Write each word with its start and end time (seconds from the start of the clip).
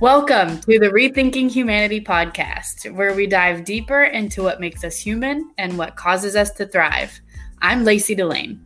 Welcome 0.00 0.60
to 0.60 0.78
the 0.78 0.90
Rethinking 0.90 1.50
Humanity 1.50 2.02
podcast, 2.02 2.94
where 2.94 3.14
we 3.14 3.26
dive 3.26 3.64
deeper 3.64 4.02
into 4.02 4.42
what 4.42 4.60
makes 4.60 4.84
us 4.84 4.98
human 4.98 5.50
and 5.56 5.78
what 5.78 5.96
causes 5.96 6.36
us 6.36 6.50
to 6.50 6.66
thrive. 6.66 7.18
I'm 7.62 7.82
Lacey 7.82 8.14
Delane. 8.14 8.60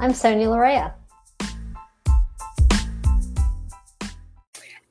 I'm 0.00 0.12
Sonia 0.12 0.48
Lorea. 0.48 0.92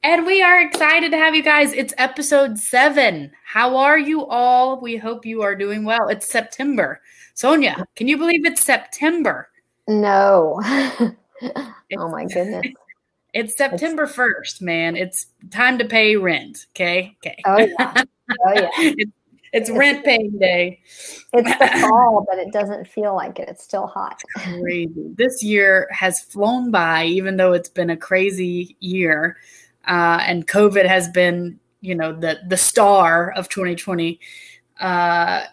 And 0.02 0.25
we 0.25 0.41
are 0.41 0.59
excited 0.59 1.11
to 1.11 1.18
have 1.18 1.36
you 1.36 1.43
guys. 1.43 1.71
It's 1.71 1.93
episode 1.99 2.57
seven. 2.57 3.31
How 3.45 3.77
are 3.77 3.99
you 3.99 4.25
all? 4.25 4.81
We 4.81 4.97
hope 4.97 5.23
you 5.23 5.43
are 5.43 5.55
doing 5.55 5.83
well. 5.83 6.07
It's 6.07 6.27
September. 6.27 6.99
Sonia, 7.35 7.85
can 7.95 8.07
you 8.07 8.17
believe 8.17 8.43
it's 8.43 8.63
September? 8.63 9.49
No. 9.88 10.59
oh 10.63 12.10
my 12.10 12.25
goodness. 12.25 12.74
It's 13.33 13.57
September 13.57 14.05
1st, 14.05 14.61
man. 14.61 14.96
It's 14.96 15.28
time 15.50 15.79
to 15.79 15.86
pay 15.86 16.15
rent. 16.15 16.68
Okay. 16.71 17.18
Okay. 17.25 17.42
Oh, 17.46 17.57
yeah. 17.57 18.04
Oh, 18.47 18.54
yeah. 18.54 18.69
it's, 18.78 19.11
it's 19.51 19.69
rent 19.69 20.06
paying 20.06 20.39
day. 20.39 20.79
It's 21.33 21.57
the 21.59 21.79
fall, 21.82 22.25
but 22.28 22.39
it 22.39 22.54
doesn't 22.54 22.87
feel 22.87 23.14
like 23.14 23.37
it. 23.37 23.50
It's 23.50 23.64
still 23.64 23.86
hot. 23.86 24.21
Crazy. 24.37 25.11
This 25.18 25.43
year 25.43 25.89
has 25.92 26.21
flown 26.21 26.71
by, 26.71 27.04
even 27.04 27.36
though 27.36 27.51
it's 27.51 27.68
been 27.68 27.89
a 27.89 27.97
crazy 27.97 28.78
year. 28.79 29.36
Uh, 29.86 30.23
and 30.25 30.47
COVID 30.47 30.87
has 30.87 31.09
been, 31.09 31.59
you 31.81 31.95
know, 31.95 32.14
the 32.14 32.39
the 32.47 32.58
star 32.58 33.31
of 33.31 33.50
2020. 33.50 34.22
Uh, 34.80 35.44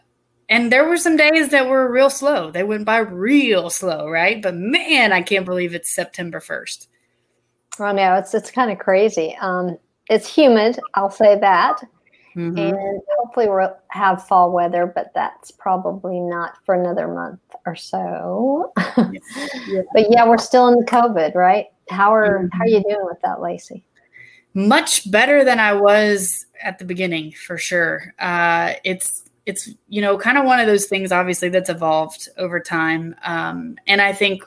and 0.48 0.72
there 0.72 0.88
were 0.88 0.96
some 0.96 1.16
days 1.16 1.48
that 1.50 1.68
were 1.68 1.90
real 1.90 2.08
slow. 2.08 2.52
They 2.52 2.62
went 2.62 2.84
by 2.84 2.98
real 2.98 3.68
slow, 3.68 4.08
right? 4.08 4.40
But 4.40 4.54
man, 4.54 5.12
I 5.12 5.22
can't 5.22 5.44
believe 5.44 5.74
it's 5.74 5.90
September 5.90 6.40
1st. 6.40 6.86
No, 7.80 8.14
it's 8.14 8.34
it's 8.34 8.50
kind 8.50 8.70
of 8.70 8.78
crazy. 8.78 9.36
Um, 9.40 9.78
it's 10.08 10.32
humid, 10.32 10.78
I'll 10.94 11.10
say 11.10 11.38
that. 11.38 11.80
Mm-hmm. 12.36 12.58
And 12.58 13.02
hopefully 13.18 13.48
we'll 13.48 13.76
have 13.88 14.26
fall 14.26 14.52
weather, 14.52 14.86
but 14.86 15.12
that's 15.14 15.50
probably 15.50 16.20
not 16.20 16.54
for 16.64 16.74
another 16.74 17.08
month 17.08 17.40
or 17.66 17.74
so. 17.74 18.72
yeah. 18.96 19.82
But 19.94 20.06
yeah, 20.10 20.28
we're 20.28 20.38
still 20.38 20.68
in 20.68 20.78
the 20.78 20.86
COVID, 20.86 21.34
right? 21.34 21.66
How 21.88 22.14
are 22.14 22.40
mm-hmm. 22.40 22.56
how 22.56 22.64
are 22.64 22.68
you 22.68 22.82
doing 22.82 23.04
with 23.04 23.20
that, 23.22 23.40
Lacey? 23.40 23.84
Much 24.54 25.10
better 25.10 25.44
than 25.44 25.60
I 25.60 25.72
was 25.72 26.46
at 26.62 26.78
the 26.78 26.84
beginning, 26.84 27.32
for 27.32 27.56
sure. 27.56 28.14
Uh, 28.18 28.74
it's 28.84 29.28
it's 29.46 29.70
you 29.88 30.00
know 30.00 30.18
kind 30.18 30.38
of 30.38 30.44
one 30.44 30.60
of 30.60 30.66
those 30.66 30.86
things, 30.86 31.12
obviously, 31.12 31.48
that's 31.48 31.70
evolved 31.70 32.28
over 32.36 32.60
time, 32.60 33.14
um, 33.24 33.76
and 33.86 34.00
I 34.00 34.12
think 34.12 34.44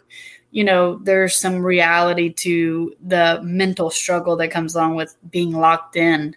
you 0.53 0.63
know, 0.63 0.99
there's 0.99 1.35
some 1.35 1.65
reality 1.65 2.31
to 2.31 2.95
the 3.01 3.41
mental 3.43 3.89
struggle 3.89 4.35
that 4.35 4.51
comes 4.51 4.75
along 4.75 4.93
with 4.93 5.15
being 5.31 5.51
locked 5.51 5.95
in. 5.95 6.35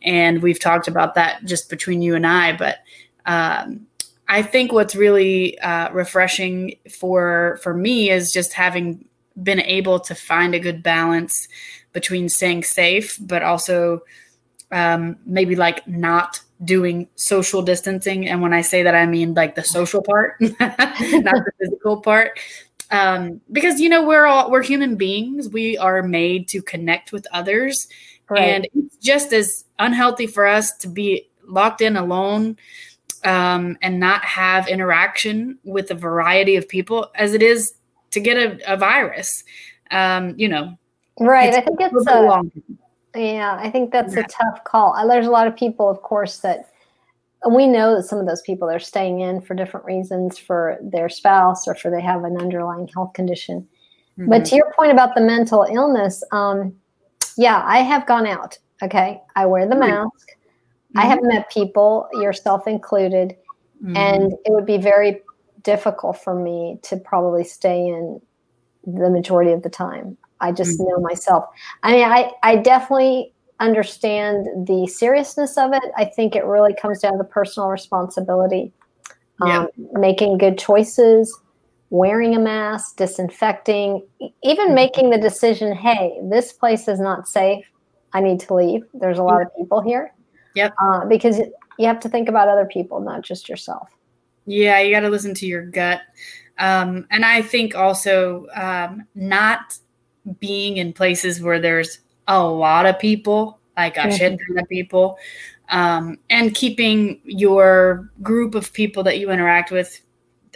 And 0.00 0.42
we've 0.42 0.58
talked 0.58 0.88
about 0.88 1.14
that 1.16 1.44
just 1.44 1.68
between 1.68 2.00
you 2.00 2.14
and 2.14 2.26
I. 2.26 2.56
But 2.56 2.78
um, 3.26 3.86
I 4.26 4.40
think 4.40 4.72
what's 4.72 4.96
really 4.96 5.58
uh, 5.60 5.92
refreshing 5.92 6.76
for 6.90 7.60
for 7.62 7.74
me 7.74 8.08
is 8.08 8.32
just 8.32 8.54
having 8.54 9.04
been 9.42 9.60
able 9.60 10.00
to 10.00 10.14
find 10.14 10.54
a 10.54 10.58
good 10.58 10.82
balance 10.82 11.46
between 11.92 12.30
staying 12.30 12.64
safe, 12.64 13.18
but 13.20 13.42
also 13.42 14.00
um, 14.72 15.18
maybe 15.26 15.54
like 15.54 15.86
not 15.86 16.40
doing 16.64 17.08
social 17.16 17.60
distancing. 17.60 18.26
And 18.26 18.40
when 18.40 18.54
I 18.54 18.62
say 18.62 18.84
that, 18.84 18.94
I 18.94 19.04
mean 19.04 19.34
like 19.34 19.54
the 19.54 19.64
social 19.64 20.00
part, 20.02 20.36
not 20.40 20.76
the 20.78 21.52
physical 21.58 22.00
part 22.00 22.38
um, 22.90 23.40
because 23.52 23.80
you 23.80 23.88
know 23.88 24.06
we're 24.06 24.26
all 24.26 24.50
we're 24.50 24.62
human 24.62 24.96
beings. 24.96 25.48
We 25.48 25.78
are 25.78 26.02
made 26.02 26.48
to 26.48 26.62
connect 26.62 27.12
with 27.12 27.26
others. 27.32 27.88
Right. 28.28 28.42
and 28.42 28.68
it's 28.74 28.96
just 28.98 29.32
as 29.32 29.64
unhealthy 29.80 30.28
for 30.28 30.46
us 30.46 30.70
to 30.76 30.88
be 30.88 31.28
locked 31.48 31.80
in 31.80 31.96
alone 31.96 32.56
um, 33.24 33.76
and 33.82 33.98
not 33.98 34.24
have 34.24 34.68
interaction 34.68 35.58
with 35.64 35.90
a 35.90 35.96
variety 35.96 36.54
of 36.54 36.68
people 36.68 37.10
as 37.16 37.34
it 37.34 37.42
is 37.42 37.74
to 38.12 38.20
get 38.20 38.36
a, 38.36 38.72
a 38.72 38.76
virus. 38.76 39.42
Um, 39.90 40.34
you 40.36 40.48
know 40.48 40.78
right. 41.18 41.52
i 41.52 41.60
think 41.60 41.80
it's 41.80 42.06
a, 42.06 42.42
yeah 43.16 43.58
i 43.60 43.68
think 43.68 43.90
that's 43.90 44.14
yeah. 44.14 44.20
a 44.20 44.24
tough 44.28 44.62
call. 44.62 44.94
There's 45.08 45.26
a 45.26 45.30
lot 45.30 45.48
of 45.48 45.56
people 45.56 45.88
of 45.90 46.00
course 46.02 46.38
that 46.38 46.70
we 47.48 47.66
know 47.66 47.96
that 47.96 48.02
some 48.02 48.18
of 48.18 48.26
those 48.26 48.42
people 48.42 48.68
are 48.68 48.78
staying 48.78 49.20
in 49.20 49.40
for 49.40 49.54
different 49.54 49.86
reasons 49.86 50.36
for 50.36 50.78
their 50.82 51.08
spouse 51.08 51.66
or 51.66 51.74
for 51.74 51.90
they 51.90 52.02
have 52.02 52.24
an 52.24 52.36
underlying 52.38 52.88
health 52.88 53.12
condition. 53.14 53.66
Mm-hmm. 54.18 54.28
But 54.28 54.44
to 54.46 54.56
your 54.56 54.72
point 54.76 54.92
about 54.92 55.14
the 55.14 55.22
mental 55.22 55.66
illness, 55.70 56.22
um, 56.32 56.74
yeah, 57.36 57.62
I 57.64 57.78
have 57.78 58.06
gone 58.06 58.26
out. 58.26 58.58
Okay. 58.82 59.22
I 59.36 59.46
wear 59.46 59.66
the 59.66 59.76
mask. 59.76 60.10
Mm-hmm. 60.12 60.98
I 60.98 61.06
have 61.06 61.20
met 61.22 61.50
people, 61.50 62.08
yourself 62.14 62.66
included, 62.66 63.36
mm-hmm. 63.82 63.96
and 63.96 64.32
it 64.44 64.52
would 64.52 64.66
be 64.66 64.76
very 64.76 65.22
difficult 65.62 66.22
for 66.22 66.34
me 66.34 66.78
to 66.82 66.96
probably 66.96 67.44
stay 67.44 67.86
in 67.86 68.20
the 68.86 69.10
majority 69.10 69.52
of 69.52 69.62
the 69.62 69.70
time. 69.70 70.16
I 70.40 70.52
just 70.52 70.78
mm-hmm. 70.78 70.90
know 70.90 71.00
myself. 71.00 71.44
I 71.82 71.92
mean, 71.92 72.04
I, 72.04 72.32
I 72.42 72.56
definitely 72.56 73.32
understand 73.60 74.66
the 74.66 74.86
seriousness 74.86 75.56
of 75.56 75.72
it. 75.72 75.82
I 75.96 76.06
think 76.06 76.34
it 76.34 76.44
really 76.44 76.74
comes 76.74 77.00
down 77.00 77.18
to 77.18 77.24
personal 77.24 77.68
responsibility, 77.68 78.72
um, 79.40 79.68
making 79.92 80.38
good 80.38 80.58
choices, 80.58 81.38
wearing 81.90 82.34
a 82.34 82.38
mask, 82.38 82.96
disinfecting, 82.96 84.06
even 84.42 84.66
mm-hmm. 84.66 84.74
making 84.74 85.10
the 85.10 85.18
decision 85.18 85.74
hey, 85.74 86.18
this 86.24 86.52
place 86.52 86.88
is 86.88 86.98
not 86.98 87.28
safe. 87.28 87.64
I 88.12 88.20
need 88.20 88.40
to 88.40 88.54
leave. 88.54 88.82
There's 88.94 89.18
a 89.18 89.22
lot 89.22 89.42
of 89.42 89.54
people 89.56 89.80
here. 89.80 90.12
Yep. 90.54 90.74
Uh, 90.82 91.04
because 91.04 91.38
you 91.78 91.86
have 91.86 92.00
to 92.00 92.08
think 92.08 92.28
about 92.28 92.48
other 92.48 92.66
people, 92.66 93.00
not 93.00 93.22
just 93.22 93.48
yourself. 93.48 93.88
Yeah, 94.46 94.80
you 94.80 94.92
got 94.92 95.00
to 95.00 95.10
listen 95.10 95.34
to 95.34 95.46
your 95.46 95.62
gut. 95.62 96.00
Um, 96.58 97.06
and 97.10 97.24
I 97.24 97.42
think 97.42 97.74
also 97.74 98.46
um, 98.54 99.06
not 99.14 99.78
being 100.40 100.76
in 100.76 100.92
places 100.92 101.40
where 101.40 101.60
there's 101.60 102.00
a 102.30 102.42
lot 102.42 102.86
of 102.86 102.98
people, 102.98 103.58
like 103.76 103.96
a 103.96 104.10
shit 104.10 104.38
ton 104.46 104.58
of 104.58 104.68
people, 104.68 105.18
um, 105.68 106.18
and 106.30 106.54
keeping 106.54 107.20
your 107.24 108.10
group 108.22 108.54
of 108.54 108.72
people 108.72 109.02
that 109.02 109.18
you 109.18 109.30
interact 109.30 109.70
with, 109.70 110.00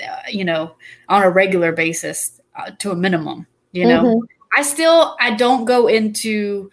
uh, 0.02 0.22
you 0.28 0.44
know, 0.44 0.76
on 1.08 1.22
a 1.22 1.30
regular 1.30 1.72
basis 1.72 2.40
uh, 2.56 2.70
to 2.78 2.92
a 2.92 2.96
minimum. 2.96 3.46
You 3.72 3.86
know, 3.86 4.04
mm-hmm. 4.04 4.24
I 4.56 4.62
still 4.62 5.16
I 5.20 5.34
don't 5.34 5.64
go 5.64 5.88
into. 5.88 6.70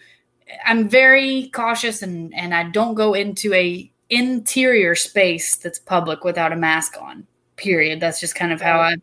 I'm 0.65 0.87
very 0.87 1.49
cautious 1.53 2.01
and 2.03 2.33
and 2.35 2.53
I 2.53 2.63
don't 2.69 2.93
go 2.93 3.13
into 3.13 3.53
a 3.53 3.91
interior 4.09 4.93
space 4.93 5.55
that's 5.55 5.79
public 5.79 6.23
without 6.23 6.51
a 6.51 6.55
mask 6.57 6.95
on 7.01 7.25
period. 7.55 7.99
That's 7.99 8.19
just 8.19 8.35
kind 8.35 8.51
of 8.51 8.59
how 8.61 8.79
I've 8.79 9.01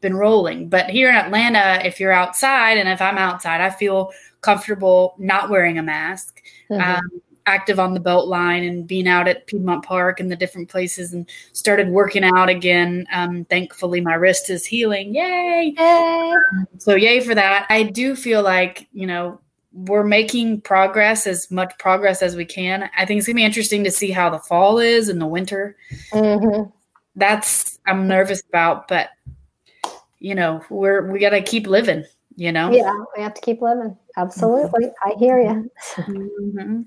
been 0.00 0.14
rolling. 0.14 0.68
But 0.68 0.90
here 0.90 1.08
in 1.08 1.16
Atlanta, 1.16 1.80
if 1.84 1.98
you're 1.98 2.12
outside 2.12 2.76
and 2.76 2.88
if 2.88 3.00
I'm 3.00 3.18
outside, 3.18 3.60
I 3.60 3.70
feel 3.70 4.12
comfortable 4.40 5.14
not 5.18 5.50
wearing 5.50 5.78
a 5.78 5.82
mask, 5.82 6.42
mm-hmm. 6.70 6.80
um, 6.80 7.22
active 7.46 7.80
on 7.80 7.94
the 7.94 8.00
BeltLine 8.00 8.66
and 8.66 8.86
being 8.86 9.08
out 9.08 9.26
at 9.26 9.46
Piedmont 9.46 9.84
Park 9.84 10.20
and 10.20 10.30
the 10.30 10.36
different 10.36 10.68
places 10.68 11.12
and 11.12 11.28
started 11.52 11.88
working 11.88 12.24
out 12.24 12.48
again. 12.48 13.06
Um, 13.12 13.44
thankfully, 13.46 14.00
my 14.00 14.14
wrist 14.14 14.50
is 14.50 14.64
healing. 14.64 15.14
Yay! 15.14 15.74
Yay! 15.76 16.34
So, 16.78 16.94
yay 16.94 17.20
for 17.20 17.34
that. 17.34 17.66
I 17.68 17.84
do 17.84 18.14
feel 18.14 18.42
like, 18.42 18.88
you 18.92 19.06
know, 19.06 19.40
we're 19.72 20.04
making 20.04 20.60
progress 20.62 21.26
as 21.26 21.50
much 21.50 21.76
progress 21.78 22.22
as 22.22 22.36
we 22.36 22.44
can. 22.44 22.90
I 22.96 23.06
think 23.06 23.18
it's 23.18 23.26
gonna 23.26 23.36
be 23.36 23.44
interesting 23.44 23.84
to 23.84 23.90
see 23.90 24.10
how 24.10 24.30
the 24.30 24.38
fall 24.38 24.78
is 24.78 25.08
and 25.08 25.20
the 25.20 25.26
winter. 25.26 25.76
Mm-hmm. 26.12 26.70
That's 27.16 27.78
I'm 27.86 28.08
nervous 28.08 28.42
about, 28.48 28.88
but 28.88 29.10
you 30.18 30.34
know, 30.34 30.64
we're 30.70 31.10
we 31.10 31.18
gotta 31.20 31.42
keep 31.42 31.66
living. 31.66 32.04
You 32.36 32.52
know, 32.52 32.70
yeah, 32.70 32.94
we 33.16 33.22
have 33.22 33.34
to 33.34 33.40
keep 33.40 33.60
living. 33.60 33.96
Absolutely. 34.16 34.86
Mm-hmm. 34.86 35.10
I 35.10 35.18
hear 35.18 35.40
you. 35.40 35.70
mm-hmm. 35.96 36.82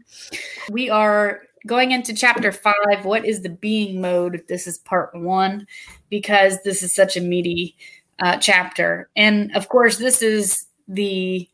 We 0.72 0.90
are 0.90 1.42
going 1.68 1.92
into 1.92 2.14
chapter 2.14 2.52
five. 2.52 3.04
What 3.04 3.26
is 3.26 3.42
the 3.42 3.50
being 3.50 4.02
mode? 4.02 4.44
This 4.48 4.68
is 4.68 4.80
part 4.80 5.14
one 5.14 5.68
because 6.10 6.62
this 6.64 6.82
is 6.82 6.96
such 6.96 7.18
a 7.18 7.22
meaty 7.22 7.76
uh, 8.20 8.38
chapter. 8.38 9.10
And 9.16 9.56
of 9.56 9.70
course, 9.70 9.98
this 9.98 10.22
is 10.22 10.66
the 10.88 11.48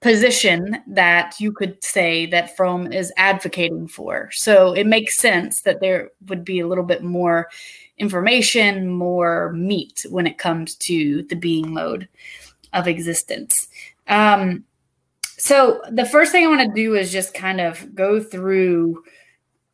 position 0.00 0.82
that 0.86 1.34
you 1.38 1.52
could 1.52 1.82
say 1.84 2.24
that 2.26 2.56
Fromm 2.56 2.90
is 2.90 3.12
advocating 3.18 3.86
for. 3.86 4.30
So 4.32 4.72
it 4.72 4.86
makes 4.86 5.16
sense 5.16 5.60
that 5.62 5.80
there 5.80 6.10
would 6.28 6.44
be 6.44 6.60
a 6.60 6.66
little 6.66 6.84
bit 6.84 7.02
more 7.02 7.48
information, 7.98 8.88
more 8.88 9.52
meat 9.52 10.06
when 10.08 10.26
it 10.26 10.38
comes 10.38 10.74
to 10.76 11.22
the 11.24 11.36
being 11.36 11.74
mode 11.74 12.08
of 12.72 12.86
existence. 12.88 13.68
Um, 14.08 14.64
so 15.22 15.80
the 15.90 16.06
first 16.06 16.32
thing 16.32 16.44
I 16.44 16.48
want 16.48 16.68
to 16.68 16.74
do 16.74 16.94
is 16.94 17.12
just 17.12 17.34
kind 17.34 17.60
of 17.60 17.94
go 17.94 18.20
through 18.22 19.04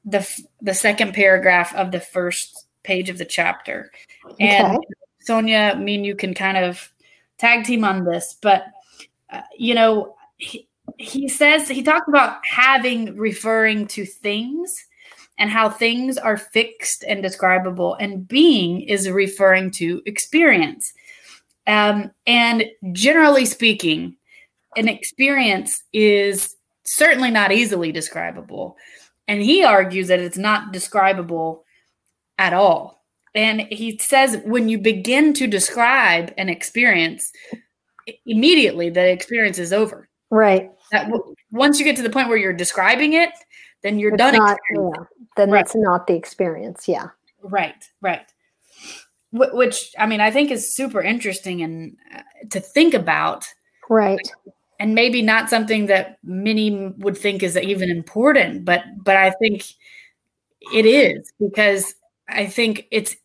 the 0.05 0.27
the 0.61 0.75
second 0.75 1.15
paragraph 1.15 1.75
of 1.75 1.91
the 1.91 2.01
first 2.01 2.67
page 2.83 3.11
of 3.11 3.19
the 3.19 3.25
chapter. 3.25 3.91
And. 4.39 4.79
Sonia, 5.27 5.75
me 5.77 5.97
and 5.97 6.07
you 6.07 6.15
can 6.15 6.35
kind 6.35 6.57
of 6.57 6.89
tag 7.39 7.65
team 7.65 7.85
on 7.85 8.05
this, 8.05 8.37
but 8.41 8.67
uh, 9.31 9.41
you 9.59 9.75
know, 9.75 10.15
he, 10.37 10.69
he 10.99 11.29
says 11.29 11.69
he 11.69 11.83
talks 11.83 12.07
about 12.09 12.39
having 12.47 13.17
referring 13.17 13.89
to 13.89 14.07
things 14.07 14.87
and 15.37 15.51
how 15.51 15.69
things 15.69 16.17
are 16.17 16.37
fixed 16.37 17.05
and 17.09 17.23
describable, 17.23 17.95
and 17.95 18.27
being 18.27 18.83
is 18.83 19.11
referring 19.11 19.71
to 19.73 20.01
experience. 20.07 20.95
Um, 21.67 22.11
and 22.27 22.65
generally 22.93 23.45
speaking, 23.45 24.17
an 24.77 24.89
experience 24.89 25.83
is 25.93 26.55
certainly 26.85 27.31
not 27.31 27.53
easily 27.53 27.93
describable. 27.93 28.77
And 29.29 29.43
he 29.43 29.65
argues 29.65 30.09
that 30.09 30.21
it's 30.21 30.39
not 30.39 30.73
describable 30.73 31.65
at 32.39 32.53
all. 32.53 33.03
And 33.35 33.63
he 33.71 33.99
says 33.99 34.39
when 34.45 34.69
you 34.69 34.79
begin 34.79 35.35
to 35.35 35.47
describe 35.47 36.33
an 36.39 36.49
experience, 36.49 37.33
immediately 38.25 38.89
the 38.89 39.11
experience 39.11 39.59
is 39.59 39.73
over. 39.73 40.09
Right. 40.31 40.71
That 40.93 41.11
once 41.51 41.79
you 41.79 41.85
get 41.85 41.97
to 41.97 42.03
the 42.03 42.11
point 42.11 42.29
where 42.29 42.39
you're 42.39 42.53
describing 42.53 43.13
it, 43.15 43.31
then 43.83 43.99
you're 43.99 44.15
it's 44.15 44.19
done. 44.19 44.37
Not, 44.37 44.59
yeah. 44.75 45.05
Then 45.37 45.51
right. 45.51 45.65
that's 45.65 45.75
not 45.75 46.07
the 46.07 46.15
experience. 46.15 46.89
Yeah. 46.89 47.09
Right. 47.43 47.85
Right. 48.01 48.27
Which 49.37 49.93
I 49.99 50.07
mean, 50.07 50.21
I 50.21 50.31
think 50.31 50.51
is 50.51 50.75
super 50.75 51.01
interesting 51.01 51.63
and 51.63 51.97
uh, 52.15 52.23
to 52.51 52.61
think 52.61 52.95
about. 52.95 53.45
Right. 53.89 54.21
And 54.79 54.95
maybe 54.95 55.23
not 55.23 55.49
something 55.49 55.87
that 55.87 56.19
many 56.23 56.93
would 56.99 57.17
think 57.17 57.43
is 57.43 57.57
even 57.57 57.91
important, 57.91 58.65
but 58.65 58.83
but 59.03 59.17
I 59.17 59.31
think 59.31 59.65
it 60.73 60.85
is 60.85 61.33
because 61.41 61.95
I 62.29 62.47
think 62.47 62.87
it's 62.91 63.17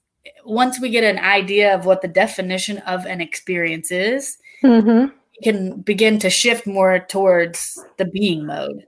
once 0.45 0.79
we 0.79 0.89
get 0.89 1.03
an 1.03 1.19
idea 1.19 1.73
of 1.75 1.85
what 1.85 2.01
the 2.01 2.07
definition 2.07 2.77
of 2.79 3.05
an 3.05 3.21
experience 3.21 3.91
is, 3.91 4.37
mm-hmm. 4.63 5.13
we 5.13 5.43
can 5.43 5.81
begin 5.81 6.19
to 6.19 6.29
shift 6.29 6.67
more 6.67 6.99
towards 6.99 7.79
the 7.97 8.05
being 8.05 8.45
mode. 8.45 8.85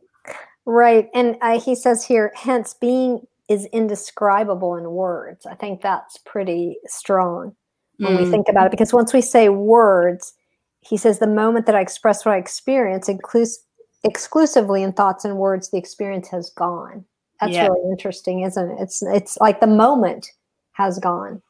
Right. 0.66 1.10
And 1.14 1.36
uh, 1.42 1.60
he 1.60 1.76
says 1.76 2.06
here, 2.06 2.32
hence, 2.36 2.74
being 2.74 3.28
is 3.54 3.66
indescribable 3.66 4.76
in 4.76 4.90
words. 4.92 5.46
I 5.46 5.54
think 5.54 5.82
that's 5.82 6.18
pretty 6.18 6.78
strong 6.88 7.56
when 7.98 8.18
mm. 8.18 8.24
we 8.26 8.32
think 8.32 8.50
about 8.50 8.66
it 8.66 8.72
because 8.72 8.92
once 8.92 9.14
we 9.14 9.22
say 9.22 9.50
words, 9.50 10.34
he 10.82 10.98
says 10.98 11.20
the 11.20 11.28
moment 11.28 11.68
that 11.68 11.76
I 11.76 11.82
express 11.82 12.26
what 12.26 12.34
I 12.34 12.38
experience, 12.38 13.08
inclus- 13.08 13.60
exclusively 14.04 14.82
in 14.82 14.92
thoughts 14.92 15.24
and 15.24 15.38
words, 15.38 15.70
the 15.70 15.78
experience 15.78 16.28
has 16.30 16.50
gone. 16.50 17.06
That's 17.40 17.54
yeah. 17.54 17.68
really 17.68 17.92
interesting, 17.92 18.42
isn't 18.42 18.72
it? 18.72 18.78
It's 18.80 19.04
it's 19.04 19.38
like 19.38 19.60
the 19.60 19.68
moment 19.68 20.28
has 20.72 20.98
gone. 20.98 21.42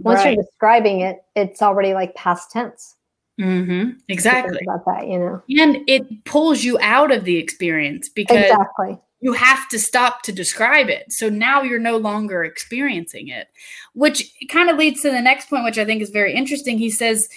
Once 0.00 0.18
right. 0.18 0.34
you're 0.34 0.42
describing 0.42 1.00
it, 1.00 1.18
it's 1.34 1.62
already 1.62 1.94
like 1.94 2.14
past 2.14 2.50
tense. 2.50 2.96
Mm-hmm. 3.40 3.98
Exactly. 4.08 4.58
About 4.62 4.84
that, 4.86 5.08
you 5.08 5.18
know. 5.18 5.42
And 5.58 5.78
it 5.88 6.24
pulls 6.24 6.64
you 6.64 6.78
out 6.80 7.12
of 7.12 7.24
the 7.24 7.36
experience 7.36 8.08
because 8.08 8.36
exactly. 8.36 8.98
You 9.20 9.32
have 9.32 9.68
to 9.70 9.78
stop 9.78 10.22
to 10.22 10.32
describe 10.32 10.88
it. 10.88 11.10
So 11.12 11.28
now 11.28 11.62
you're 11.62 11.78
no 11.78 11.96
longer 11.96 12.44
experiencing 12.44 13.28
it, 13.28 13.48
which 13.94 14.30
kind 14.48 14.68
of 14.68 14.76
leads 14.76 15.02
to 15.02 15.10
the 15.10 15.22
next 15.22 15.48
point, 15.48 15.64
which 15.64 15.78
I 15.78 15.84
think 15.84 16.02
is 16.02 16.10
very 16.10 16.34
interesting. 16.34 16.78
He 16.78 16.90
says, 16.90 17.28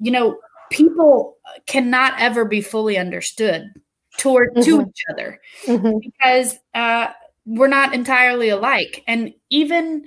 you 0.00 0.10
know, 0.10 0.38
people 0.70 1.36
cannot 1.66 2.14
ever 2.18 2.44
be 2.44 2.60
fully 2.60 2.96
understood 2.96 3.70
toward 4.18 4.54
mm-hmm. 4.54 4.62
to 4.62 4.82
each 4.82 5.02
other 5.12 5.40
mm-hmm. 5.66 5.98
because 5.98 6.58
uh, 6.74 7.08
we're 7.44 7.68
not 7.68 7.94
entirely 7.94 8.48
alike. 8.48 9.04
And 9.06 9.32
even 9.50 10.04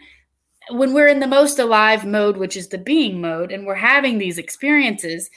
when 0.72 0.94
we're 0.94 1.08
in 1.08 1.20
the 1.20 1.28
most 1.28 1.60
alive 1.60 2.06
mode, 2.06 2.38
which 2.38 2.58
is 2.58 2.70
the 2.70 2.78
being 2.78 3.22
mode, 3.22 3.52
and 3.52 3.66
we're 3.66 3.76
having 3.76 4.18
these 4.18 4.38
experiences, 4.38 5.30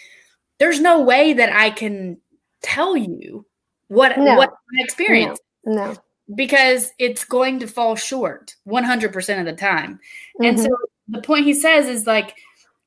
there's 0.59 0.81
no 0.81 1.03
way 1.03 1.33
that 1.33 1.53
I 1.53 1.71
can 1.71 2.19
tell 2.63 2.97
you 2.97 3.45
what 3.89 4.17
no. 4.17 4.37
what 4.37 4.51
my 4.51 4.85
experience. 4.85 5.39
No. 5.39 5.52
No. 5.65 5.97
Because 6.35 6.93
it's 6.99 7.25
going 7.25 7.59
to 7.61 7.67
fall 7.67 7.97
short 7.97 8.55
100% 8.67 9.39
of 9.41 9.45
the 9.45 9.53
time. 9.53 9.95
Mm-hmm. 9.95 10.45
And 10.45 10.61
so 10.61 10.69
mm-hmm. 10.69 11.13
the 11.15 11.23
point 11.23 11.45
he 11.45 11.55
says 11.55 11.87
is 11.87 12.07
like, 12.07 12.37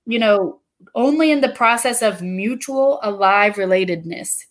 you 0.05 0.19
know, 0.19 0.59
only 0.93 1.31
in 1.31 1.41
the 1.41 1.49
process 1.49 2.01
of 2.01 2.21
mutual 2.21 2.99
alive 3.03 3.55
relatedness 3.55 4.45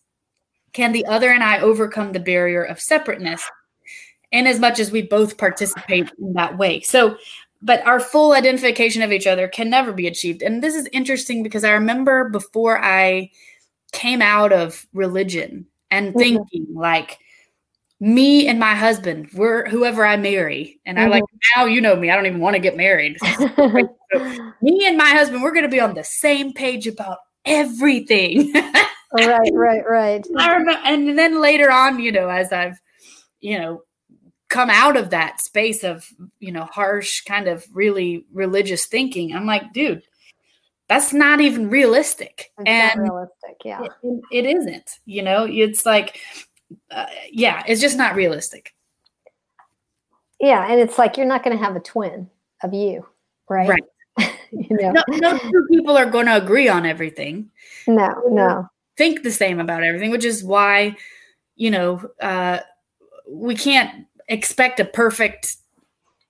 can 0.73 0.93
the 0.93 1.06
other 1.06 1.31
and 1.31 1.43
I 1.43 1.61
overcome 1.61 2.12
the 2.12 2.21
barrier 2.21 2.62
of 2.62 2.81
separateness 2.81 3.49
in 4.32 4.47
as 4.47 4.59
much 4.59 4.81
as 4.81 4.91
we 4.91 5.03
both 5.03 5.38
participate 5.38 6.11
in 6.19 6.32
that 6.35 6.59
way. 6.59 6.81
So 6.81 7.17
but 7.65 7.85
our 7.87 7.99
full 7.99 8.35
identification 8.35 9.00
of 9.00 9.11
each 9.11 9.26
other 9.26 9.49
can 9.49 9.71
never 9.71 9.91
be 9.91 10.06
achieved. 10.06 10.43
And 10.43 10.62
this 10.62 10.75
is 10.75 10.87
interesting 10.93 11.43
because 11.43 11.65
I 11.65 11.71
remember 11.71 12.29
before 12.29 12.79
I 12.79 13.31
came 13.93 14.21
out 14.21 14.53
of 14.53 14.87
religion 14.93 15.65
and 15.91 16.09
mm-hmm. 16.09 16.19
thinking 16.19 16.67
mm-hmm. 16.67 16.79
like 16.79 17.19
me 18.05 18.47
and 18.49 18.59
my 18.59 18.75
husband, 18.75 19.31
we're 19.33 19.67
whoever 19.67 20.05
I 20.05 20.19
marry. 20.19 20.79
And 20.85 20.99
mm-hmm. 20.99 21.06
I 21.06 21.11
like 21.11 21.23
mm-hmm. 21.23 21.61
now 21.61 21.65
you 21.65 21.81
know 21.81 21.97
me, 21.97 22.11
I 22.11 22.17
don't 22.17 22.27
even 22.27 22.41
want 22.41 22.55
to 22.55 22.61
get 22.61 22.77
married. 22.77 23.17
me 24.62 24.87
and 24.87 24.99
my 24.99 25.09
husband, 25.09 25.43
we're 25.43 25.55
gonna 25.55 25.69
be 25.69 25.81
on 25.81 25.95
the 25.95 26.05
same 26.05 26.53
page 26.53 26.87
about 26.87 27.17
everything. 27.47 28.53
right, 29.15 29.51
right, 29.55 29.83
right. 29.89 30.27
I 30.37 30.53
remember, 30.55 30.81
and 30.85 31.19
then 31.19 31.41
later 31.41 31.73
on, 31.73 31.99
you 31.99 32.12
know, 32.12 32.29
as 32.29 32.53
I've, 32.53 32.79
you 33.41 33.59
know, 33.59 33.83
come 34.50 34.69
out 34.69 34.99
of 34.99 35.09
that 35.11 35.41
space 35.41 35.83
of 35.83 36.07
you 36.41 36.53
know 36.53 36.65
harsh 36.65 37.23
kind 37.23 37.49
of 37.49 37.65
really 37.73 38.25
religious 38.33 38.87
thinking 38.87 39.35
i'm 39.35 39.47
like 39.47 39.73
dude 39.73 40.03
that's 40.87 41.12
not 41.12 41.41
even 41.41 41.71
realistic 41.71 42.53
it's 42.59 42.69
and 42.69 43.00
realistic 43.00 43.57
yeah 43.65 43.83
it, 43.83 44.21
it 44.31 44.47
isn't 44.47 44.91
you 45.07 45.23
know 45.23 45.45
it's 45.50 45.85
like 45.85 46.21
uh, 46.91 47.06
yeah 47.31 47.62
it's 47.67 47.81
just 47.81 47.97
not 47.97 48.15
realistic 48.15 48.75
yeah 50.41 50.71
and 50.71 50.81
it's 50.81 50.99
like 50.99 51.17
you're 51.17 51.26
not 51.26 51.43
going 51.43 51.56
to 51.56 51.62
have 51.62 51.76
a 51.76 51.81
twin 51.81 52.29
of 52.62 52.73
you 52.73 53.06
right 53.49 53.69
right 53.69 53.85
you 54.53 54.76
know 54.76 54.93
no, 54.93 55.03
no 55.09 55.38
two 55.38 55.67
people 55.71 55.97
are 55.97 56.06
going 56.06 56.26
to 56.26 56.37
agree 56.37 56.69
on 56.69 56.87
everything 56.87 57.50
no 57.87 58.12
no 58.29 58.69
think 58.97 59.23
the 59.23 59.32
same 59.32 59.59
about 59.59 59.82
everything 59.82 60.11
which 60.11 60.25
is 60.25 60.44
why 60.44 60.94
you 61.56 61.71
know 61.71 62.00
uh 62.21 62.59
we 63.29 63.55
can't 63.55 64.06
expect 64.29 64.81
a 64.81 64.85
perfect 64.85 65.56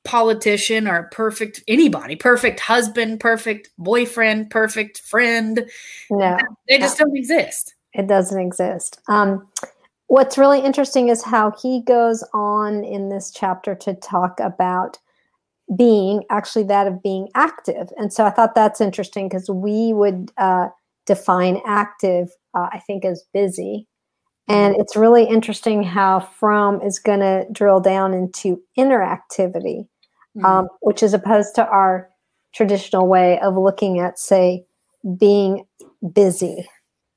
politician 0.05 0.87
or 0.87 0.97
a 0.97 1.09
perfect 1.09 1.63
anybody, 1.67 2.15
perfect 2.15 2.61
husband, 2.61 3.21
perfect 3.21 3.71
boyfriend, 3.79 4.51
perfect 4.51 5.01
friend. 5.01 5.69
No, 6.11 6.39
they 6.69 6.79
just 6.79 7.01
no. 7.01 7.07
don't 7.07 7.17
exist. 7.17 7.75
It 7.95 8.07
doesn't 8.07 8.41
exist. 8.41 9.01
Um, 9.09 9.49
what's 10.15 10.39
really 10.39 10.61
interesting 10.61 11.09
is 11.09 11.25
how 11.25 11.51
he 11.61 11.83
goes 11.83 12.23
on 12.33 12.85
in 12.85 13.09
this 13.09 13.33
chapter 13.33 13.75
to 13.75 13.95
talk 13.95 14.39
about 14.39 14.97
being 15.77 16.23
actually 16.31 16.63
that 16.63 16.87
of 16.87 17.03
being 17.03 17.29
active. 17.35 17.89
And 17.97 18.13
so 18.13 18.25
I 18.25 18.31
thought 18.31 18.55
that's 18.55 18.81
interesting 18.81 19.29
because 19.29 19.51
we 19.51 19.93
would 19.93 20.31
uh, 20.37 20.69
define 21.05 21.61
active, 21.67 22.29
uh, 22.55 22.69
I 22.73 22.79
think, 22.79 23.05
as 23.05 23.25
busy. 23.33 23.89
And 24.47 24.77
it's 24.77 24.95
really 24.95 25.25
interesting 25.25 25.83
how 25.83 26.21
Fromm 26.21 26.81
is 26.81 27.01
going 27.01 27.19
to 27.19 27.45
drill 27.51 27.81
down 27.81 28.15
into 28.15 28.63
interactivity, 28.79 29.89
mm-hmm. 30.37 30.45
um, 30.45 30.69
which 30.83 31.03
is 31.03 31.13
opposed 31.13 31.57
to 31.57 31.67
our 31.67 32.09
traditional 32.55 33.09
way 33.09 33.41
of 33.41 33.57
looking 33.57 33.99
at, 33.99 34.21
say, 34.21 34.65
being 35.19 35.65
busy. 36.13 36.69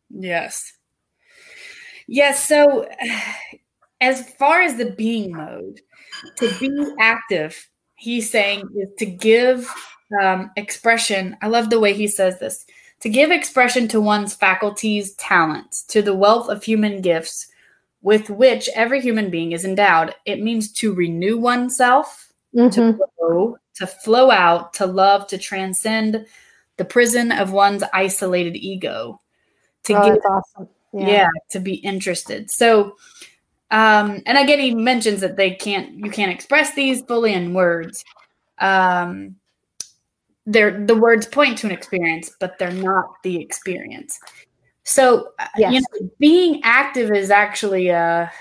Yes. 0.10 0.77
Yes. 2.08 2.48
So, 2.48 2.88
as 4.02 4.30
far 4.36 4.62
as 4.62 4.78
the 4.78 4.92
being 4.92 5.32
mode, 5.32 5.82
to 6.38 6.60
be 6.60 6.94
active, 7.00 7.70
he's 7.96 8.30
saying 8.30 8.64
is 8.76 8.90
to 8.98 9.06
give 9.06 9.70
um, 10.22 10.52
expression. 10.56 11.38
I 11.42 11.48
love 11.48 11.70
the 11.70 11.80
way 11.80 11.94
he 11.94 12.08
says 12.08 12.40
this 12.40 12.66
to 13.02 13.10
give 13.10 13.32
expression 13.32 13.88
to 13.90 14.02
one's 14.02 14.34
faculties, 14.34 15.14
talents, 15.16 15.84
to 15.84 16.02
the 16.02 16.16
wealth 16.16 16.50
of 16.50 16.64
human 16.64 17.02
gifts 17.02 17.48
with 18.02 18.30
which 18.30 18.70
every 18.74 19.02
human 19.02 19.30
being 19.30 19.52
is 19.52 19.66
endowed. 19.66 20.16
It 20.26 20.42
means 20.42 20.72
to 20.74 20.94
renew 20.94 21.38
oneself, 21.38 22.32
mm-hmm. 22.56 22.70
to 22.70 23.00
grow, 23.20 23.58
to 23.76 23.88
flow 23.88 24.32
out, 24.32 24.74
to 24.76 24.86
love, 24.86 25.28
to 25.28 25.38
transcend 25.38 26.26
the 26.78 26.86
prison 26.86 27.32
of 27.32 27.52
one's 27.52 27.84
isolated 27.94 28.56
ego. 28.56 29.20
To 29.86 29.94
oh, 29.94 30.06
give, 30.06 30.24
awesome. 30.26 30.70
Yeah. 30.94 31.08
yeah, 31.08 31.30
to 31.52 31.60
be 31.60 31.76
interested. 31.76 32.50
So, 32.50 32.96
um, 33.72 34.22
and 34.26 34.38
again, 34.38 34.60
he 34.60 34.74
mentions 34.74 35.22
that 35.22 35.36
they 35.36 35.52
can't, 35.52 35.94
you 35.94 36.10
can't 36.10 36.32
express 36.32 36.74
these 36.74 37.02
fully 37.02 37.34
in 37.34 37.54
words. 37.54 38.04
Um, 38.60 39.36
they're 40.46 40.86
the 40.86 40.96
words 40.96 41.26
point 41.26 41.58
to 41.60 41.68
an 41.68 41.74
experience, 41.74 42.32
but 42.40 42.58
they're 42.58 42.72
not 42.72 43.22
the 43.24 43.42
experience. 43.42 44.18
So, 44.84 45.34
yes. 45.58 45.68
Uh, 45.68 45.72
you 45.74 45.82
know, 45.82 46.10
being 46.20 46.62
active 46.64 47.12
is 47.12 47.30
actually 47.30 47.90
a, 47.90 48.32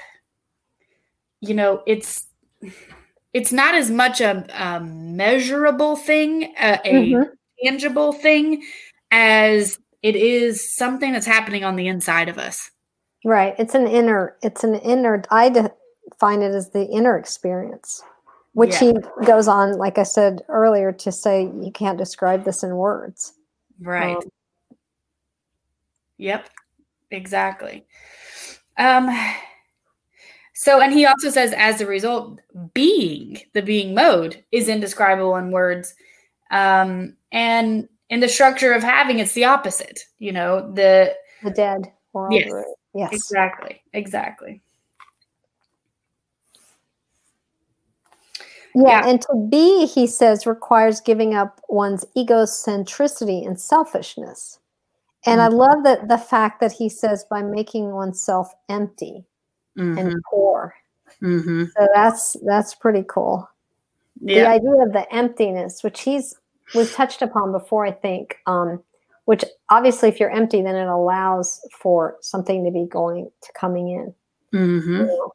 you 1.40 1.54
know, 1.54 1.82
it's 1.86 2.28
it's 3.32 3.52
not 3.52 3.74
as 3.74 3.90
much 3.90 4.20
a, 4.20 4.46
a 4.54 4.80
measurable 4.80 5.96
thing, 5.96 6.54
a, 6.58 6.80
a 6.84 6.92
mm-hmm. 6.92 7.22
tangible 7.62 8.12
thing, 8.12 8.62
as 9.10 9.78
it 10.06 10.14
is 10.14 10.72
something 10.72 11.12
that's 11.12 11.26
happening 11.26 11.64
on 11.64 11.74
the 11.74 11.88
inside 11.88 12.28
of 12.28 12.38
us. 12.38 12.70
Right. 13.24 13.56
It's 13.58 13.74
an 13.74 13.88
inner, 13.88 14.36
it's 14.40 14.62
an 14.62 14.76
inner, 14.76 15.20
I 15.32 15.48
define 15.48 16.42
it 16.42 16.54
as 16.54 16.70
the 16.70 16.86
inner 16.86 17.18
experience, 17.18 18.04
which 18.52 18.80
yeah. 18.80 18.92
he 18.92 19.26
goes 19.26 19.48
on, 19.48 19.72
like 19.78 19.98
I 19.98 20.04
said 20.04 20.42
earlier, 20.48 20.92
to 20.92 21.10
say 21.10 21.50
you 21.60 21.72
can't 21.74 21.98
describe 21.98 22.44
this 22.44 22.62
in 22.62 22.76
words. 22.76 23.32
Right. 23.80 24.16
Um, 24.16 24.22
yep. 26.18 26.50
Exactly. 27.10 27.84
Um, 28.78 29.10
so, 30.54 30.80
and 30.80 30.92
he 30.92 31.04
also 31.04 31.30
says, 31.30 31.52
as 31.56 31.80
a 31.80 31.86
result, 31.86 32.38
being 32.74 33.40
the 33.54 33.62
being 33.62 33.92
mode 33.92 34.44
is 34.52 34.68
indescribable 34.68 35.34
in 35.34 35.50
words. 35.50 35.96
Um, 36.52 37.16
and 37.32 37.88
in 38.10 38.20
the 38.20 38.28
structure 38.28 38.72
of 38.72 38.82
having, 38.82 39.18
it's 39.18 39.32
the 39.32 39.44
opposite. 39.44 40.00
You 40.18 40.32
know, 40.32 40.72
the 40.72 41.14
the 41.42 41.50
dead 41.50 41.92
world. 42.12 42.32
Yes, 42.32 42.52
yes, 42.94 43.12
exactly, 43.12 43.82
exactly. 43.92 44.62
Yeah, 48.74 48.82
yeah, 48.88 49.08
and 49.08 49.22
to 49.22 49.48
be, 49.50 49.86
he 49.86 50.06
says, 50.06 50.46
requires 50.46 51.00
giving 51.00 51.34
up 51.34 51.62
one's 51.70 52.04
egocentricity 52.14 53.46
and 53.46 53.58
selfishness. 53.58 54.58
And 55.24 55.40
mm-hmm. 55.40 55.54
I 55.54 55.56
love 55.56 55.84
that 55.84 56.08
the 56.08 56.18
fact 56.18 56.60
that 56.60 56.72
he 56.72 56.90
says 56.90 57.24
by 57.28 57.40
making 57.42 57.90
oneself 57.92 58.52
empty 58.68 59.24
mm-hmm. 59.78 59.98
and 59.98 60.22
poor. 60.30 60.74
Mm-hmm. 61.22 61.64
So 61.76 61.88
that's 61.94 62.36
that's 62.44 62.74
pretty 62.74 63.04
cool. 63.08 63.48
Yeah. 64.20 64.42
The 64.42 64.48
idea 64.48 64.82
of 64.86 64.92
the 64.92 65.06
emptiness, 65.14 65.82
which 65.82 66.02
he's 66.02 66.34
was 66.74 66.92
touched 66.94 67.22
upon 67.22 67.52
before, 67.52 67.86
I 67.86 67.92
think. 67.92 68.36
Um, 68.46 68.82
which 69.26 69.44
obviously, 69.70 70.08
if 70.08 70.20
you're 70.20 70.30
empty, 70.30 70.62
then 70.62 70.76
it 70.76 70.86
allows 70.86 71.60
for 71.72 72.16
something 72.20 72.64
to 72.64 72.70
be 72.70 72.86
going 72.86 73.28
to 73.42 73.52
coming 73.58 73.90
in. 73.90 74.14
Mm-hmm. 74.54 74.92
You 74.92 75.06
know? 75.06 75.32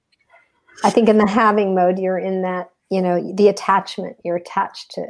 I 0.83 0.89
think 0.89 1.09
in 1.09 1.17
the 1.17 1.27
having 1.27 1.75
mode, 1.75 2.00
you're 2.00 2.17
in 2.17 2.41
that 2.41 2.71
you 2.89 3.01
know 3.01 3.33
the 3.35 3.50
attachment. 3.50 4.17
You're 4.23 4.38
attached 4.38 4.91
to 4.91 5.07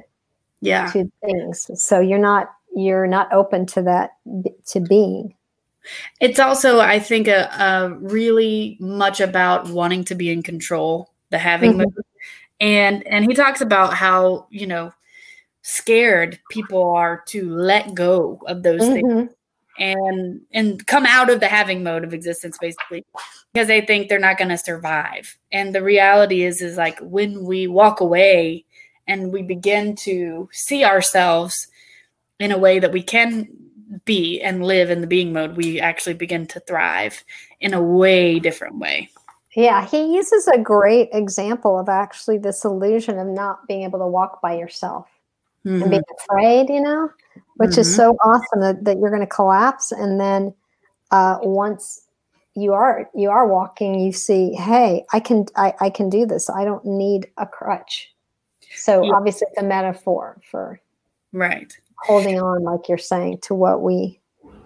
yeah 0.61 0.91
to 0.91 1.11
things, 1.23 1.69
so 1.81 1.99
you're 1.99 2.19
not 2.19 2.51
you're 2.75 3.07
not 3.07 3.31
open 3.31 3.65
to 3.67 3.81
that 3.83 4.11
to 4.67 4.79
being. 4.79 5.35
It's 6.19 6.39
also, 6.39 6.79
I 6.79 6.99
think, 6.99 7.27
a, 7.27 7.49
a, 7.59 7.89
really 7.99 8.77
much 8.79 9.19
about 9.19 9.67
wanting 9.69 10.03
to 10.05 10.15
be 10.15 10.29
in 10.29 10.43
control, 10.43 11.11
the 11.31 11.39
having 11.39 11.73
mm-hmm. 11.73 11.99
and 12.59 13.05
and 13.07 13.25
he 13.25 13.33
talks 13.33 13.61
about 13.61 13.93
how 13.93 14.47
you 14.49 14.67
know 14.67 14.93
scared 15.62 16.39
people 16.50 16.91
are 16.91 17.24
to 17.27 17.50
let 17.50 17.94
go 17.94 18.39
of 18.48 18.63
those 18.63 18.82
mm-hmm. 18.82 18.94
things 18.94 19.30
and 19.80 20.41
and 20.53 20.86
come 20.88 21.06
out 21.06 21.30
of 21.30 21.39
the 21.39 21.48
having 21.48 21.84
mode 21.84 22.03
of 22.03 22.13
existence 22.13 22.58
basically 22.60 23.06
because 23.53 23.68
they 23.68 23.82
think 23.82 24.10
they're 24.10 24.20
not 24.20 24.38
going 24.38 24.50
to 24.50 24.58
survive 24.58 25.38
and 25.51 25.74
the 25.74 25.84
reality 25.84 26.44
is 26.44 26.62
is 26.62 26.77
like 26.77 27.00
when 27.00 27.46
we 27.46 27.68
walk 27.68 28.01
away 28.01 28.65
and 29.08 29.32
we 29.32 29.41
begin 29.41 29.96
to 29.96 30.50
see 30.51 30.84
ourselves 30.84 31.68
in 32.39 32.51
a 32.51 32.58
way 32.58 32.80
that 32.80 32.91
we 32.91 33.03
can 33.03 33.48
be 34.06 34.41
and 34.41 34.65
live 34.65 34.89
in 34.89 35.01
the 35.01 35.08
being 35.08 35.34
mode, 35.34 35.58
we 35.58 35.80
actually 35.80 36.13
begin 36.13 36.48
to 36.48 36.60
thrive 36.62 37.24
in 37.60 37.74
a 37.74 37.82
way 37.82 38.39
different 38.39 38.77
way. 38.77 39.10
Yeah, 39.56 39.86
he 39.86 40.15
uses 40.15 40.48
a 40.48 40.58
great 40.58 41.10
example 41.12 41.77
of 41.77 41.89
actually 41.89 42.38
this 42.38 42.63
illusion 42.63 43.20
of 43.20 43.27
not 43.27 43.68
being 43.68 43.84
able 43.84 44.00
to 44.00 44.08
walk 44.08 44.41
by 44.41 44.58
yourself 44.58 45.08
mm-hmm. 45.65 45.82
and 45.82 45.91
being 45.91 46.03
afraid, 46.20 46.70
you 46.70 46.82
know, 46.82 47.10
which 47.56 47.72
mm-hmm. 47.72 47.82
is 47.82 47.96
so 47.96 48.15
awesome 48.24 48.62
that, 48.62 48.84
that 48.86 48.98
you're 49.00 49.10
going 49.10 49.22
to 49.22 49.27
collapse. 49.27 49.91
And 49.91 50.20
then 50.20 50.53
uh, 51.12 51.38
once 51.41 52.08
you 52.56 52.74
are 52.74 53.10
you 53.15 53.30
are 53.30 53.48
walking, 53.48 54.00
you 54.00 54.12
see, 54.12 54.53
hey, 54.53 55.06
I 55.13 55.20
can 55.20 55.46
I, 55.56 55.74
I 55.80 55.89
can 55.89 56.10
do 56.10 56.25
this. 56.25 56.50
I 56.50 56.65
don't 56.65 56.86
need 56.86 57.27
a 57.38 57.46
crutch. 57.46 58.13
So 58.75 59.03
yeah. 59.03 59.12
obviously 59.13 59.48
it's 59.51 59.62
a 59.62 59.65
metaphor 59.65 60.39
for 60.50 60.80
right 61.34 61.77
holding 62.01 62.41
on 62.41 62.63
like 62.63 62.89
you're 62.89 62.98
saying 62.98 63.38
to 63.41 63.53
what 63.53 63.82
we 63.82 64.20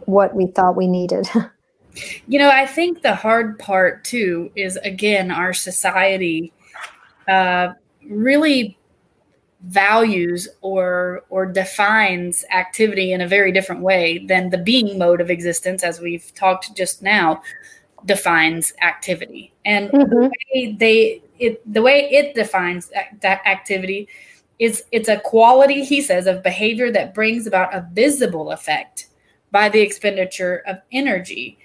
what 0.05 0.35
we 0.35 0.47
thought 0.47 0.75
we 0.75 0.87
needed 0.87 1.27
you 2.27 2.39
know 2.39 2.49
i 2.49 2.65
think 2.65 3.01
the 3.01 3.13
hard 3.13 3.59
part 3.59 4.03
too 4.03 4.51
is 4.55 4.77
again 4.77 5.31
our 5.31 5.53
society 5.53 6.51
uh, 7.27 7.69
really 8.07 8.77
values 9.67 10.47
or 10.61 11.23
or 11.29 11.45
defines 11.45 12.45
activity 12.51 13.11
in 13.11 13.21
a 13.21 13.27
very 13.27 13.51
different 13.51 13.81
way 13.81 14.19
than 14.27 14.49
the 14.49 14.57
being 14.57 14.97
mode 14.99 15.19
of 15.19 15.31
existence 15.31 15.83
as 15.83 15.99
we've 15.99 16.33
talked 16.35 16.75
just 16.75 17.01
now 17.01 17.41
defines 18.05 18.73
activity 18.83 19.51
and 19.65 19.89
mm-hmm. 19.89 20.09
the 20.09 20.31
way 20.53 20.75
they 20.79 21.21
it 21.39 21.73
the 21.73 21.81
way 21.81 22.07
it 22.11 22.35
defines 22.35 22.91
that 23.21 23.41
activity 23.47 24.07
is 24.59 24.83
it's 24.91 25.09
a 25.09 25.19
quality 25.21 25.83
he 25.83 25.99
says 25.99 26.27
of 26.27 26.43
behavior 26.43 26.91
that 26.91 27.15
brings 27.15 27.47
about 27.47 27.73
a 27.73 27.87
visible 27.93 28.51
effect 28.51 29.07
by 29.49 29.67
the 29.67 29.81
expenditure 29.81 30.61
of 30.67 30.77
energy 30.91 31.57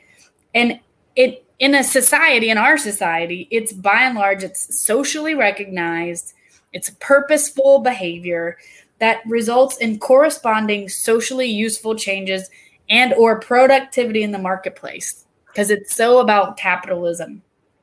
and 0.54 0.80
it 1.16 1.44
in 1.58 1.74
a 1.74 1.84
society 1.84 2.48
in 2.48 2.56
our 2.56 2.78
society 2.78 3.46
it's 3.50 3.74
by 3.74 4.04
and 4.04 4.16
large 4.16 4.42
it's 4.42 4.80
socially 4.80 5.34
recognized 5.34 6.32
it's 6.72 6.90
purposeful 7.00 7.80
behavior 7.80 8.58
that 8.98 9.20
results 9.26 9.76
in 9.78 9.98
corresponding 9.98 10.88
socially 10.88 11.48
useful 11.48 11.94
changes 11.94 12.50
and 12.88 13.12
or 13.14 13.40
productivity 13.40 14.22
in 14.22 14.32
the 14.32 14.38
marketplace 14.38 15.26
because 15.46 15.70
it's 15.70 15.94
so 15.94 16.18
about 16.18 16.56
capitalism 16.56 17.42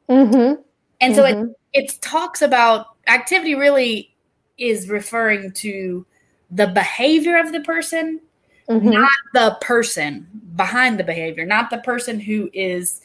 mm-hmm. 0.09 0.61
and 1.01 1.15
so 1.15 1.23
mm-hmm. 1.23 1.51
it, 1.73 1.85
it 1.85 2.01
talks 2.01 2.41
about 2.41 2.87
activity 3.07 3.55
really 3.55 4.13
is 4.57 4.89
referring 4.89 5.51
to 5.51 6.05
the 6.51 6.67
behavior 6.67 7.37
of 7.37 7.51
the 7.51 7.61
person, 7.61 8.21
mm-hmm. 8.69 8.89
not 8.89 9.11
the 9.33 9.57
person 9.61 10.27
behind 10.55 10.99
the 10.99 11.03
behavior, 11.03 11.45
not 11.45 11.69
the 11.69 11.79
person 11.79 12.19
who 12.19 12.49
is 12.53 13.01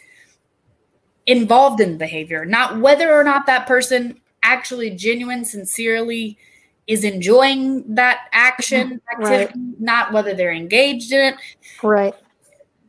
involved 1.26 1.80
in 1.80 1.98
behavior, 1.98 2.44
not 2.44 2.78
whether 2.80 3.14
or 3.14 3.24
not 3.24 3.46
that 3.46 3.66
person 3.66 4.20
actually 4.42 4.90
genuine, 4.90 5.44
sincerely 5.44 6.38
is 6.86 7.04
enjoying 7.04 7.94
that 7.94 8.28
action 8.32 9.00
activity, 9.12 9.52
right. 9.58 9.80
not 9.80 10.12
whether 10.12 10.34
they're 10.34 10.52
engaged 10.52 11.12
in 11.12 11.32
it. 11.32 11.34
Right. 11.82 12.14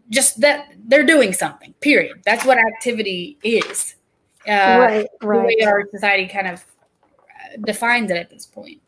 Just 0.09 0.41
that 0.41 0.73
they're 0.87 1.05
doing 1.05 1.33
something, 1.33 1.73
period. 1.79 2.21
That's 2.25 2.45
what 2.45 2.57
activity 2.57 3.37
is. 3.43 3.95
Uh, 4.47 4.51
right, 4.51 5.07
right. 5.21 5.57
The 5.57 5.63
way 5.63 5.65
our 5.65 5.87
society 5.91 6.27
kind 6.27 6.47
of 6.47 6.65
defines 7.65 8.11
it 8.11 8.17
at 8.17 8.29
this 8.29 8.45
point. 8.45 8.81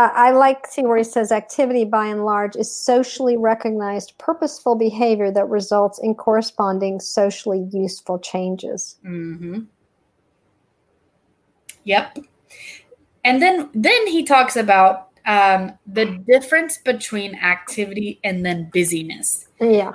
I 0.00 0.30
like 0.30 0.64
see 0.68 0.82
where 0.82 0.96
he 0.96 1.02
says 1.02 1.32
activity 1.32 1.84
by 1.84 2.06
and 2.06 2.24
large 2.24 2.54
is 2.54 2.72
socially 2.72 3.36
recognized 3.36 4.16
purposeful 4.16 4.76
behavior 4.76 5.32
that 5.32 5.48
results 5.48 5.98
in 5.98 6.14
corresponding 6.14 7.00
socially 7.00 7.66
useful 7.72 8.20
changes. 8.20 8.94
Mm-hmm. 9.04 9.62
Yep. 11.88 12.18
And 13.24 13.40
then 13.40 13.70
then 13.72 14.06
he 14.08 14.22
talks 14.24 14.56
about 14.56 15.08
um, 15.24 15.72
the 15.86 16.04
difference 16.28 16.76
between 16.76 17.34
activity 17.34 18.20
and 18.22 18.44
then 18.44 18.68
busyness. 18.70 19.48
Yeah. 19.58 19.92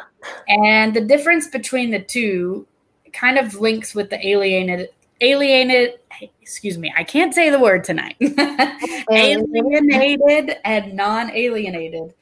And 0.48 0.96
the 0.96 1.02
difference 1.02 1.48
between 1.50 1.92
the 1.92 2.00
two 2.00 2.68
kind 3.14 3.38
of 3.38 3.54
links 3.62 3.94
with 3.94 4.10
the 4.10 4.28
alienated 4.28 4.90
alienated 5.22 6.00
excuse 6.42 6.78
me 6.80 6.92
i 6.98 7.04
can't 7.04 7.34
say 7.34 7.52
the 7.52 7.60
word 7.60 7.84
tonight 7.84 8.16
alienated 9.12 10.58
and 10.66 10.94
non-alienated 10.96 12.14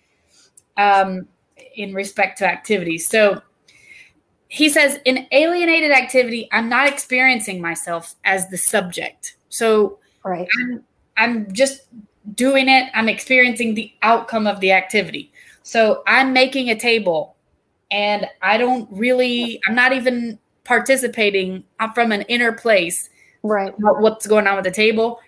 um, 0.78 1.26
in 1.78 1.94
respect 1.94 2.38
to 2.38 2.46
activity 2.46 2.98
so 2.98 3.42
he 4.50 4.70
says 4.70 5.00
in 5.06 5.26
alienated 5.32 5.92
activity 5.92 6.50
i'm 6.52 6.68
not 6.68 6.88
experiencing 6.88 7.62
myself 7.62 8.16
as 8.26 8.50
the 8.50 8.58
subject 8.58 9.38
so 9.52 10.00
right. 10.26 10.48
I'm, 10.60 10.84
I'm 11.18 11.54
just 11.54 11.84
doing 12.34 12.68
it. 12.68 12.90
I'm 12.96 13.08
experiencing 13.08 13.76
the 13.76 13.92
outcome 14.02 14.48
of 14.48 14.60
the 14.60 14.72
activity. 14.72 15.32
So 15.64 16.02
i'm 16.08 16.34
making 16.34 16.70
a 16.70 16.76
table 16.76 17.36
and 17.92 18.28
i 18.42 18.58
don't 18.58 18.90
really 18.92 19.62
i'm 19.68 19.76
not 19.76 19.94
even 19.94 20.40
participating 20.64 21.64
I'm 21.80 21.92
from 21.94 22.12
an 22.12 22.22
inner 22.24 22.52
place 22.52 23.10
right. 23.44 23.74
what's 23.78 24.28
going 24.28 24.48
on 24.48 24.56
with 24.56 24.66
the 24.66 24.72
table. 24.72 25.20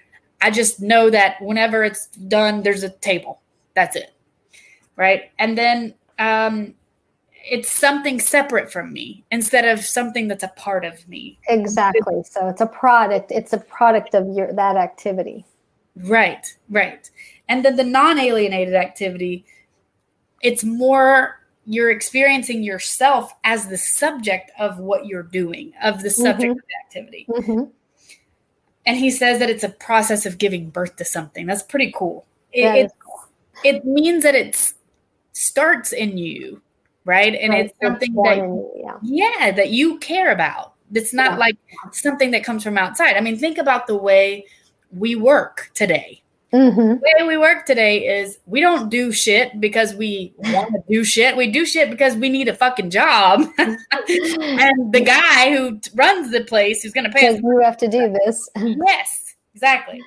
I 0.41 0.51
just 0.51 0.81
know 0.81 1.09
that 1.09 1.41
whenever 1.41 1.83
it's 1.83 2.07
done 2.07 2.63
there's 2.63 2.83
a 2.83 2.89
table. 2.89 3.41
That's 3.75 3.95
it. 3.95 4.13
Right? 4.95 5.31
And 5.39 5.57
then 5.57 5.95
um 6.19 6.75
it's 7.43 7.69
something 7.69 8.19
separate 8.19 8.71
from 8.71 8.93
me 8.93 9.23
instead 9.31 9.65
of 9.65 9.83
something 9.83 10.27
that's 10.27 10.43
a 10.43 10.53
part 10.55 10.85
of 10.85 11.07
me 11.07 11.37
exactly 11.49 12.23
so 12.23 12.47
it's 12.47 12.61
a 12.61 12.65
product 12.65 13.31
it's 13.31 13.53
a 13.53 13.57
product 13.57 14.13
of 14.15 14.27
your 14.29 14.53
that 14.53 14.77
activity 14.77 15.45
right 16.05 16.55
right 16.69 17.09
and 17.49 17.65
then 17.65 17.75
the 17.75 17.83
non-alienated 17.83 18.73
activity 18.73 19.45
it's 20.41 20.63
more 20.63 21.39
you're 21.65 21.91
experiencing 21.91 22.63
yourself 22.63 23.33
as 23.43 23.67
the 23.67 23.77
subject 23.77 24.51
of 24.59 24.77
what 24.79 25.05
you're 25.05 25.23
doing, 25.23 25.73
of 25.81 26.01
the 26.03 26.09
subject 26.09 26.41
mm-hmm. 26.41 26.51
of 26.51 26.57
the 26.57 26.85
activity. 26.85 27.25
Mm-hmm. 27.29 27.63
And 28.85 28.97
he 28.97 29.09
says 29.09 29.39
that 29.39 29.49
it's 29.49 29.63
a 29.63 29.69
process 29.69 30.25
of 30.25 30.37
giving 30.37 30.69
birth 30.69 30.97
to 30.97 31.05
something. 31.05 31.45
That's 31.45 31.63
pretty 31.63 31.93
cool. 31.95 32.25
It, 32.51 32.85
it, 32.85 32.91
cool. 32.99 33.29
it 33.63 33.85
means 33.85 34.23
that 34.23 34.35
it 34.35 34.73
starts 35.31 35.93
in 35.93 36.17
you, 36.17 36.61
right? 37.05 37.35
And 37.35 37.53
right. 37.53 37.65
it's 37.65 37.75
something 37.81 38.13
that, 38.23 38.37
you, 38.37 38.71
yeah. 38.75 38.97
yeah, 39.01 39.51
that 39.51 39.69
you 39.69 39.97
care 39.99 40.31
about. 40.31 40.73
It's 40.93 41.13
not 41.13 41.31
yeah. 41.31 41.37
like 41.37 41.57
something 41.91 42.31
that 42.31 42.43
comes 42.43 42.63
from 42.63 42.77
outside. 42.77 43.17
I 43.17 43.21
mean, 43.21 43.37
think 43.37 43.57
about 43.57 43.87
the 43.87 43.97
way 43.97 44.45
we 44.91 45.15
work 45.15 45.71
today 45.73 46.23
Mm-hmm. 46.53 46.79
The 46.81 47.13
way 47.19 47.27
we 47.27 47.37
work 47.37 47.65
today 47.65 48.05
is 48.05 48.37
we 48.45 48.61
don't 48.61 48.89
do 48.89 49.11
shit 49.11 49.59
because 49.59 49.95
we 49.95 50.33
want 50.37 50.71
to 50.73 50.83
do 50.87 51.03
shit. 51.03 51.35
We 51.35 51.51
do 51.51 51.65
shit 51.65 51.89
because 51.89 52.15
we 52.15 52.29
need 52.29 52.47
a 52.47 52.53
fucking 52.53 52.91
job. 52.91 53.41
and 53.57 53.77
the 54.93 55.01
guy 55.03 55.51
who 55.51 55.79
runs 55.95 56.31
the 56.31 56.43
place 56.43 56.83
who's 56.83 56.93
going 56.93 57.05
to 57.05 57.09
pay 57.09 57.27
us. 57.27 57.39
You 57.41 57.59
have 57.63 57.77
to 57.77 57.87
do 57.87 58.15
this. 58.23 58.47
yes, 58.55 59.35
exactly. 59.55 59.99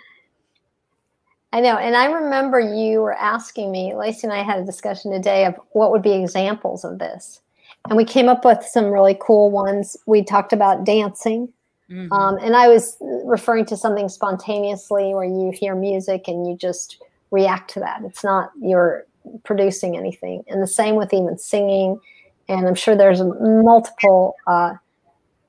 I 1.57 1.61
know. 1.61 1.79
And 1.79 1.97
I 1.97 2.05
remember 2.05 2.61
you 2.61 3.01
were 3.01 3.15
asking 3.15 3.73
me, 3.73 3.95
Lacey 3.95 4.27
and 4.27 4.33
I 4.35 4.43
had 4.43 4.59
a 4.59 4.67
discussion 4.67 5.11
today 5.11 5.47
of 5.47 5.55
what 5.71 5.91
would 5.91 6.03
be 6.03 6.13
examples 6.13 6.85
of 6.85 6.99
this. 6.99 7.41
And 7.89 7.97
we 7.97 8.05
came 8.05 8.29
up 8.29 8.45
with 8.45 8.63
some 8.63 8.91
really 8.91 9.17
cool 9.23 9.51
ones. 9.51 9.97
We 10.05 10.23
talked 10.23 10.53
about 10.53 10.85
dancing. 10.85 11.51
Mm-hmm. 11.91 12.13
Um, 12.13 12.37
and 12.43 12.55
I 12.55 12.69
was 12.69 12.99
referring 13.25 13.65
to 13.67 13.77
something 13.79 14.11
spontaneously 14.11 15.15
where 15.15 15.25
you 15.25 15.51
hear 15.51 15.75
music 15.75 16.29
and 16.29 16.47
you 16.47 16.59
just 16.59 17.03
react 17.31 17.71
to 17.71 17.81
that. 17.81 18.03
It's 18.05 18.23
not 18.23 18.51
you're 18.61 19.07
producing 19.43 19.97
anything. 19.97 20.45
And 20.49 20.63
the 20.63 20.67
same 20.67 20.95
with 20.95 21.15
even 21.15 21.39
singing. 21.39 21.99
And 22.51 22.69
I'm 22.69 22.75
sure 22.75 22.95
there's 22.95 23.23
multiple 23.41 24.37
uh, 24.47 24.75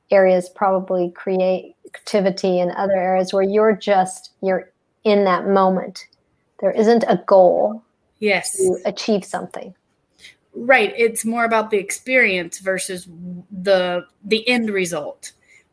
areas, 0.10 0.48
probably 0.48 1.12
creativity 1.12 2.62
and 2.62 2.72
other 2.78 2.96
areas 2.96 3.34
where 3.34 3.44
you're 3.44 3.76
just 3.76 4.32
you're 4.42 4.72
in 5.08 5.24
that 5.24 5.48
moment. 5.48 6.08
There 6.60 6.72
isn't 6.72 7.04
a 7.08 7.24
goal. 7.26 7.84
Yes. 8.20 8.58
To 8.58 8.80
achieve 8.86 9.24
something. 9.24 9.74
Right. 10.54 10.94
It's 10.98 11.24
more 11.24 11.46
about 11.46 11.70
the 11.70 11.78
experience 11.78 12.60
versus 12.60 13.08
the 13.52 14.06
the 14.26 14.48
end 14.48 14.70
result. 14.70 15.32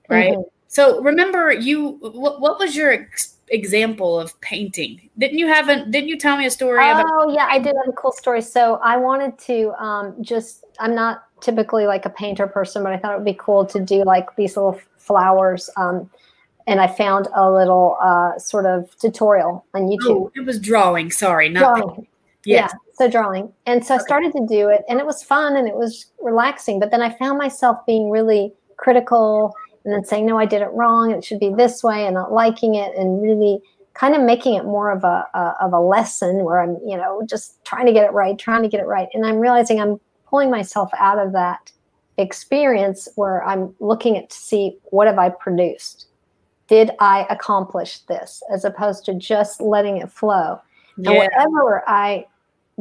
Right. 0.09 0.33
Mm-hmm. 0.33 0.43
So 0.69 1.01
remember, 1.03 1.53
you 1.53 1.99
what, 2.01 2.41
what 2.41 2.59
was 2.59 2.77
your 2.77 2.93
ex- 2.93 3.37
example 3.49 4.19
of 4.19 4.39
painting? 4.41 5.09
Didn't 5.19 5.39
you 5.39 5.47
have 5.47 5.69
a? 5.69 5.87
Didn't 5.87 6.09
you 6.09 6.19
tell 6.19 6.37
me 6.37 6.47
a 6.47 6.51
story? 6.51 6.81
Oh 6.83 7.33
yeah, 7.35 7.49
I 7.51 7.59
did 7.59 7.75
have 7.77 7.89
a 7.89 7.93
cool 7.93 8.13
story. 8.13 8.43
So 8.43 8.77
I 8.85 8.97
wanted 8.97 9.39
to 9.41 9.73
um, 9.83 10.23
just. 10.23 10.65
I'm 10.81 10.95
not 10.95 11.25
typically 11.41 11.87
like 11.87 12.05
a 12.05 12.11
painter 12.11 12.47
person, 12.47 12.83
but 12.83 12.93
I 12.93 12.99
thought 12.99 13.13
it 13.13 13.17
would 13.17 13.25
be 13.25 13.39
cool 13.39 13.65
to 13.67 13.81
do 13.81 14.03
like 14.05 14.35
these 14.37 14.57
little 14.57 14.79
flowers. 14.97 15.71
Um, 15.77 16.11
and 16.67 16.81
I 16.81 16.87
found 16.87 17.29
a 17.35 17.51
little 17.51 17.97
uh, 18.03 18.39
sort 18.39 18.67
of 18.67 18.97
tutorial 18.99 19.65
on 19.75 19.83
YouTube. 19.83 19.99
Oh, 20.09 20.33
it 20.35 20.45
was 20.45 20.59
drawing. 20.59 21.11
Sorry, 21.11 21.49
not 21.49 21.77
drawing. 21.77 22.07
Yes. 22.47 22.73
Yeah, 22.73 22.79
so 22.95 23.11
drawing. 23.11 23.53
And 23.67 23.85
so 23.85 23.95
I 23.95 23.99
started 23.99 24.33
to 24.33 24.47
do 24.47 24.69
it, 24.69 24.83
and 24.89 25.01
it 25.01 25.07
was 25.07 25.23
fun 25.23 25.57
and 25.57 25.67
it 25.67 25.75
was 25.75 26.07
relaxing. 26.21 26.79
But 26.79 26.91
then 26.91 27.01
I 27.01 27.11
found 27.17 27.39
myself 27.39 27.79
being 27.87 28.11
really 28.11 28.53
critical 28.77 29.55
and 29.85 29.93
then 29.93 30.05
saying 30.05 30.27
no 30.27 30.39
i 30.39 30.47
did 30.47 30.63
it 30.63 30.71
wrong 30.73 31.11
it 31.11 31.25
should 31.25 31.41
be 31.41 31.53
this 31.57 31.83
way 31.83 32.07
and 32.07 32.15
not 32.15 32.33
liking 32.33 32.75
it 32.75 32.97
and 32.97 33.23
really 33.23 33.61
kind 33.95 34.15
of 34.15 34.23
making 34.23 34.55
it 34.55 34.65
more 34.65 34.91
of 34.91 35.05
a, 35.05 35.27
a, 35.35 35.55
of 35.61 35.73
a 35.73 35.81
lesson 35.81 36.45
where 36.45 36.61
i'm 36.61 36.79
you 36.87 36.97
know 36.97 37.23
just 37.29 37.65
trying 37.65 37.87
to 37.87 37.93
get 37.93 38.05
it 38.05 38.13
right 38.13 38.39
trying 38.39 38.63
to 38.63 38.69
get 38.69 38.81
it 38.81 38.87
right 38.87 39.09
and 39.15 39.25
i'm 39.25 39.39
realizing 39.39 39.81
i'm 39.81 40.01
pulling 40.27 40.51
myself 40.51 40.91
out 40.99 41.19
of 41.19 41.33
that 41.33 41.71
experience 42.19 43.09
where 43.17 43.45
i'm 43.45 43.75
looking 43.81 44.17
at 44.17 44.31
to 44.31 44.37
see 44.37 44.77
what 44.85 45.07
have 45.07 45.19
i 45.19 45.29
produced 45.29 46.07
did 46.69 46.91
i 47.01 47.27
accomplish 47.31 47.99
this 48.01 48.43
as 48.51 48.65
opposed 48.65 49.05
to 49.07 49.15
just 49.15 49.61
letting 49.61 49.99
it 49.99 50.11
flow? 50.11 50.61
Yeah. 50.97 51.11
and 51.11 51.19
whatever 51.19 51.83
i 51.89 52.27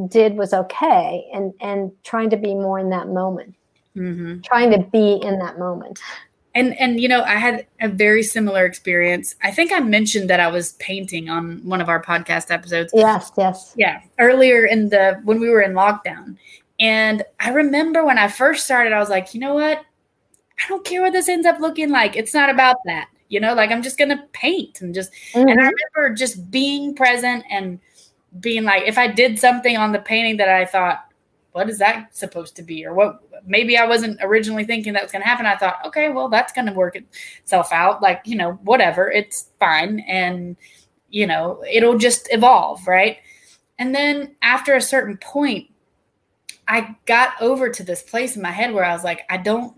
did 0.07 0.35
was 0.35 0.53
okay 0.53 1.29
and 1.33 1.53
and 1.61 1.91
trying 2.03 2.29
to 2.31 2.37
be 2.37 2.53
more 2.53 2.79
in 2.79 2.89
that 2.89 3.07
moment. 3.07 3.55
Mm-hmm. 3.95 4.41
trying 4.41 4.71
to 4.71 4.79
be 4.79 5.19
in 5.21 5.37
that 5.37 5.59
moment. 5.59 5.99
And 6.55 6.75
and 6.79 6.99
you 6.99 7.07
know 7.07 7.21
i 7.23 7.35
had 7.35 7.67
a 7.81 7.87
very 7.87 8.23
similar 8.23 8.65
experience. 8.65 9.35
I 9.43 9.51
think 9.51 9.71
i 9.71 9.79
mentioned 9.79 10.29
that 10.29 10.39
i 10.39 10.47
was 10.47 10.73
painting 10.73 11.29
on 11.29 11.63
one 11.63 11.81
of 11.81 11.89
our 11.89 12.01
podcast 12.01 12.49
episodes. 12.49 12.91
Yes 12.95 13.31
yes. 13.37 13.73
Yeah 13.77 14.01
earlier 14.19 14.65
in 14.65 14.89
the 14.89 15.19
when 15.23 15.39
we 15.39 15.49
were 15.49 15.61
in 15.61 15.73
lockdown. 15.73 16.37
And 16.79 17.23
i 17.39 17.49
remember 17.49 18.03
when 18.03 18.17
i 18.17 18.27
first 18.27 18.65
started 18.65 18.93
i 18.93 18.99
was 18.99 19.09
like 19.09 19.33
you 19.33 19.39
know 19.39 19.53
what? 19.55 19.79
I 20.59 20.67
don't 20.69 20.85
care 20.85 21.01
what 21.01 21.13
this 21.13 21.29
ends 21.29 21.47
up 21.47 21.59
looking 21.59 21.89
like. 21.89 22.15
It's 22.15 22.33
not 22.33 22.49
about 22.49 22.77
that 22.85 23.09
you 23.33 23.39
know 23.39 23.53
like 23.53 23.71
i'm 23.71 23.81
just 23.81 23.97
gonna 23.97 24.23
paint 24.31 24.81
and 24.81 24.93
just 24.93 25.11
mm-hmm. 25.33 25.47
and 25.47 25.59
i 25.59 25.63
mm-hmm. 25.63 25.73
remember 25.95 26.15
just 26.15 26.51
being 26.51 26.95
present 26.95 27.43
and 27.49 27.79
being 28.39 28.63
like 28.63 28.83
if 28.83 28.97
i 28.97 29.07
did 29.07 29.39
something 29.39 29.75
on 29.75 29.91
the 29.91 29.99
painting 29.99 30.37
that 30.37 30.49
i 30.49 30.65
thought 30.65 31.05
what 31.53 31.69
is 31.69 31.77
that 31.77 32.15
supposed 32.15 32.55
to 32.55 32.63
be? 32.63 32.85
Or 32.85 32.93
what 32.93 33.21
maybe 33.45 33.77
i 33.77 33.85
wasn't 33.85 34.19
originally 34.21 34.65
thinking 34.65 34.93
that 34.93 35.03
was 35.03 35.11
going 35.11 35.21
to 35.21 35.27
happen. 35.27 35.45
I 35.45 35.55
thought 35.55 35.85
okay 35.85 36.09
well 36.09 36.27
that's 36.27 36.51
going 36.51 36.67
to 36.67 36.73
work 36.73 36.95
itself 36.95 37.71
out. 37.71 38.01
Like 38.01 38.21
you 38.25 38.35
know 38.35 38.53
whatever 38.63 39.09
it's 39.09 39.49
fine. 39.59 39.99
And 40.01 40.57
you 41.09 41.27
know 41.27 41.63
it'll 41.69 41.97
just 41.97 42.27
evolve 42.31 42.85
right? 42.87 43.17
And 43.79 43.93
then 43.93 44.35
after 44.41 44.75
a 44.75 44.81
certain 44.81 45.17
point 45.17 45.69
i 46.67 46.95
got 47.05 47.33
over 47.41 47.69
to 47.69 47.83
this 47.83 48.01
place 48.01 48.37
in 48.37 48.41
my 48.41 48.51
head 48.51 48.73
where 48.73 48.85
i 48.85 48.93
was 48.93 49.03
like 49.03 49.23
i 49.29 49.35
don't 49.35 49.75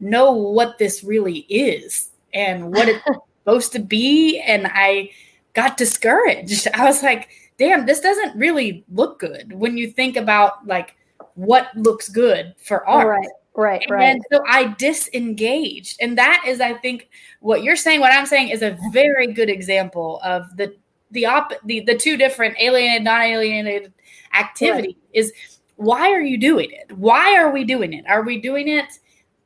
know 0.00 0.32
what 0.32 0.78
this 0.78 1.04
really 1.04 1.40
is 1.40 2.11
and 2.34 2.72
what 2.72 2.88
it's 2.88 3.04
supposed 3.44 3.72
to 3.72 3.78
be 3.78 4.40
and 4.40 4.66
i 4.72 5.10
got 5.54 5.76
discouraged 5.76 6.68
i 6.74 6.84
was 6.84 7.02
like 7.02 7.28
damn 7.58 7.86
this 7.86 8.00
doesn't 8.00 8.36
really 8.36 8.84
look 8.90 9.18
good 9.18 9.52
when 9.52 9.76
you 9.76 9.90
think 9.90 10.16
about 10.16 10.66
like 10.66 10.96
what 11.34 11.68
looks 11.76 12.08
good 12.08 12.54
for 12.58 12.86
art. 12.88 13.18
Right. 13.18 13.28
Right, 13.54 13.82
and 13.82 13.92
right. 13.92 14.20
so 14.32 14.42
I 14.48 14.74
disengaged. 14.78 15.98
And 16.00 16.16
that 16.16 16.42
is, 16.46 16.62
I 16.62 16.72
think, 16.72 17.10
what 17.40 17.62
you're 17.62 17.76
saying, 17.76 18.00
what 18.00 18.10
I'm 18.10 18.24
saying 18.24 18.48
is 18.48 18.62
a 18.62 18.78
very 18.94 19.26
good 19.26 19.50
example 19.50 20.20
of 20.24 20.56
the 20.56 20.74
the 21.10 21.26
op 21.26 21.52
the, 21.66 21.80
the 21.80 21.94
two 21.94 22.16
different 22.16 22.56
alienated, 22.58 23.04
non-alienated 23.04 23.92
activity 24.32 24.88
right. 24.88 24.96
is 25.12 25.34
why 25.76 26.10
are 26.12 26.22
you 26.22 26.38
doing 26.38 26.70
it? 26.70 26.96
Why 26.96 27.36
are 27.36 27.50
we 27.50 27.64
doing 27.64 27.92
it? 27.92 28.06
Are 28.08 28.22
we 28.22 28.40
doing 28.40 28.68
it 28.68 28.86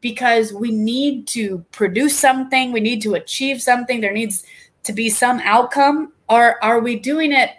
because 0.08 0.52
we 0.52 0.70
need 0.70 1.26
to 1.28 1.64
produce 1.72 2.18
something, 2.18 2.72
we 2.72 2.80
need 2.80 3.02
to 3.02 3.14
achieve 3.14 3.60
something, 3.60 4.00
there 4.00 4.12
needs 4.12 4.44
to 4.84 4.92
be 4.92 5.10
some 5.10 5.40
outcome? 5.40 6.12
Or 6.28 6.62
are 6.64 6.80
we 6.80 6.96
doing 6.96 7.32
it 7.32 7.50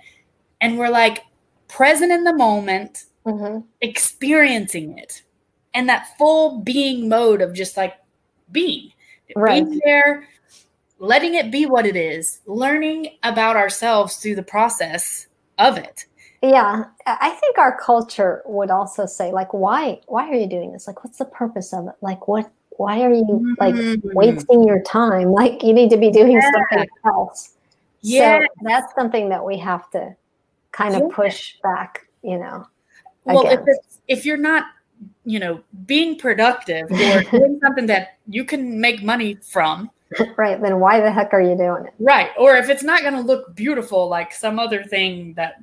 and 0.61 0.77
we're 0.77 0.89
like 0.89 1.23
present 1.67 2.11
in 2.11 2.23
the 2.23 2.33
moment? 2.33 3.05
mm-hmm. 3.27 3.59
experiencing 3.81 4.97
it 4.97 5.23
and 5.73 5.87
that 5.89 6.17
full 6.17 6.61
being 6.61 7.09
mode 7.09 7.41
of 7.41 7.53
just 7.53 7.77
like 7.77 7.95
being, 8.51 8.91
right. 9.35 9.63
being 9.63 9.79
there, 9.83 10.27
letting 10.99 11.35
it 11.35 11.51
be 11.51 11.65
what 11.65 11.85
it 11.85 11.95
is, 11.95 12.39
learning 12.45 13.17
about 13.23 13.55
ourselves 13.55 14.17
through 14.17 14.35
the 14.35 14.43
process 14.43 15.27
of 15.59 15.77
it. 15.77 16.05
Yeah, 16.41 16.85
I 17.05 17.29
think 17.31 17.57
our 17.57 17.77
culture 17.77 18.43
would 18.45 18.69
also 18.69 19.05
say 19.05 19.31
like, 19.31 19.53
why, 19.53 20.01
why 20.05 20.29
are 20.29 20.35
you 20.35 20.47
doing 20.47 20.71
this? 20.71 20.87
Like, 20.87 21.03
what's 21.03 21.17
the 21.17 21.25
purpose 21.25 21.73
of 21.73 21.87
it? 21.87 21.95
Like, 22.01 22.27
what, 22.27 22.51
why 22.71 23.01
are 23.01 23.13
you 23.13 23.55
like 23.59 23.73
mm-hmm. 23.73 24.09
wasting 24.13 24.63
your 24.63 24.81
time? 24.83 25.31
Like, 25.31 25.63
you 25.63 25.73
need 25.73 25.89
to 25.89 25.97
be 25.97 26.11
doing 26.11 26.33
yeah. 26.33 26.51
something 26.51 26.87
else. 27.05 27.53
Yeah, 28.01 28.39
so 28.39 28.45
that's 28.61 28.93
something 28.93 29.29
that 29.29 29.43
we 29.43 29.57
have 29.57 29.89
to 29.91 30.15
kind 30.71 30.95
of 30.95 31.09
push 31.11 31.55
back. 31.63 32.07
You 32.21 32.37
know 32.37 32.67
well 33.27 33.47
if 33.47 33.61
it's 33.67 33.99
if 34.07 34.25
you're 34.25 34.37
not 34.37 34.65
you 35.25 35.39
know 35.39 35.61
being 35.85 36.17
productive 36.17 36.89
or 36.91 37.21
doing 37.31 37.59
something 37.61 37.85
that 37.85 38.17
you 38.27 38.43
can 38.43 38.79
make 38.79 39.03
money 39.03 39.35
from 39.35 39.89
right 40.37 40.61
then 40.61 40.79
why 40.79 40.99
the 40.99 41.11
heck 41.11 41.33
are 41.33 41.41
you 41.41 41.55
doing 41.55 41.85
it 41.85 41.93
right 41.99 42.31
or 42.37 42.55
if 42.55 42.69
it's 42.69 42.83
not 42.83 43.01
going 43.01 43.13
to 43.13 43.21
look 43.21 43.53
beautiful 43.55 44.07
like 44.07 44.33
some 44.33 44.57
other 44.57 44.83
thing 44.83 45.33
that 45.33 45.61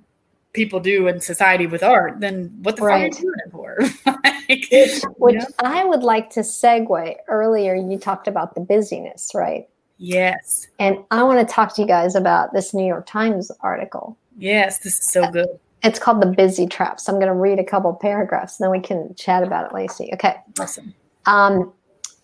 people 0.54 0.80
do 0.80 1.06
in 1.06 1.20
society 1.20 1.66
with 1.66 1.82
art 1.82 2.20
then 2.20 2.46
what 2.62 2.76
the 2.76 2.82
right. 2.82 3.14
fuck 3.14 3.22
are 3.22 3.26
you 3.26 3.28
doing 3.28 3.40
it 3.44 3.52
for 3.52 4.12
like, 4.48 4.66
which, 4.70 5.02
which 5.18 5.36
know? 5.36 5.46
i 5.58 5.84
would 5.84 6.02
like 6.02 6.30
to 6.30 6.40
segue 6.40 7.16
earlier 7.28 7.74
you 7.74 7.98
talked 7.98 8.26
about 8.26 8.54
the 8.54 8.60
busyness 8.60 9.32
right 9.34 9.68
yes 9.98 10.66
and 10.78 10.98
i 11.10 11.22
want 11.22 11.46
to 11.46 11.54
talk 11.54 11.74
to 11.74 11.82
you 11.82 11.86
guys 11.86 12.14
about 12.14 12.52
this 12.52 12.72
new 12.72 12.86
york 12.86 13.04
times 13.06 13.50
article 13.60 14.16
yes 14.38 14.78
this 14.78 14.94
is 14.94 15.10
so 15.10 15.30
good 15.30 15.58
it's 15.84 15.98
called 15.98 16.22
the 16.22 16.26
busy 16.26 16.66
trap. 16.66 16.98
So 16.98 17.12
I'm 17.12 17.20
going 17.20 17.28
to 17.28 17.38
read 17.38 17.58
a 17.58 17.64
couple 17.64 17.92
paragraphs, 17.92 18.58
and 18.58 18.64
then 18.64 18.70
we 18.70 18.80
can 18.80 19.14
chat 19.14 19.42
about 19.42 19.66
it, 19.66 19.74
Lacey. 19.74 20.10
Okay. 20.14 20.36
Awesome. 20.58 20.94
Um, 21.26 21.72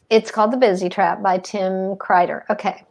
it's 0.09 0.31
called 0.31 0.51
The 0.51 0.57
Busy 0.57 0.89
Trap 0.89 1.23
by 1.23 1.39
Tim 1.39 1.95
Kreider. 1.97 2.43
Okay. 2.51 2.83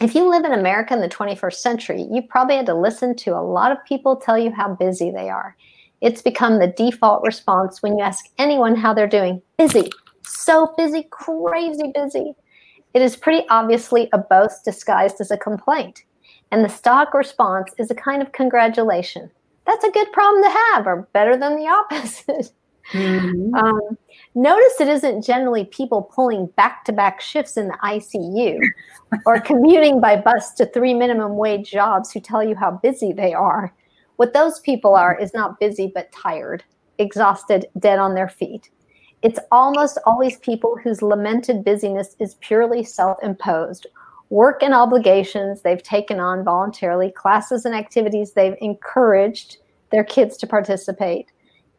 If 0.00 0.14
you 0.14 0.30
live 0.30 0.44
in 0.44 0.52
America 0.54 0.94
in 0.94 1.02
the 1.02 1.10
21st 1.10 1.54
century, 1.54 2.08
you 2.10 2.22
probably 2.22 2.56
had 2.56 2.64
to 2.66 2.74
listen 2.74 3.14
to 3.16 3.32
a 3.32 3.44
lot 3.44 3.70
of 3.70 3.84
people 3.84 4.16
tell 4.16 4.38
you 4.38 4.50
how 4.50 4.74
busy 4.74 5.10
they 5.10 5.28
are. 5.28 5.54
It's 6.00 6.22
become 6.22 6.58
the 6.58 6.68
default 6.68 7.22
response 7.22 7.82
when 7.82 7.98
you 7.98 8.02
ask 8.02 8.24
anyone 8.38 8.74
how 8.74 8.94
they're 8.94 9.06
doing. 9.06 9.42
Busy. 9.58 9.90
So 10.22 10.72
busy, 10.78 11.06
crazy 11.10 11.92
busy. 11.94 12.32
It 12.94 13.02
is 13.02 13.14
pretty 13.14 13.46
obviously 13.50 14.08
a 14.14 14.18
boast 14.18 14.64
disguised 14.64 15.20
as 15.20 15.30
a 15.30 15.36
complaint. 15.36 16.04
And 16.50 16.64
the 16.64 16.70
stock 16.70 17.12
response 17.12 17.70
is 17.78 17.90
a 17.90 17.94
kind 17.94 18.22
of 18.22 18.32
congratulation. 18.32 19.30
That's 19.66 19.84
a 19.84 19.90
good 19.90 20.10
problem 20.12 20.42
to 20.42 20.50
have, 20.50 20.86
or 20.86 21.08
better 21.12 21.36
than 21.36 21.56
the 21.56 21.68
opposite. 21.68 22.50
Mm-hmm. 22.92 23.54
Um, 23.54 23.98
notice 24.34 24.80
it 24.80 24.88
isn't 24.88 25.22
generally 25.22 25.64
people 25.64 26.02
pulling 26.02 26.46
back 26.56 26.84
to 26.84 26.92
back 26.92 27.20
shifts 27.20 27.56
in 27.56 27.68
the 27.68 27.78
ICU 27.82 28.58
or 29.26 29.40
commuting 29.40 30.00
by 30.00 30.16
bus 30.16 30.52
to 30.54 30.66
three 30.66 30.94
minimum 30.94 31.36
wage 31.36 31.70
jobs 31.70 32.12
who 32.12 32.20
tell 32.20 32.42
you 32.42 32.54
how 32.54 32.70
busy 32.70 33.12
they 33.12 33.32
are. 33.34 33.74
What 34.16 34.32
those 34.32 34.60
people 34.60 34.94
are 34.94 35.18
is 35.18 35.34
not 35.34 35.58
busy 35.58 35.90
but 35.94 36.12
tired, 36.12 36.62
exhausted, 36.98 37.66
dead 37.78 37.98
on 37.98 38.14
their 38.14 38.28
feet. 38.28 38.70
It's 39.22 39.40
almost 39.50 39.98
always 40.06 40.38
people 40.38 40.78
whose 40.82 41.02
lamented 41.02 41.64
busyness 41.64 42.16
is 42.18 42.36
purely 42.36 42.84
self 42.84 43.18
imposed. 43.22 43.86
Work 44.30 44.62
and 44.62 44.72
obligations 44.72 45.62
they've 45.62 45.82
taken 45.82 46.20
on 46.20 46.44
voluntarily, 46.44 47.10
classes 47.10 47.64
and 47.64 47.74
activities 47.74 48.32
they've 48.32 48.56
encouraged 48.60 49.58
their 49.90 50.04
kids 50.04 50.36
to 50.38 50.46
participate 50.46 51.26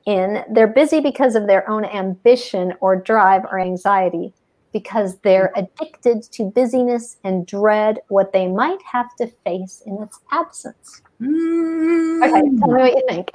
in. 0.06 0.44
They're 0.52 0.68
busy 0.68 1.00
because 1.00 1.36
of 1.36 1.48
their 1.48 1.70
own 1.70 1.86
ambition 1.86 2.74
or 2.80 2.96
drive 2.96 3.44
or 3.46 3.60
anxiety, 3.60 4.34
because 4.74 5.18
they're 5.20 5.52
addicted 5.56 6.24
to 6.32 6.46
busyness 6.46 7.18
and 7.24 7.46
dread 7.46 8.00
what 8.08 8.34
they 8.34 8.48
might 8.48 8.82
have 8.84 9.16
to 9.18 9.28
face 9.44 9.84
in 9.86 10.02
its 10.02 10.20
absence. 10.32 11.02
Mm. 11.22 12.24
Okay, 12.24 12.58
tell 12.60 12.72
me 12.72 12.82
what 12.82 12.94
you 12.94 13.06
think. 13.08 13.32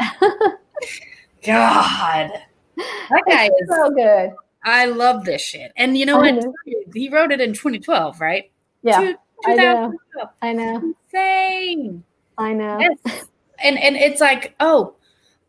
God. 1.45 2.31
That 3.09 3.23
guy 3.27 3.47
is 3.47 3.69
so 3.71 3.89
good. 3.89 4.35
I 4.63 4.85
love 4.85 5.25
this 5.25 5.41
shit. 5.41 5.73
And 5.77 5.97
you 5.97 6.05
know 6.05 6.19
what? 6.19 6.45
He 6.93 7.09
wrote 7.09 7.33
it 7.33 7.41
in 7.41 7.55
2012, 7.55 8.21
right? 8.21 8.51
Yeah. 8.83 9.01
Two, 9.01 9.15
I 9.47 9.55
know. 9.55 9.95
I 10.43 10.53
know. 10.53 10.95
Insane. 11.13 12.05
I 12.37 12.53
know. 12.53 12.79
Yes. 12.79 13.27
And 13.63 13.79
and 13.79 13.97
it's 13.97 14.21
like, 14.21 14.55
oh, 14.61 14.95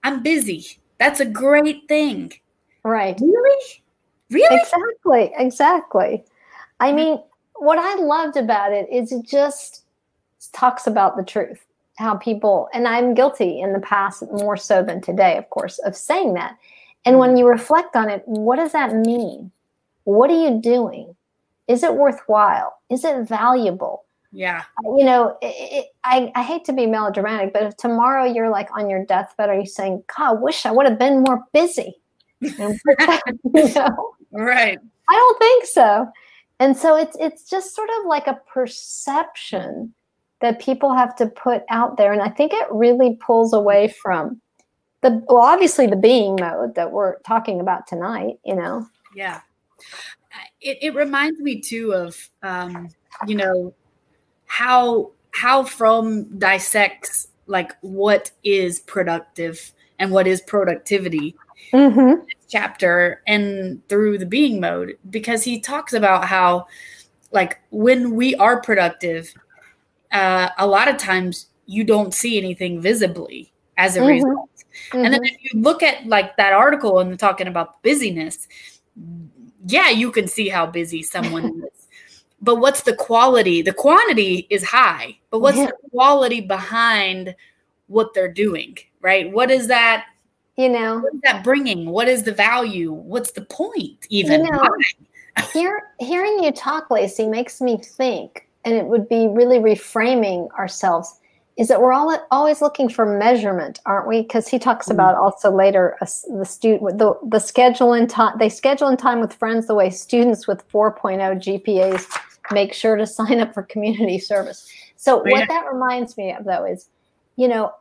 I'm 0.03 0.23
busy. 0.23 0.79
That's 0.99 1.19
a 1.19 1.25
great 1.25 1.87
thing. 1.87 2.33
Right. 2.83 3.19
Really? 3.19 3.83
Really? 4.29 4.55
Exactly. 4.55 5.31
Exactly. 5.37 6.23
I 6.79 6.91
mean, 6.91 7.19
what 7.55 7.77
I 7.79 7.95
loved 7.95 8.37
about 8.37 8.71
it 8.71 8.87
is 8.91 9.11
it 9.11 9.25
just 9.25 9.85
talks 10.53 10.87
about 10.87 11.17
the 11.17 11.23
truth. 11.23 11.63
How 11.97 12.15
people, 12.15 12.69
and 12.73 12.87
I'm 12.87 13.15
guilty 13.15 13.59
in 13.59 13.73
the 13.73 13.79
past 13.79 14.21
more 14.31 14.55
so 14.55 14.83
than 14.83 15.01
today, 15.01 15.35
of 15.37 15.49
course, 15.49 15.79
of 15.79 15.95
saying 15.95 16.35
that. 16.35 16.55
And 17.05 17.17
when 17.17 17.31
mm-hmm. 17.31 17.39
you 17.39 17.47
reflect 17.47 17.95
on 17.95 18.09
it, 18.09 18.21
what 18.25 18.57
does 18.57 18.71
that 18.73 18.93
mean? 18.93 19.51
What 20.03 20.29
are 20.29 20.39
you 20.39 20.61
doing? 20.61 21.15
Is 21.67 21.83
it 21.83 21.95
worthwhile? 21.95 22.77
Is 22.89 23.03
it 23.03 23.27
valuable? 23.27 24.05
Yeah. 24.37 24.63
You 24.83 25.03
know, 25.03 25.35
it, 25.41 25.47
it, 25.47 25.85
I, 26.03 26.31
I 26.35 26.43
hate 26.43 26.63
to 26.65 26.73
be 26.73 26.85
melodramatic, 26.85 27.53
but 27.53 27.63
if 27.63 27.75
tomorrow 27.77 28.23
you're 28.23 28.51
like 28.51 28.69
on 28.77 28.87
your 28.87 29.03
deathbed, 29.03 29.49
are 29.49 29.59
you 29.59 29.65
saying, 29.65 30.03
God, 30.15 30.29
I 30.29 30.33
wish 30.33 30.63
I 30.67 30.71
would 30.71 30.85
have 30.85 30.99
been 30.99 31.23
more 31.23 31.43
busy? 31.53 31.95
you 32.41 32.53
know? 32.59 34.13
Right. 34.31 34.77
I 35.09 35.13
don't 35.13 35.39
think 35.39 35.65
so. 35.65 36.07
And 36.59 36.77
so 36.77 36.95
it's 36.95 37.17
it's 37.19 37.49
just 37.49 37.75
sort 37.75 37.89
of 37.99 38.05
like 38.05 38.27
a 38.27 38.39
perception 38.53 39.93
that 40.41 40.61
people 40.61 40.93
have 40.93 41.15
to 41.15 41.25
put 41.25 41.63
out 41.69 41.97
there. 41.97 42.13
And 42.13 42.21
I 42.21 42.29
think 42.29 42.53
it 42.53 42.67
really 42.69 43.17
pulls 43.19 43.53
away 43.53 43.87
from 43.87 44.39
the 45.01 45.23
well 45.27 45.43
obviously 45.43 45.87
the 45.87 45.95
being 45.95 46.37
mode 46.39 46.75
that 46.75 46.91
we're 46.91 47.19
talking 47.19 47.59
about 47.59 47.87
tonight 47.87 48.39
you 48.43 48.55
know 48.55 48.85
yeah 49.15 49.41
it, 50.61 50.77
it 50.81 50.95
reminds 50.95 51.39
me 51.39 51.61
too 51.61 51.93
of 51.93 52.29
um 52.43 52.89
you 53.27 53.35
know 53.35 53.73
how 54.47 55.11
how 55.31 55.63
Fromm 55.63 56.39
dissects 56.39 57.27
like 57.45 57.75
what 57.81 58.31
is 58.43 58.79
productive 58.81 59.71
and 59.99 60.11
what 60.11 60.27
is 60.27 60.41
productivity 60.41 61.35
mm-hmm. 61.71 62.23
chapter 62.49 63.21
and 63.27 63.87
through 63.87 64.17
the 64.17 64.25
being 64.25 64.59
mode 64.59 64.97
because 65.09 65.43
he 65.43 65.59
talks 65.59 65.93
about 65.93 66.25
how 66.25 66.65
like 67.31 67.61
when 67.69 68.15
we 68.15 68.35
are 68.35 68.61
productive 68.61 69.33
uh, 70.11 70.49
a 70.57 70.65
lot 70.65 70.87
of 70.87 70.97
times 70.97 71.47
you 71.65 71.83
don't 71.83 72.13
see 72.13 72.37
anything 72.37 72.81
visibly 72.81 73.51
as 73.77 73.95
a 73.95 73.99
mm-hmm. 73.99 74.09
result 74.09 74.49
Mm-hmm. 74.91 75.05
And 75.05 75.13
then 75.13 75.21
mm-hmm. 75.21 75.35
if 75.35 75.53
you 75.53 75.61
look 75.61 75.83
at 75.83 76.05
like 76.05 76.37
that 76.37 76.53
article 76.53 76.99
and 76.99 77.17
talking 77.19 77.47
about 77.47 77.81
busyness, 77.83 78.47
yeah, 79.65 79.89
you 79.89 80.11
can 80.11 80.27
see 80.27 80.49
how 80.49 80.65
busy 80.65 81.03
someone 81.03 81.63
is. 81.73 81.76
But 82.41 82.55
what's 82.55 82.81
the 82.81 82.93
quality? 82.93 83.61
The 83.61 83.73
quantity 83.73 84.47
is 84.49 84.63
high, 84.63 85.17
but 85.31 85.39
what's 85.39 85.57
yeah. 85.57 85.67
the 85.67 85.89
quality 85.89 86.41
behind 86.41 87.35
what 87.87 88.13
they're 88.13 88.31
doing? 88.31 88.77
Right? 89.01 89.31
What 89.31 89.49
is 89.49 89.67
that? 89.67 90.05
You 90.55 90.69
know, 90.69 90.99
what 90.99 91.13
is 91.13 91.21
that 91.21 91.43
bringing? 91.43 91.89
What 91.89 92.07
is 92.07 92.23
the 92.23 92.31
value? 92.31 92.91
What's 92.91 93.31
the 93.31 93.41
point? 93.41 94.07
Even 94.09 94.45
you 94.45 94.51
know, 94.51 94.69
hear, 95.53 95.83
hearing 95.99 96.43
you 96.43 96.51
talk, 96.51 96.89
Lacey, 96.89 97.27
makes 97.27 97.61
me 97.61 97.77
think, 97.77 98.47
and 98.65 98.75
it 98.75 98.85
would 98.85 99.07
be 99.07 99.27
really 99.27 99.59
reframing 99.59 100.49
ourselves 100.51 101.19
is 101.57 101.67
that 101.69 101.81
we're 101.81 101.91
all 101.91 102.15
always 102.29 102.61
looking 102.61 102.87
for 102.87 103.05
measurement, 103.17 103.79
aren't 103.85 104.07
we? 104.07 104.21
Because 104.21 104.47
he 104.47 104.59
talks 104.59 104.89
about 104.89 105.15
mm-hmm. 105.15 105.23
also 105.23 105.51
later 105.51 105.97
uh, 106.01 106.05
the 106.37 106.45
student 106.45 106.99
the 106.99 107.13
the 107.27 107.39
schedule 107.39 107.93
in 107.93 108.07
time 108.07 108.37
they 108.37 108.49
schedule 108.49 108.87
in 108.89 108.97
time 108.97 109.19
with 109.19 109.33
friends 109.33 109.67
the 109.67 109.73
way 109.75 109.89
students 109.89 110.47
with 110.47 110.67
4.0 110.69 111.19
GPAs 111.19 112.05
make 112.51 112.73
sure 112.73 112.95
to 112.95 113.07
sign 113.19 113.39
up 113.39 113.53
for 113.53 113.63
community 113.63 114.19
service. 114.19 114.69
So 114.95 115.23
yeah. 115.25 115.31
what 115.31 115.47
that 115.47 115.65
reminds 115.71 116.17
me 116.17 116.33
of 116.33 116.45
though 116.45 116.65
is, 116.65 116.89
you 117.35 117.47
know, 117.47 117.73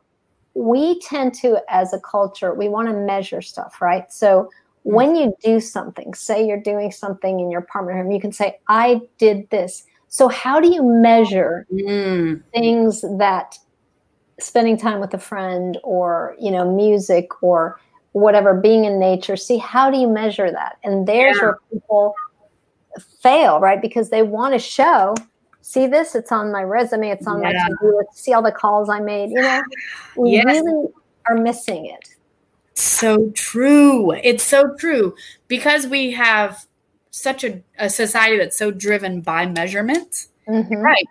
we 0.53 0.99
tend 1.01 1.35
to 1.35 1.61
as 1.69 1.93
a 1.93 1.99
culture 1.99 2.53
we 2.53 2.67
want 2.67 2.87
to 2.87 2.93
measure 2.93 3.41
stuff, 3.41 3.81
right? 3.81 4.11
So 4.11 4.43
mm-hmm. 4.43 4.93
when 4.93 5.15
you 5.15 5.35
do 5.43 5.59
something, 5.59 6.13
say 6.13 6.45
you're 6.45 6.61
doing 6.61 6.91
something 6.91 7.39
in 7.39 7.51
your 7.51 7.61
apartment 7.61 7.97
home, 7.97 8.11
you 8.11 8.21
can 8.21 8.31
say, 8.31 8.59
I 8.67 9.01
did 9.17 9.49
this. 9.49 9.83
So 10.09 10.29
how 10.29 10.59
do 10.59 10.69
you 10.69 10.81
measure 10.83 11.67
mm. 11.71 12.41
things 12.53 13.01
that 13.17 13.57
spending 14.39 14.77
time 14.77 14.99
with 14.99 15.13
a 15.13 15.17
friend 15.17 15.77
or 15.83 16.35
you 16.39 16.51
know 16.51 16.69
music 16.69 17.41
or 17.41 17.79
whatever 18.11 18.53
being 18.53 18.85
in 18.85 18.99
nature 18.99 19.35
see 19.35 19.57
how 19.57 19.89
do 19.89 19.97
you 19.97 20.07
measure 20.07 20.51
that 20.51 20.77
and 20.83 21.07
there's 21.07 21.35
yeah. 21.37 21.43
where 21.43 21.57
people 21.71 22.15
fail 22.99 23.59
right? 23.59 23.81
Because 23.81 24.09
they 24.09 24.23
want 24.23 24.53
to 24.53 24.59
show 24.59 25.15
see 25.61 25.85
this? 25.85 26.15
It's 26.15 26.31
on 26.31 26.51
my 26.51 26.63
resume. 26.63 27.09
It's 27.09 27.27
on 27.27 27.41
yeah. 27.41 27.51
my 27.51 27.69
to-do 27.69 27.97
list. 27.97 28.23
See 28.23 28.33
all 28.33 28.41
the 28.41 28.51
calls 28.51 28.89
i 28.89 28.99
made. 28.99 29.31
You 29.31 29.41
know 29.41 29.61
we 30.15 30.31
yes. 30.31 30.45
really 30.45 30.87
are 31.27 31.35
missing 31.35 31.85
it. 31.87 32.09
So 32.73 33.31
true. 33.31 34.11
It's 34.11 34.43
so 34.43 34.75
true. 34.75 35.15
Because 35.47 35.87
we 35.87 36.11
have 36.11 36.65
such 37.11 37.43
a, 37.43 37.61
a 37.79 37.89
society 37.89 38.37
that's 38.37 38.57
so 38.57 38.69
driven 38.69 39.21
by 39.21 39.43
measurement 39.47 40.27
mm-hmm. 40.47 40.75
right 40.75 41.07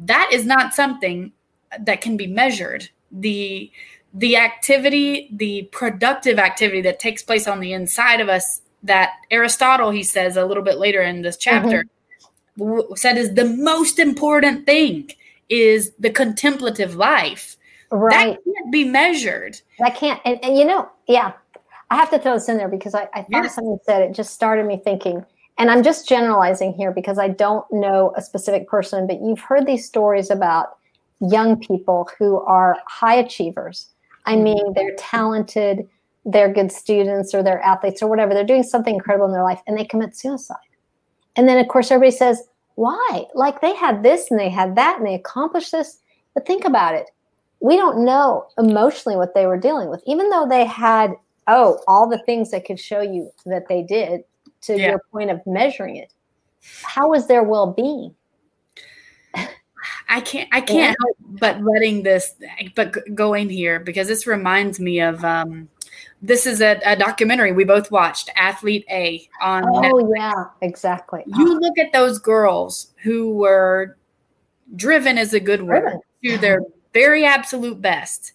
that 0.00 0.30
is 0.32 0.46
not 0.46 0.74
something 0.74 1.32
that 1.78 2.00
can 2.00 2.16
be 2.16 2.26
measured. 2.26 2.88
The 3.12 3.70
the 4.12 4.36
activity 4.36 5.28
the 5.32 5.68
productive 5.72 6.38
activity 6.38 6.80
that 6.82 6.98
takes 6.98 7.22
place 7.22 7.46
on 7.46 7.60
the 7.60 7.72
inside 7.72 8.20
of 8.20 8.28
us 8.28 8.62
that 8.82 9.12
aristotle 9.30 9.90
he 9.90 10.02
says 10.02 10.36
a 10.36 10.44
little 10.44 10.62
bit 10.62 10.78
later 10.78 11.02
in 11.02 11.22
this 11.22 11.36
chapter 11.36 11.84
mm-hmm. 12.58 12.64
w- 12.64 12.88
said 12.96 13.16
is 13.16 13.34
the 13.34 13.44
most 13.44 13.98
important 13.98 14.66
thing 14.66 15.10
is 15.48 15.92
the 15.98 16.10
contemplative 16.10 16.94
life 16.94 17.56
right 17.90 18.38
that 18.44 18.54
can't 18.54 18.72
be 18.72 18.84
measured 18.84 19.60
that 19.78 19.94
can't 19.94 20.20
and, 20.24 20.42
and 20.44 20.56
you 20.56 20.64
know 20.64 20.88
yeah 21.08 21.32
i 21.90 21.96
have 21.96 22.10
to 22.10 22.18
throw 22.18 22.34
this 22.34 22.48
in 22.48 22.56
there 22.56 22.68
because 22.68 22.94
i, 22.94 23.08
I 23.14 23.22
thought 23.22 23.44
yes. 23.44 23.54
something 23.54 23.78
said 23.84 24.02
it 24.02 24.12
just 24.12 24.32
started 24.32 24.66
me 24.66 24.80
thinking 24.82 25.24
and 25.58 25.70
i'm 25.70 25.82
just 25.82 26.08
generalizing 26.08 26.72
here 26.72 26.92
because 26.92 27.18
i 27.18 27.28
don't 27.28 27.66
know 27.72 28.12
a 28.16 28.22
specific 28.22 28.68
person 28.68 29.06
but 29.06 29.20
you've 29.20 29.40
heard 29.40 29.66
these 29.66 29.86
stories 29.86 30.30
about 30.30 30.78
young 31.20 31.58
people 31.58 32.08
who 32.18 32.40
are 32.40 32.78
high 32.86 33.16
achievers. 33.16 33.88
I 34.26 34.34
mm-hmm. 34.34 34.44
mean, 34.44 34.72
they're 34.74 34.96
talented, 34.96 35.88
they're 36.24 36.52
good 36.52 36.70
students, 36.70 37.34
or 37.34 37.42
they're 37.42 37.62
athletes, 37.62 38.02
or 38.02 38.08
whatever. 38.08 38.34
They're 38.34 38.44
doing 38.44 38.62
something 38.62 38.94
incredible 38.94 39.26
in 39.26 39.32
their 39.32 39.42
life, 39.42 39.60
and 39.66 39.76
they 39.76 39.84
commit 39.84 40.16
suicide. 40.16 40.56
And 41.36 41.48
then, 41.48 41.58
of 41.58 41.68
course, 41.68 41.90
everybody 41.90 42.16
says, 42.16 42.42
Why? 42.74 43.24
Like 43.34 43.60
they 43.60 43.74
had 43.74 44.02
this 44.02 44.30
and 44.30 44.38
they 44.38 44.48
had 44.48 44.76
that 44.76 44.98
and 44.98 45.06
they 45.06 45.14
accomplished 45.14 45.72
this. 45.72 45.98
But 46.34 46.46
think 46.46 46.64
about 46.64 46.94
it. 46.94 47.10
We 47.60 47.76
don't 47.76 48.04
know 48.04 48.46
emotionally 48.58 49.16
what 49.16 49.34
they 49.34 49.46
were 49.46 49.58
dealing 49.58 49.90
with, 49.90 50.02
even 50.06 50.30
though 50.30 50.46
they 50.48 50.64
had, 50.64 51.12
oh, 51.46 51.80
all 51.86 52.08
the 52.08 52.22
things 52.24 52.50
that 52.50 52.64
could 52.64 52.80
show 52.80 53.00
you 53.00 53.30
that 53.46 53.68
they 53.68 53.82
did 53.82 54.22
to 54.62 54.78
yeah. 54.78 54.90
your 54.90 55.02
point 55.12 55.30
of 55.30 55.40
measuring 55.46 55.96
it. 55.96 56.12
How 56.82 57.10
was 57.10 57.26
their 57.26 57.42
well 57.42 57.72
being? 57.72 58.14
I 60.08 60.20
can't 60.20 60.48
I 60.52 60.60
can't 60.60 60.96
help 61.00 61.16
but 61.40 61.62
letting 61.62 62.02
this 62.02 62.34
but 62.74 63.14
going 63.14 63.48
here 63.48 63.78
because 63.78 64.08
this 64.08 64.26
reminds 64.26 64.80
me 64.80 65.00
of 65.00 65.24
um 65.24 65.68
this 66.22 66.46
is 66.46 66.60
a, 66.60 66.80
a, 66.84 66.96
documentary 66.96 67.52
we 67.52 67.64
both 67.64 67.90
watched, 67.90 68.30
Athlete 68.36 68.84
A 68.90 69.28
on. 69.40 69.64
Oh 69.64 69.80
Netflix. 69.80 70.12
yeah, 70.16 70.44
exactly. 70.60 71.22
You 71.26 71.58
look 71.58 71.78
at 71.78 71.92
those 71.92 72.18
girls 72.18 72.92
who 73.02 73.32
were 73.32 73.96
driven 74.76 75.18
is 75.18 75.32
a 75.32 75.40
good 75.40 75.62
word 75.62 75.98
to 76.24 76.38
their 76.38 76.60
very 76.92 77.24
absolute 77.24 77.80
best, 77.80 78.32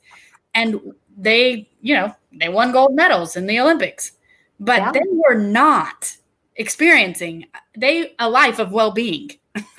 and 0.53 0.93
they, 1.17 1.69
you 1.81 1.93
know, 1.93 2.13
they 2.33 2.49
won 2.49 2.71
gold 2.71 2.95
medals 2.95 3.35
in 3.35 3.45
the 3.45 3.59
Olympics, 3.59 4.13
but 4.59 4.79
yeah. 4.79 4.91
they 4.91 5.03
were 5.11 5.35
not 5.35 6.17
experiencing 6.55 7.45
they 7.77 8.15
a 8.19 8.29
life 8.29 8.59
of 8.59 8.71
well-being. 8.71 9.31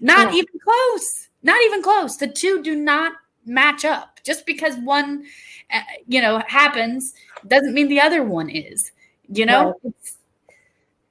not 0.00 0.32
yeah. 0.32 0.38
even 0.38 0.60
close. 0.62 1.28
Not 1.42 1.60
even 1.64 1.82
close. 1.82 2.16
The 2.16 2.28
two 2.28 2.62
do 2.62 2.74
not 2.76 3.12
match 3.48 3.84
up. 3.84 4.20
Just 4.24 4.46
because 4.46 4.76
one, 4.78 5.24
uh, 5.72 5.80
you 6.06 6.20
know, 6.20 6.42
happens 6.46 7.14
doesn't 7.46 7.74
mean 7.74 7.88
the 7.88 8.00
other 8.00 8.22
one 8.22 8.48
is. 8.50 8.92
You 9.30 9.46
know, 9.46 9.66
right. 9.66 9.74
it's, 9.84 10.16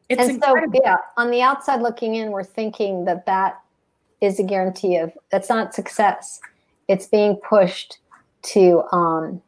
it's 0.10 0.22
and 0.22 0.32
incredible. 0.32 0.74
so 0.74 0.82
yeah. 0.84 0.96
On 1.18 1.32
the 1.32 1.42
outside 1.42 1.82
looking 1.82 2.16
in, 2.16 2.32
we're 2.32 2.44
thinking 2.44 3.06
that 3.06 3.26
that 3.26 3.62
is 4.22 4.40
a 4.40 4.44
guarantee 4.44 4.98
of 4.98 5.12
that's 5.30 5.50
not 5.50 5.74
success. 5.74 6.40
It's 6.88 7.06
being 7.06 7.36
pushed 7.38 8.00
to 8.44 8.84
um, 8.92 9.42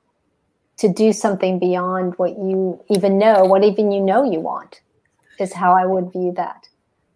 to 0.78 0.92
do 0.92 1.12
something 1.12 1.60
beyond 1.60 2.14
what 2.18 2.32
you 2.32 2.82
even 2.90 3.18
know, 3.18 3.44
what 3.44 3.64
even 3.64 3.92
you 3.92 4.02
know 4.02 4.30
you 4.30 4.40
want, 4.40 4.82
is 5.40 5.54
how 5.54 5.74
I 5.74 5.86
would 5.86 6.12
view 6.12 6.34
that. 6.36 6.68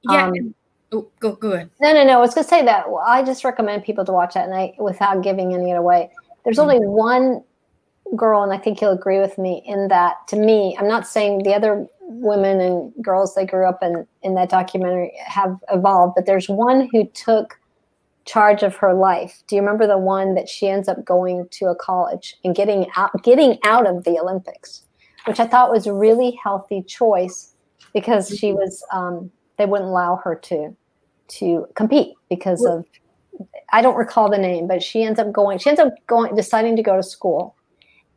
Yeah. 0.03 0.27
Um, 0.27 0.55
oh, 0.93 1.07
go 1.19 1.33
go 1.33 1.51
ahead. 1.51 1.69
No, 1.81 1.93
no, 1.93 2.03
no. 2.03 2.13
I 2.13 2.21
was 2.21 2.33
going 2.33 2.43
to 2.43 2.49
say 2.49 2.63
that. 2.63 2.89
Well, 2.89 3.03
I 3.05 3.23
just 3.23 3.43
recommend 3.43 3.83
people 3.83 4.05
to 4.05 4.11
watch 4.11 4.33
that, 4.35 4.49
night 4.49 4.73
without 4.77 5.23
giving 5.23 5.53
any 5.53 5.71
away. 5.71 6.11
There's 6.43 6.57
mm-hmm. 6.57 6.69
only 6.69 6.87
one 6.87 7.43
girl, 8.15 8.43
and 8.43 8.53
I 8.53 8.57
think 8.57 8.81
you'll 8.81 8.91
agree 8.91 9.19
with 9.19 9.37
me 9.37 9.63
in 9.65 9.87
that. 9.89 10.27
To 10.29 10.35
me, 10.35 10.75
I'm 10.79 10.87
not 10.87 11.07
saying 11.07 11.43
the 11.43 11.53
other 11.53 11.87
women 12.01 12.59
and 12.61 12.93
girls 13.01 13.35
that 13.35 13.49
grew 13.49 13.67
up 13.67 13.81
in 13.81 14.05
in 14.21 14.35
that 14.35 14.49
documentary 14.49 15.13
have 15.25 15.57
evolved, 15.71 16.13
but 16.15 16.25
there's 16.25 16.49
one 16.49 16.89
who 16.91 17.05
took 17.07 17.59
charge 18.25 18.63
of 18.63 18.75
her 18.77 18.93
life. 18.93 19.43
Do 19.47 19.55
you 19.55 19.61
remember 19.61 19.87
the 19.87 19.97
one 19.97 20.35
that 20.35 20.47
she 20.47 20.67
ends 20.67 20.87
up 20.87 21.03
going 21.03 21.47
to 21.51 21.65
a 21.65 21.75
college 21.75 22.37
and 22.43 22.55
getting 22.55 22.87
out 22.95 23.11
getting 23.23 23.57
out 23.63 23.87
of 23.87 24.03
the 24.03 24.19
Olympics, 24.19 24.83
which 25.25 25.39
I 25.39 25.47
thought 25.47 25.71
was 25.71 25.87
a 25.87 25.93
really 25.93 26.39
healthy 26.43 26.83
choice 26.83 27.53
because 27.93 28.29
she 28.29 28.49
mm-hmm. 28.49 28.57
was 28.57 28.83
um, 28.91 29.31
they 29.57 29.65
wouldn't 29.65 29.89
allow 29.89 30.17
her 30.23 30.35
to 30.35 30.75
to 31.29 31.67
compete 31.75 32.15
because 32.29 32.63
of 32.65 32.85
I 33.71 33.81
don't 33.81 33.95
recall 33.95 34.29
the 34.29 34.37
name, 34.37 34.67
but 34.67 34.83
she 34.83 35.03
ends 35.03 35.19
up 35.19 35.31
going 35.31 35.59
she 35.59 35.69
ends 35.69 35.79
up 35.79 35.93
going 36.07 36.35
deciding 36.35 36.75
to 36.75 36.83
go 36.83 36.95
to 36.95 37.03
school 37.03 37.55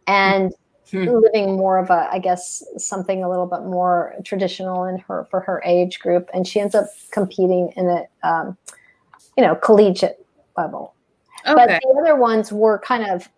and 0.07 0.53
hmm. 0.91 1.07
living 1.07 1.57
more 1.57 1.79
of 1.79 1.91
a 1.91 2.09
I 2.13 2.19
guess 2.19 2.63
something 2.77 3.25
a 3.25 3.31
little 3.31 3.47
bit 3.47 3.63
more 3.63 4.15
traditional 4.25 4.85
in 4.85 4.99
her 4.99 5.27
for 5.31 5.41
her 5.41 5.63
age 5.65 6.01
group 6.01 6.29
and 6.35 6.47
she 6.47 6.61
ends 6.61 6.75
up 6.75 6.87
competing 7.13 7.73
in 7.77 7.89
a 7.89 8.05
um, 8.23 8.59
you 9.37 9.45
know, 9.45 9.55
collegiate 9.55 10.25
level. 10.57 10.95
Okay. 11.47 11.55
But 11.55 11.69
the 11.69 11.99
other 12.01 12.17
ones 12.17 12.53
were 12.53 12.79
kind 12.79 13.09
of, 13.09 13.29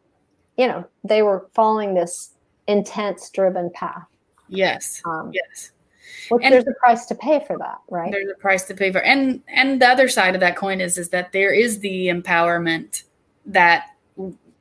you 0.56 0.66
know, 0.66 0.86
they 1.04 1.22
were 1.22 1.48
following 1.54 1.94
this 1.94 2.30
intense 2.66 3.28
driven 3.30 3.70
path. 3.70 4.04
Yes. 4.48 5.02
Um, 5.04 5.30
yes. 5.34 5.72
And 6.30 6.52
there's 6.52 6.66
a 6.66 6.74
price 6.74 7.06
to 7.06 7.14
pay 7.14 7.44
for 7.46 7.58
that, 7.58 7.78
right? 7.90 8.10
There's 8.10 8.30
a 8.30 8.38
price 8.40 8.64
to 8.64 8.74
pay 8.74 8.92
for, 8.92 8.98
and 8.98 9.42
and 9.48 9.80
the 9.80 9.88
other 9.88 10.08
side 10.08 10.34
of 10.34 10.40
that 10.40 10.56
coin 10.56 10.80
is 10.80 10.98
is 10.98 11.08
that 11.10 11.32
there 11.32 11.52
is 11.52 11.80
the 11.80 12.08
empowerment 12.08 13.02
that 13.46 13.86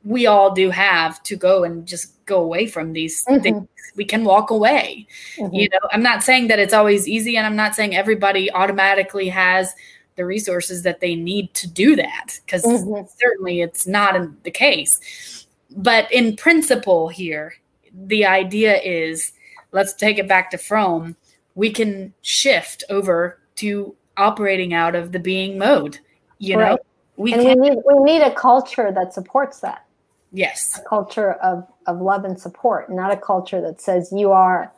we 0.04 0.26
all 0.26 0.54
do 0.54 0.70
have 0.70 1.22
to 1.24 1.36
go 1.36 1.64
and 1.64 1.86
just 1.86 2.14
go 2.26 2.42
away 2.42 2.66
from 2.68 2.94
these 2.94 3.26
mm-hmm. 3.26 3.42
things. 3.42 3.68
We 3.96 4.06
can 4.06 4.24
walk 4.24 4.52
away. 4.52 5.08
Mm-hmm. 5.38 5.56
You 5.56 5.70
know, 5.70 5.80
I'm 5.92 6.04
not 6.04 6.24
saying 6.24 6.48
that 6.48 6.60
it's 6.60 6.74
always 6.74 7.08
easy, 7.08 7.38
and 7.38 7.46
I'm 7.46 7.56
not 7.56 7.76
saying 7.76 7.96
everybody 7.96 8.52
automatically 8.52 9.30
has 9.30 9.74
the 10.16 10.26
resources 10.26 10.84
that 10.84 11.00
they 11.00 11.16
need 11.16 11.54
to 11.54 11.68
do 11.68 11.96
that 11.96 12.40
because 12.46 12.64
mm-hmm. 12.64 13.06
certainly 13.20 13.62
it's 13.62 13.86
not 13.86 14.44
the 14.44 14.52
case 14.52 15.46
but 15.76 16.12
in 16.12 16.36
principle 16.36 17.08
here 17.08 17.54
the 17.94 18.26
idea 18.26 18.80
is 18.82 19.32
let's 19.72 19.94
take 19.94 20.18
it 20.18 20.28
back 20.28 20.52
to 20.52 20.58
Fromm 20.58 21.16
we 21.58 21.72
can 21.72 22.14
shift 22.22 22.84
over 22.90 23.40
to 23.56 23.96
operating 24.16 24.74
out 24.74 24.96
of 24.96 25.12
the 25.12 25.20
being 25.20 25.58
mode 25.58 26.00
you 26.40 26.58
right. 26.58 26.72
know 26.72 26.78
we 27.18 27.34
and 27.34 27.42
can, 27.42 27.60
we 27.60 27.70
need 27.70 27.80
we 27.86 28.00
need 28.04 28.22
a 28.22 28.34
culture 28.34 28.92
that 28.92 29.14
supports 29.14 29.60
that. 29.60 29.86
Yes. 30.32 30.80
A 30.80 30.88
culture 30.88 31.34
of 31.34 31.68
of 31.88 32.00
love 32.00 32.24
and 32.24 32.40
support 32.40 32.90
not 32.90 33.12
a 33.12 33.18
culture 33.18 33.60
that 33.62 33.82
says 33.82 34.14
you 34.16 34.32
are 34.32 34.72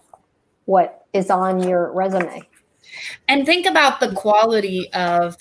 what 0.66 1.06
is 1.14 1.30
on 1.30 1.62
your 1.68 1.92
resume. 1.92 2.42
And 3.28 3.46
think 3.46 3.66
about 3.66 4.00
the 4.00 4.14
quality 4.14 4.92
of 4.94 5.36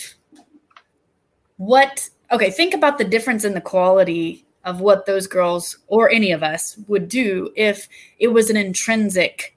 what, 1.57 2.09
okay, 2.31 2.51
think 2.51 2.75
about 2.75 2.99
the 2.99 3.05
difference 3.05 3.45
in 3.45 3.55
the 3.55 3.61
quality 3.61 4.45
of 4.65 4.81
what 4.81 5.07
those 5.07 5.27
girls 5.27 5.79
or 5.87 6.11
any 6.11 6.33
of 6.33 6.43
us 6.43 6.79
would 6.89 7.09
do 7.09 7.53
if 7.57 7.89
it 8.19 8.29
was 8.29 8.51
an 8.51 8.57
intrinsic 8.57 9.57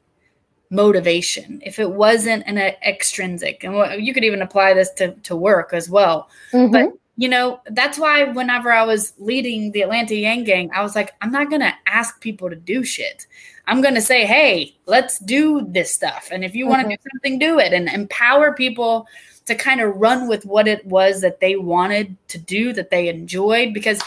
motivation, 0.72 1.62
if 1.64 1.78
it 1.78 1.92
wasn't 1.92 2.44
an 2.48 2.58
extrinsic. 2.58 3.64
And 3.64 4.04
you 4.04 4.14
could 4.14 4.24
even 4.24 4.42
apply 4.42 4.74
this 4.74 4.90
to, 4.94 5.14
to 5.14 5.36
work 5.36 5.74
as 5.74 5.90
well. 5.90 6.30
Mm-hmm. 6.52 6.72
But 6.72 6.94
you 7.18 7.30
know, 7.30 7.62
that's 7.66 8.00
why 8.00 8.24
whenever 8.24 8.72
I 8.72 8.84
was 8.84 9.14
leading 9.20 9.72
the 9.74 9.82
Atlanta 9.82 10.16
Yang 10.16 10.44
Gang, 10.46 10.72
I 10.74 10.82
was 10.82 10.96
like, 10.96 11.14
I'm 11.22 11.32
not 11.32 11.50
going 11.50 11.62
to 11.62 11.74
ask 11.86 12.20
people 12.20 12.50
to 12.50 12.56
do 12.56 12.84
shit. 12.84 13.28
I'm 13.68 13.82
going 13.82 13.94
to 13.94 14.02
say, 14.02 14.26
hey, 14.26 14.76
let's 14.88 15.20
do 15.20 15.68
this 15.70 15.94
stuff. 15.94 16.30
And 16.32 16.44
if 16.44 16.56
you 16.56 16.66
mm-hmm. 16.66 16.72
want 16.72 16.90
to 16.90 16.96
do 16.96 17.02
something, 17.12 17.38
do 17.38 17.60
it 17.60 17.74
and 17.74 17.90
empower 17.90 18.54
people 18.54 19.08
to 19.46 19.56
kind 19.56 19.82
of 19.82 19.96
run 19.98 20.28
with 20.28 20.46
what 20.46 20.68
it 20.68 20.86
was 20.86 21.22
that 21.22 21.42
they 21.42 21.58
wanted 21.58 22.16
to 22.30 22.38
do, 22.38 22.74
that 22.74 22.90
they 22.90 23.08
enjoyed, 23.08 23.74
because 23.74 24.02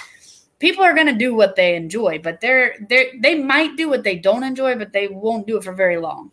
people 0.58 0.82
are 0.82 0.94
going 0.94 1.06
to 1.06 1.12
do 1.12 1.34
what 1.34 1.56
they 1.56 1.76
enjoy, 1.76 2.18
but 2.18 2.40
they're, 2.40 2.74
they're, 2.88 3.10
they 3.20 3.34
might 3.34 3.76
do 3.76 3.88
what 3.88 4.02
they 4.02 4.16
don't 4.16 4.42
enjoy, 4.42 4.76
but 4.76 4.92
they 4.92 5.08
won't 5.08 5.46
do 5.46 5.56
it 5.56 5.64
for 5.64 5.72
very 5.72 5.98
long, 5.98 6.32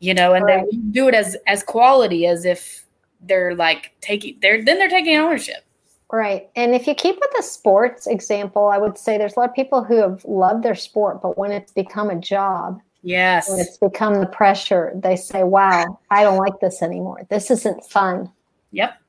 you 0.00 0.14
know, 0.14 0.34
and 0.34 0.44
right. 0.44 0.64
they 0.70 0.76
do 0.76 1.08
it 1.08 1.14
as, 1.14 1.36
as 1.46 1.62
quality 1.62 2.26
as 2.26 2.44
if 2.44 2.84
they're 3.20 3.54
like 3.54 3.92
taking, 4.00 4.38
they're, 4.40 4.64
then 4.64 4.78
they're 4.78 4.88
taking 4.88 5.16
ownership. 5.16 5.64
Right. 6.12 6.50
And 6.56 6.74
if 6.74 6.86
you 6.88 6.94
keep 6.94 7.16
with 7.20 7.30
the 7.36 7.42
sports 7.42 8.08
example, 8.08 8.66
I 8.66 8.78
would 8.78 8.98
say 8.98 9.16
there's 9.16 9.36
a 9.36 9.40
lot 9.40 9.50
of 9.50 9.54
people 9.54 9.84
who 9.84 9.96
have 9.96 10.24
loved 10.24 10.64
their 10.64 10.74
sport, 10.74 11.22
but 11.22 11.38
when 11.38 11.52
it's 11.52 11.70
become 11.70 12.10
a 12.10 12.16
job, 12.16 12.80
yes, 13.02 13.48
when 13.48 13.60
it's 13.60 13.76
become 13.76 14.20
the 14.20 14.26
pressure, 14.26 14.92
they 14.96 15.14
say, 15.14 15.44
wow, 15.44 16.00
I 16.10 16.24
don't 16.24 16.38
like 16.38 16.58
this 16.60 16.82
anymore. 16.82 17.26
This 17.28 17.50
isn't 17.50 17.84
fun. 17.84 18.32
Yep. 18.72 19.00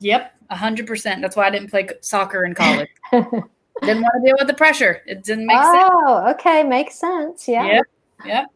Yep. 0.00 0.34
A 0.50 0.56
hundred 0.56 0.88
percent. 0.88 1.22
That's 1.22 1.36
why 1.36 1.46
I 1.46 1.50
didn't 1.50 1.70
play 1.70 1.88
soccer 2.00 2.44
in 2.44 2.54
college. 2.54 2.88
didn't 3.12 4.02
want 4.02 4.14
to 4.16 4.22
deal 4.24 4.36
with 4.36 4.48
the 4.48 4.54
pressure. 4.54 5.02
It 5.06 5.22
didn't 5.22 5.46
make 5.46 5.58
oh, 5.60 5.72
sense. 5.72 5.90
Oh, 5.92 6.30
okay. 6.32 6.64
Makes 6.64 6.96
sense. 6.96 7.46
Yeah. 7.46 7.66
Yep. 7.66 7.84
Yep. 8.26 8.46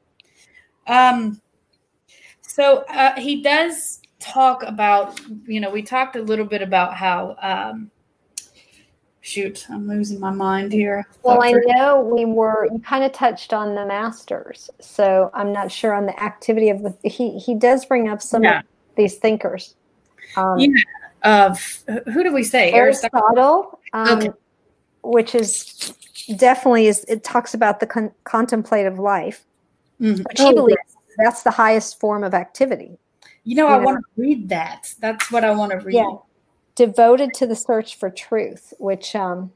Um, 0.86 1.40
so 2.40 2.84
uh, 2.88 3.18
he 3.18 3.42
does 3.42 4.00
talk 4.20 4.62
about, 4.62 5.20
you 5.46 5.60
know, 5.60 5.70
we 5.70 5.82
talked 5.82 6.16
a 6.16 6.22
little 6.22 6.46
bit 6.46 6.62
about 6.62 6.94
how, 6.94 7.36
um, 7.42 7.90
shoot, 9.20 9.66
I'm 9.70 9.88
losing 9.88 10.20
my 10.20 10.30
mind 10.30 10.72
here. 10.72 11.06
Well, 11.22 11.42
I 11.42 11.52
know 11.52 12.00
we 12.00 12.24
were, 12.24 12.68
you 12.70 12.78
kind 12.78 13.04
of 13.04 13.12
touched 13.12 13.52
on 13.52 13.74
the 13.74 13.86
masters. 13.86 14.68
So 14.80 15.30
I'm 15.34 15.52
not 15.52 15.72
sure 15.72 15.94
on 15.94 16.06
the 16.06 16.22
activity 16.22 16.68
of 16.68 16.82
the, 16.82 16.94
he, 17.08 17.38
he 17.38 17.54
does 17.54 17.86
bring 17.86 18.08
up 18.08 18.20
some 18.20 18.44
yeah. 18.44 18.60
of 18.60 18.66
these 18.96 19.16
thinkers. 19.16 19.76
Um, 20.36 20.58
yeah. 20.58 20.68
Of 21.22 21.84
who 22.12 22.22
do 22.22 22.34
we 22.34 22.44
say? 22.44 22.70
Aristotle, 22.72 23.80
um, 23.94 24.18
okay. 24.18 24.28
which 25.02 25.34
is 25.34 25.94
definitely 26.36 26.86
is, 26.86 27.02
it 27.08 27.24
talks 27.24 27.54
about 27.54 27.80
the 27.80 27.86
con- 27.86 28.12
contemplative 28.24 28.98
life, 28.98 29.46
mm-hmm. 30.04 30.22
which 30.22 30.38
he 30.38 30.46
oh, 30.46 30.54
believes 30.54 30.78
yes. 30.86 31.16
that's 31.18 31.42
the 31.42 31.50
highest 31.50 31.98
form 31.98 32.22
of 32.24 32.34
activity. 32.34 32.98
You 33.44 33.56
know, 33.56 33.68
you 33.68 33.74
I 33.74 33.78
want 33.78 33.98
to 33.98 34.22
read 34.22 34.48
that. 34.50 34.94
That's 35.00 35.30
what 35.30 35.44
I 35.44 35.50
want 35.52 35.72
to 35.72 35.78
read. 35.78 35.94
Yeah. 35.94 36.16
Devoted 36.74 37.32
to 37.34 37.46
the 37.46 37.56
search 37.56 37.96
for 37.96 38.10
truth, 38.10 38.74
which 38.78 39.14
um 39.14 39.52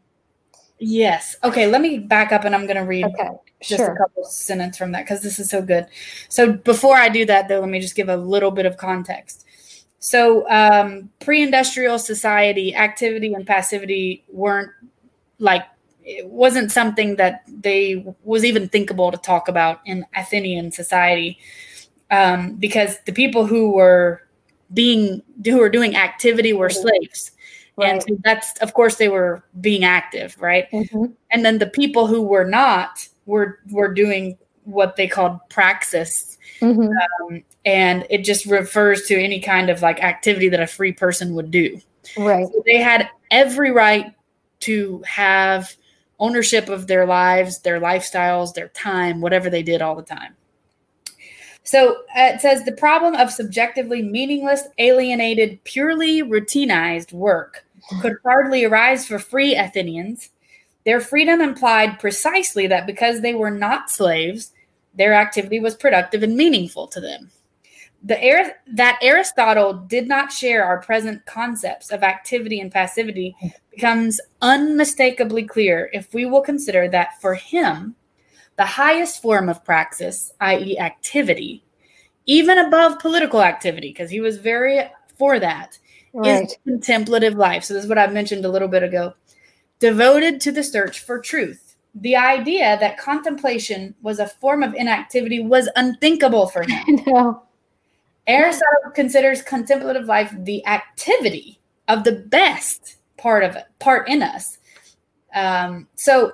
Yes. 0.78 1.37
Okay, 1.42 1.66
let 1.66 1.80
me 1.80 1.98
back 1.98 2.32
up 2.32 2.44
and 2.44 2.54
I'm 2.54 2.66
going 2.66 2.76
to 2.76 2.82
read 2.82 3.04
okay, 3.06 3.30
just 3.61 3.78
sure. 3.80 3.94
a 3.94 3.96
couple 3.96 4.24
sentences 4.24 4.78
from 4.78 4.92
that 4.92 5.04
because 5.04 5.22
this 5.22 5.38
is 5.40 5.50
so 5.50 5.61
good. 5.61 5.87
So 6.28 6.52
before 6.52 6.96
I 6.96 7.08
do 7.08 7.26
that, 7.26 7.48
though, 7.48 7.61
let 7.61 7.68
me 7.68 7.80
just 7.80 7.96
give 7.96 8.08
a 8.08 8.16
little 8.16 8.52
bit 8.52 8.64
of 8.64 8.76
context. 8.76 9.44
So 9.98 10.48
um, 10.48 11.11
pre-industrial 11.18 11.98
society, 11.98 12.74
activity 12.76 13.34
and 13.34 13.44
passivity 13.44 14.24
weren't 14.28 14.70
like 15.40 15.64
it 16.08 16.26
wasn't 16.26 16.72
something 16.72 17.16
that 17.16 17.42
they 17.46 18.02
was 18.24 18.44
even 18.44 18.68
thinkable 18.68 19.12
to 19.12 19.18
talk 19.18 19.46
about 19.46 19.80
in 19.84 20.06
Athenian 20.16 20.72
society 20.72 21.38
um, 22.10 22.54
because 22.54 22.96
the 23.04 23.12
people 23.12 23.46
who 23.46 23.72
were 23.72 24.22
being 24.72 25.22
who 25.44 25.58
were 25.58 25.68
doing 25.68 25.96
activity 25.96 26.54
were 26.54 26.70
slaves. 26.70 27.32
Right. 27.76 27.92
And 27.92 28.02
so 28.02 28.16
that's 28.24 28.58
of 28.60 28.72
course 28.72 28.96
they 28.96 29.08
were 29.08 29.44
being 29.60 29.84
active, 29.84 30.34
right? 30.40 30.70
Mm-hmm. 30.72 31.06
And 31.30 31.44
then 31.44 31.58
the 31.58 31.66
people 31.66 32.06
who 32.06 32.22
were 32.22 32.46
not 32.46 33.06
were 33.26 33.60
were 33.70 33.92
doing 33.92 34.38
what 34.64 34.96
they 34.96 35.08
called 35.08 35.38
praxis. 35.50 36.38
Mm-hmm. 36.60 36.88
Um, 37.26 37.44
and 37.66 38.06
it 38.08 38.24
just 38.24 38.46
refers 38.46 39.02
to 39.08 39.22
any 39.22 39.40
kind 39.40 39.68
of 39.68 39.82
like 39.82 40.02
activity 40.02 40.48
that 40.48 40.60
a 40.60 40.66
free 40.66 40.92
person 40.92 41.34
would 41.34 41.50
do. 41.50 41.78
Right. 42.16 42.46
So 42.46 42.62
they 42.64 42.78
had 42.78 43.10
every 43.30 43.70
right 43.70 44.14
to 44.60 45.02
have 45.06 45.76
ownership 46.18 46.68
of 46.68 46.87
their 46.87 47.07
lives, 47.07 47.61
their 47.61 47.81
lifestyles, 47.81 48.54
their 48.54 48.68
time, 48.68 49.20
whatever 49.20 49.48
they 49.48 49.62
did 49.62 49.83
all 49.83 49.94
the 49.94 50.02
time. 50.02 50.35
So 51.62 51.96
uh, 52.16 52.33
it 52.35 52.40
says 52.40 52.64
the 52.64 52.72
problem 52.72 53.14
of 53.14 53.31
subjectively 53.31 54.02
meaningless, 54.02 54.62
alienated, 54.78 55.62
purely 55.64 56.22
routinized 56.22 57.12
work 57.12 57.66
could 58.00 58.16
hardly 58.24 58.64
arise 58.64 59.07
for 59.07 59.18
free 59.18 59.54
Athenians. 59.54 60.31
Their 60.85 61.00
freedom 61.00 61.40
implied 61.40 61.98
precisely 61.98 62.66
that 62.68 62.87
because 62.87 63.20
they 63.20 63.35
were 63.35 63.50
not 63.50 63.90
slaves, 63.90 64.52
their 64.94 65.12
activity 65.12 65.61
was 65.61 65.76
productive 65.76 66.22
and 66.22 66.37
meaningful 66.37 66.87
to 66.88 67.00
them. 67.00 67.31
The, 68.04 68.54
that 68.74 68.98
Aristotle 69.02 69.74
did 69.74 70.06
not 70.06 70.32
share 70.32 70.64
our 70.64 70.80
present 70.80 71.26
concepts 71.26 71.90
of 71.90 72.04
activity 72.04 72.61
and 72.61 72.70
passivity 72.70 73.34
becomes 73.70 74.20
unmistakably 74.40 75.42
clear 75.42 75.90
if 75.92 76.14
we 76.14 76.24
will 76.24 76.40
consider 76.40 76.88
that 76.88 77.20
for 77.20 77.34
him, 77.34 77.96
the 78.56 78.64
highest 78.64 79.20
form 79.20 79.48
of 79.48 79.64
praxis, 79.64 80.32
i.e., 80.40 80.78
activity, 80.78 81.64
even 82.26 82.58
above 82.58 82.98
political 83.00 83.42
activity, 83.42 83.88
because 83.88 84.11
he 84.11 84.20
was 84.20 84.38
very 84.38 84.80
for 85.16 85.40
that, 85.40 85.78
right. 86.12 86.44
is 86.44 86.56
contemplative 86.64 87.34
life. 87.34 87.64
So, 87.64 87.74
this 87.74 87.84
is 87.84 87.88
what 87.88 87.98
I 87.98 88.06
mentioned 88.06 88.44
a 88.44 88.50
little 88.50 88.68
bit 88.68 88.82
ago 88.82 89.14
devoted 89.78 90.40
to 90.42 90.52
the 90.52 90.62
search 90.62 91.00
for 91.00 91.20
truth. 91.20 91.76
The 91.94 92.16
idea 92.16 92.76
that 92.80 92.98
contemplation 92.98 93.94
was 94.02 94.18
a 94.18 94.26
form 94.26 94.62
of 94.62 94.74
inactivity 94.74 95.40
was 95.40 95.68
unthinkable 95.76 96.48
for 96.48 96.62
him. 96.62 96.82
No. 97.06 97.42
Aristotle 98.28 98.90
considers 98.94 99.42
contemplative 99.42 100.04
life 100.04 100.32
the 100.38 100.64
activity 100.66 101.58
of 101.88 102.04
the 102.04 102.12
best 102.12 102.96
part 103.16 103.42
of 103.42 103.56
it, 103.56 103.64
part 103.78 104.08
in 104.08 104.22
us. 104.22 104.58
Um, 105.34 105.88
so 105.96 106.32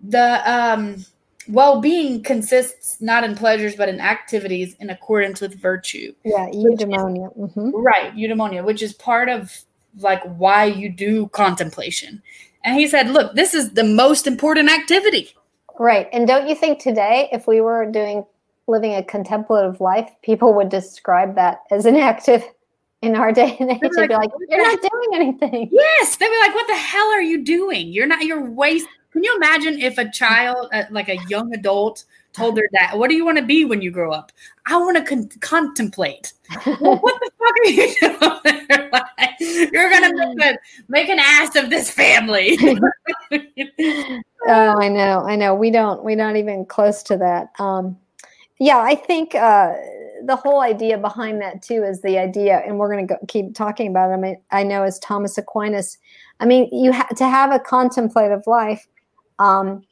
the 0.00 0.42
um, 0.50 1.04
well-being 1.48 2.22
consists 2.22 3.00
not 3.00 3.24
in 3.24 3.34
pleasures 3.34 3.76
but 3.76 3.88
in 3.88 4.00
activities 4.00 4.74
in 4.80 4.90
accordance 4.90 5.40
with 5.40 5.60
virtue. 5.60 6.14
Yeah, 6.24 6.48
eudaimonia. 6.50 7.36
Mm-hmm. 7.36 7.70
Right, 7.70 8.14
eudaimonia, 8.14 8.64
which 8.64 8.82
is 8.82 8.92
part 8.94 9.28
of 9.28 9.52
like 9.98 10.22
why 10.22 10.64
you 10.64 10.88
do 10.88 11.28
contemplation. 11.28 12.22
And 12.64 12.78
he 12.78 12.86
said, 12.86 13.10
"Look, 13.10 13.34
this 13.34 13.54
is 13.54 13.72
the 13.72 13.84
most 13.84 14.26
important 14.26 14.70
activity." 14.70 15.34
Right. 15.78 16.08
And 16.12 16.28
don't 16.28 16.48
you 16.48 16.54
think 16.54 16.78
today 16.78 17.28
if 17.32 17.46
we 17.46 17.60
were 17.60 17.90
doing 17.90 18.24
living 18.68 18.94
a 18.94 19.02
contemplative 19.02 19.80
life, 19.80 20.10
people 20.22 20.54
would 20.54 20.68
describe 20.68 21.34
that 21.34 21.62
as 21.70 21.86
inactive 21.86 22.44
in 23.02 23.16
our 23.16 23.32
day 23.32 23.56
and 23.58 23.70
age. 23.70 23.80
They'd 23.80 23.96
like, 23.96 24.08
be 24.08 24.14
like, 24.14 24.30
"You're 24.48 24.62
not 24.62 24.80
doing 24.80 25.08
anything." 25.14 25.68
Yes, 25.70 26.16
they'd 26.16 26.28
be 26.28 26.38
like, 26.40 26.54
"What 26.54 26.66
the 26.68 26.76
hell 26.76 27.08
are 27.08 27.20
you 27.20 27.44
doing? 27.44 27.88
You're 27.88 28.06
not. 28.06 28.24
You're 28.24 28.50
waste." 28.50 28.86
Can 29.12 29.22
you 29.22 29.36
imagine 29.36 29.78
if 29.78 29.98
a 29.98 30.08
child, 30.10 30.68
uh, 30.72 30.84
like 30.90 31.10
a 31.10 31.18
young 31.28 31.52
adult, 31.52 32.04
told 32.32 32.56
their 32.56 32.68
dad, 32.72 32.96
"What 32.96 33.10
do 33.10 33.16
you 33.16 33.24
want 33.24 33.38
to 33.38 33.44
be 33.44 33.64
when 33.64 33.82
you 33.82 33.90
grow 33.90 34.12
up?" 34.12 34.32
I 34.66 34.76
want 34.78 34.96
to 34.96 35.04
con- 35.04 35.28
contemplate. 35.40 36.32
well, 36.80 36.98
what 36.98 37.20
the 37.20 37.30
fuck 37.38 37.56
are 37.58 37.68
you 37.68 37.94
doing? 38.00 38.90
like, 38.92 39.30
you're 39.72 39.90
gonna 39.90 40.12
make, 40.14 40.44
a, 40.44 40.58
make 40.88 41.08
an 41.08 41.18
ass 41.18 41.56
of 41.56 41.70
this 41.70 41.90
family. 41.90 42.56
oh, 44.46 44.80
I 44.80 44.88
know, 44.88 45.24
I 45.26 45.36
know. 45.36 45.54
We 45.54 45.70
don't. 45.70 46.04
We're 46.04 46.16
not 46.16 46.36
even 46.36 46.64
close 46.64 47.02
to 47.04 47.16
that. 47.18 47.50
Um, 47.58 47.98
yeah, 48.62 48.78
I 48.78 48.94
think 48.94 49.34
uh, 49.34 49.74
the 50.24 50.36
whole 50.36 50.60
idea 50.60 50.96
behind 50.96 51.40
that 51.40 51.62
too 51.62 51.82
is 51.82 52.00
the 52.00 52.16
idea, 52.16 52.62
and 52.64 52.78
we're 52.78 52.92
going 52.92 53.08
to 53.08 53.18
keep 53.26 53.56
talking 53.56 53.88
about 53.88 54.10
it. 54.10 54.14
I 54.14 54.16
mean, 54.18 54.40
I 54.52 54.62
know 54.62 54.84
as 54.84 55.00
Thomas 55.00 55.36
Aquinas. 55.36 55.98
I 56.38 56.46
mean, 56.46 56.68
you 56.70 56.92
have 56.92 57.08
to 57.16 57.26
have 57.26 57.50
a 57.50 57.58
contemplative 57.58 58.46
life. 58.46 58.86
Um, 59.40 59.82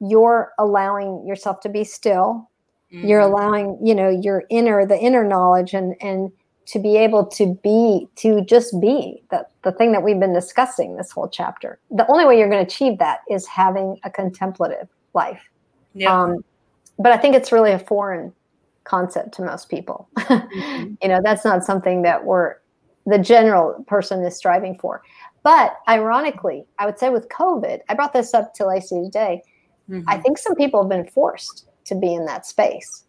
you're 0.00 0.52
allowing 0.58 1.24
yourself 1.24 1.60
to 1.60 1.68
be 1.68 1.84
still. 1.84 2.50
Mm-hmm. 2.92 3.06
You're 3.06 3.20
allowing, 3.20 3.78
you 3.80 3.94
know, 3.94 4.08
your 4.08 4.42
inner, 4.50 4.84
the 4.84 4.98
inner 4.98 5.22
knowledge, 5.22 5.72
and 5.72 5.94
and 6.00 6.32
to 6.66 6.80
be 6.80 6.96
able 6.96 7.26
to 7.26 7.54
be, 7.62 8.08
to 8.16 8.44
just 8.44 8.80
be 8.80 9.22
the 9.30 9.46
the 9.62 9.70
thing 9.70 9.92
that 9.92 10.02
we've 10.02 10.18
been 10.18 10.34
discussing 10.34 10.96
this 10.96 11.12
whole 11.12 11.28
chapter. 11.28 11.78
The 11.92 12.10
only 12.10 12.24
way 12.24 12.40
you're 12.40 12.50
going 12.50 12.66
to 12.66 12.74
achieve 12.74 12.98
that 12.98 13.20
is 13.30 13.46
having 13.46 14.00
a 14.02 14.10
contemplative 14.10 14.88
life. 15.14 15.48
Yeah. 15.94 16.22
Um, 16.22 16.44
but 16.98 17.12
I 17.12 17.16
think 17.16 17.34
it's 17.34 17.52
really 17.52 17.72
a 17.72 17.78
foreign 17.78 18.32
concept 18.84 19.34
to 19.34 19.42
most 19.42 19.68
people. 19.68 20.08
Mm-hmm. 20.26 20.94
you 21.02 21.08
know, 21.08 21.20
that's 21.22 21.44
not 21.44 21.64
something 21.64 22.02
that 22.02 22.24
we're 22.24 22.56
the 23.06 23.18
general 23.18 23.84
person 23.86 24.24
is 24.24 24.36
striving 24.36 24.76
for. 24.78 25.02
But 25.42 25.76
ironically, 25.88 26.66
I 26.78 26.86
would 26.86 26.98
say 26.98 27.08
with 27.08 27.28
COVID, 27.28 27.80
I 27.88 27.94
brought 27.94 28.12
this 28.12 28.34
up 28.34 28.52
to 28.54 28.66
Lacey 28.66 29.02
today. 29.02 29.42
Mm-hmm. 29.88 30.08
I 30.08 30.18
think 30.18 30.38
some 30.38 30.56
people 30.56 30.82
have 30.82 30.90
been 30.90 31.06
forced 31.06 31.68
to 31.84 31.94
be 31.94 32.12
in 32.12 32.26
that 32.26 32.46
space, 32.46 33.04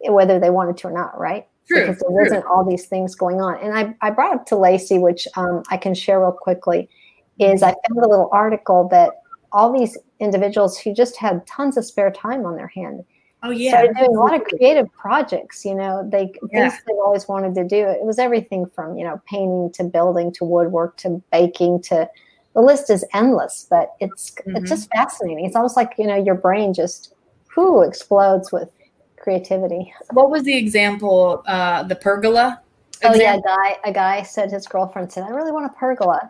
whether 0.00 0.40
they 0.40 0.50
wanted 0.50 0.78
to 0.78 0.88
or 0.88 0.92
not, 0.92 1.18
right? 1.18 1.46
True, 1.68 1.80
because 1.80 1.98
there 1.98 2.10
wasn't 2.10 2.46
all 2.46 2.64
these 2.64 2.86
things 2.86 3.14
going 3.14 3.42
on. 3.42 3.58
And 3.60 3.76
I, 3.76 3.94
I 4.00 4.10
brought 4.10 4.34
up 4.34 4.46
to 4.46 4.56
Lacey, 4.56 4.98
which 4.98 5.28
um, 5.36 5.62
I 5.70 5.76
can 5.76 5.94
share 5.94 6.20
real 6.20 6.32
quickly, 6.32 6.88
is 7.38 7.62
I 7.62 7.72
found 7.72 8.04
a 8.04 8.08
little 8.08 8.30
article 8.32 8.88
that 8.88 9.20
all 9.52 9.72
these 9.72 9.96
individuals 10.20 10.78
who 10.78 10.94
just 10.94 11.16
had 11.16 11.46
tons 11.46 11.76
of 11.76 11.84
spare 11.84 12.10
time 12.10 12.44
on 12.44 12.56
their 12.56 12.68
hand. 12.68 13.04
Oh 13.42 13.50
yeah, 13.50 13.70
started 13.70 13.96
doing 13.96 14.16
a 14.16 14.18
lot 14.18 14.34
of 14.34 14.42
creative 14.44 14.92
projects. 14.92 15.64
You 15.64 15.74
know, 15.74 16.08
they 16.10 16.32
yeah. 16.50 16.70
things 16.70 16.82
they've 16.86 16.96
always 16.96 17.28
wanted 17.28 17.54
to 17.54 17.64
do. 17.64 17.86
It 17.86 18.02
was 18.02 18.18
everything 18.18 18.66
from 18.66 18.96
you 18.96 19.04
know 19.04 19.20
painting 19.26 19.70
to 19.74 19.84
building 19.84 20.32
to 20.34 20.44
woodwork 20.44 20.96
to 20.98 21.22
baking 21.30 21.82
to 21.82 22.08
the 22.54 22.60
list 22.60 22.90
is 22.90 23.04
endless. 23.14 23.66
But 23.70 23.94
it's 24.00 24.32
mm-hmm. 24.32 24.56
it's 24.56 24.68
just 24.68 24.90
fascinating. 24.94 25.44
It's 25.44 25.54
almost 25.54 25.76
like 25.76 25.92
you 25.98 26.06
know 26.06 26.16
your 26.16 26.34
brain 26.34 26.74
just 26.74 27.14
who 27.46 27.82
explodes 27.82 28.50
with 28.50 28.70
creativity. 29.16 29.92
What 30.12 30.30
was 30.30 30.42
the 30.42 30.56
example? 30.56 31.42
Uh, 31.46 31.84
the 31.84 31.96
pergola. 31.96 32.60
Oh 33.04 33.14
yeah, 33.14 33.36
a 33.36 33.40
guy 33.40 33.76
a 33.84 33.92
guy 33.92 34.22
said 34.22 34.50
his 34.50 34.66
girlfriend 34.66 35.12
said, 35.12 35.22
"I 35.22 35.28
really 35.28 35.52
want 35.52 35.66
a 35.66 35.74
pergola," 35.78 36.28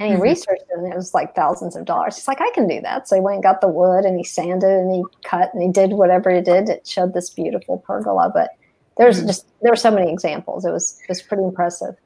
And 0.00 0.08
he 0.08 0.14
mm-hmm. 0.14 0.22
researched 0.22 0.62
it 0.62 0.78
and 0.78 0.90
it 0.90 0.96
was 0.96 1.12
like 1.12 1.34
thousands 1.34 1.76
of 1.76 1.84
dollars. 1.84 2.16
He's 2.16 2.26
like, 2.26 2.40
I 2.40 2.50
can 2.54 2.66
do 2.66 2.80
that. 2.80 3.06
So 3.06 3.16
he 3.16 3.20
went 3.20 3.34
and 3.34 3.42
got 3.42 3.60
the 3.60 3.68
wood 3.68 4.06
and 4.06 4.16
he 4.16 4.24
sanded 4.24 4.70
and 4.70 4.90
he 4.90 5.04
cut 5.24 5.52
and 5.52 5.62
he 5.62 5.68
did 5.68 5.92
whatever 5.92 6.34
he 6.34 6.40
did. 6.40 6.70
It 6.70 6.86
showed 6.86 7.12
this 7.12 7.28
beautiful 7.28 7.78
pergola. 7.78 8.30
But 8.32 8.52
there's 8.96 9.18
mm-hmm. 9.18 9.26
just 9.26 9.46
there 9.60 9.70
were 9.70 9.76
so 9.76 9.90
many 9.90 10.10
examples. 10.10 10.64
It 10.64 10.70
was 10.70 10.98
it 11.02 11.08
was 11.10 11.20
pretty 11.20 11.42
impressive. 11.42 11.96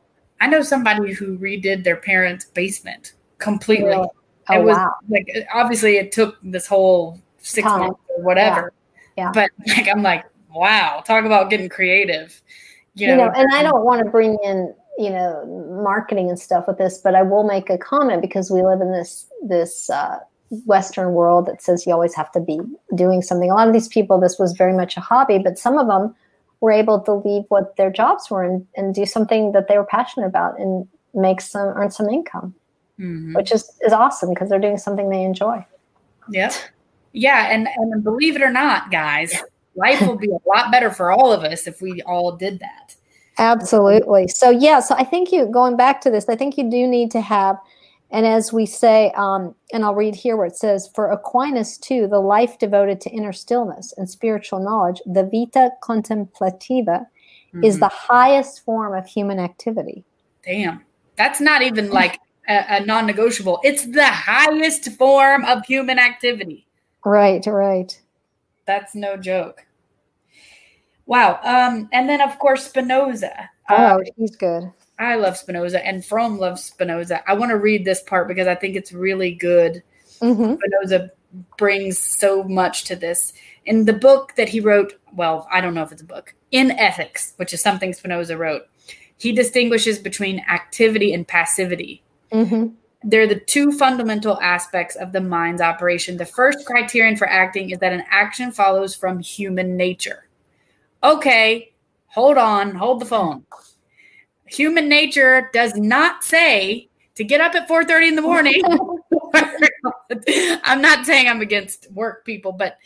I 0.41 0.49
know 0.49 0.61
somebody 0.61 1.13
who 1.13 1.39
redid 1.39 1.85
their 1.85 1.95
parents' 1.95 2.47
basement 2.47 3.13
completely. 3.39 3.87
Really? 3.87 4.09
Oh, 4.49 4.55
it 4.55 4.65
was 4.65 4.77
wow. 4.77 4.95
like 5.09 5.47
obviously 5.55 5.97
it 5.97 6.11
took 6.11 6.37
this 6.43 6.67
whole 6.67 7.21
six 7.39 7.65
Time. 7.65 7.79
months 7.79 8.01
or 8.17 8.25
whatever. 8.25 8.73
Yeah. 9.17 9.25
yeah. 9.25 9.31
But 9.33 9.51
like 9.69 9.89
I'm 9.89 10.03
like, 10.03 10.25
wow, 10.53 11.01
talk 11.07 11.25
about 11.25 11.49
getting 11.49 11.69
creative. 11.69 12.43
You 12.97 13.07
know, 13.07 13.13
you 13.13 13.19
know 13.19 13.33
and 13.37 13.55
I 13.55 13.63
don't 13.63 13.85
want 13.85 14.05
to 14.05 14.11
bring 14.11 14.37
in 14.43 14.75
you 14.99 15.11
know 15.11 15.45
marketing 15.83 16.29
and 16.29 16.39
stuff 16.39 16.67
with 16.69 16.79
this 16.79 16.99
but 16.99 17.15
i 17.15 17.23
will 17.23 17.45
make 17.45 17.69
a 17.71 17.79
comment 17.79 18.23
because 18.23 18.51
we 18.51 18.63
live 18.63 18.81
in 18.81 18.93
this 18.93 19.27
this 19.43 19.91
uh, 19.91 20.19
western 20.67 21.13
world 21.13 21.47
that 21.47 21.63
says 21.63 21.87
you 21.87 21.93
always 21.93 22.15
have 22.15 22.31
to 22.31 22.39
be 22.39 22.61
doing 22.95 23.23
something. 23.23 23.51
A 23.51 23.55
lot 23.55 23.67
of 23.67 23.73
these 23.73 23.89
people 23.89 24.21
this 24.21 24.39
was 24.39 24.53
very 24.53 24.73
much 24.73 24.97
a 24.97 25.01
hobby 25.01 25.39
but 25.39 25.59
some 25.59 25.79
of 25.79 25.87
them 25.89 26.15
were 26.61 26.71
able 26.71 27.01
to 27.01 27.13
leave 27.13 27.45
what 27.49 27.77
their 27.77 27.91
jobs 27.91 28.31
were 28.31 28.45
and, 28.45 28.67
and 28.77 28.95
do 28.95 29.05
something 29.05 29.53
that 29.53 29.69
they 29.69 29.77
were 29.77 29.85
passionate 29.85 30.27
about 30.27 30.59
and 30.61 30.87
make 31.13 31.41
some 31.41 31.69
earn 31.69 31.91
some 31.91 32.09
income 32.09 32.55
mm-hmm. 33.01 33.35
which 33.35 33.51
is 33.51 33.71
is 33.85 33.93
awesome 33.93 34.29
because 34.29 34.49
they're 34.49 34.61
doing 34.61 34.79
something 34.79 35.11
they 35.11 35.25
enjoy. 35.25 35.65
Yeah 36.29 36.53
yeah 37.15 37.47
and 37.51 37.69
and 37.77 38.05
believe 38.05 38.37
it 38.37 38.43
or 38.43 38.51
not 38.51 38.91
guys 38.91 39.43
life 39.77 40.01
will 40.03 40.19
be 40.19 40.31
a 40.31 40.49
lot 40.49 40.71
better 40.71 40.91
for 40.91 41.11
all 41.11 41.33
of 41.33 41.45
us 41.45 41.67
if 41.67 41.81
we 41.81 42.03
all 42.03 42.37
did 42.37 42.59
that 42.59 42.97
Absolutely. 43.39 44.29
So 44.29 44.51
yeah, 44.51 44.81
so 44.81 44.95
I 44.97 45.05
think 45.05 45.33
you 45.33 45.47
going 45.47 45.77
back 45.77 46.01
to 46.03 46.11
this, 46.11 46.29
I 46.29 46.37
think 46.37 46.57
you 46.57 46.71
do 46.71 46.87
need 46.87 47.11
to 47.13 47.21
have, 47.21 47.57
and 48.11 48.27
as 48.27 48.53
we 48.53 48.65
say, 48.65 49.13
um, 49.17 49.55
and 49.73 49.85
I'll 49.85 49.95
read 49.95 50.15
here 50.15 50.37
where 50.37 50.47
it 50.47 50.57
says, 50.57 50.89
for 50.95 51.11
Aquinas 51.11 51.77
too, 51.79 52.07
the 52.07 52.21
life 52.21 52.59
devoted 52.59 53.01
to 53.01 53.11
inner 53.11 53.33
stillness 53.33 53.93
and 53.97 54.09
spiritual 54.09 54.61
knowledge, 54.61 55.03
the 55.05 55.25
vita 55.25 55.71
contemplativa, 55.83 57.07
mm-hmm. 57.53 57.65
is 57.65 57.81
the 57.81 57.89
highest 57.89 58.65
form 58.65 58.95
of 58.95 59.07
human 59.07 59.41
activity. 59.41 60.05
Damn, 60.45 60.85
that's 61.17 61.41
not 61.41 61.63
even 61.63 61.91
like 61.91 62.21
a, 62.49 62.65
a 62.69 62.81
non-negotiable. 62.85 63.61
It's 63.65 63.87
the 63.87 64.07
highest 64.07 64.93
form 64.93 65.45
of 65.45 65.65
human 65.67 65.99
activity. 65.99 66.67
Right. 67.05 67.45
Right. 67.47 68.01
That's 68.67 68.95
no 68.95 69.17
joke. 69.17 69.64
Wow. 71.07 71.41
Um, 71.43 71.89
and 71.93 72.09
then 72.09 72.21
of 72.21 72.39
course 72.39 72.67
Spinoza. 72.67 73.51
Oh, 73.71 73.75
uh, 73.75 73.99
he's 74.17 74.37
good. 74.37 74.73
I 74.99 75.17
love 75.17 75.37
Spinoza, 75.37 75.85
and 75.85 76.05
Fromm 76.05 76.39
loves 76.39 76.63
Spinoza. 76.65 77.29
I 77.29 77.35
want 77.35 77.51
to 77.51 77.57
read 77.57 77.85
this 77.85 78.03
part 78.03 78.29
because 78.29 78.47
I 78.47 78.55
think 78.55 78.77
it's 78.77 78.93
really 78.93 79.33
good. 79.33 79.83
Mm-hmm. 80.21 80.55
Spinoza 80.55 81.11
brings 81.57 81.99
so 81.99 82.45
much 82.45 82.85
to 82.85 82.97
this. 82.97 83.33
In 83.67 83.87
the 83.87 83.93
book 83.93 84.35
that 84.37 84.49
he 84.49 84.61
wrote, 84.61 84.93
well, 85.15 85.49
I 85.53 85.61
don't 85.61 85.75
know 85.75 85.83
if 85.83 85.91
it's 85.91 86.03
a 86.03 86.07
book, 86.07 86.35
In 86.53 86.71
Ethics, 86.73 87.33
which 87.37 87.53
is 87.53 87.61
something 87.61 87.93
Spinoza 87.93 88.37
wrote, 88.37 88.63
he 89.19 89.33
distinguishes 89.33 89.99
between 89.99 90.45
activity 90.49 91.13
and 91.13 91.27
passivity. 91.27 92.03
Mm-hmm. 92.33 92.75
They're 93.03 93.27
the 93.27 93.41
two 93.41 93.73
fundamental 93.73 94.41
aspects 94.41 94.97
of 94.97 95.13
the 95.13 95.21
mind's 95.21 95.61
operation. 95.61 96.17
The 96.17 96.25
first 96.25 96.65
criterion 96.67 97.17
for 97.17 97.29
acting 97.29 97.71
is 97.71 97.79
that 97.79 97.93
an 97.93 98.05
action 98.11 98.51
follows 98.51 98.95
from 98.95 99.19
human 99.19 99.77
nature. 99.77 100.24
Okay, 101.05 101.73
hold 102.07 102.39
on, 102.39 102.75
hold 102.75 103.01
the 103.01 103.07
phone. 103.07 103.45
Human 104.47 104.89
nature 104.89 105.51
does 105.53 105.75
not 105.77 106.25
say 106.25 106.89
to 107.15 107.25
get 107.25 107.41
up 107.41 107.55
at 107.55 107.69
4:30 107.69 108.09
in 108.09 108.17
the 108.17 108.23
morning 108.23 108.63
I'm 110.65 110.81
not 110.81 111.05
saying 111.05 111.29
I'm 111.29 111.41
against 111.41 111.91
work 111.93 112.25
people, 112.25 112.53
but 112.53 112.79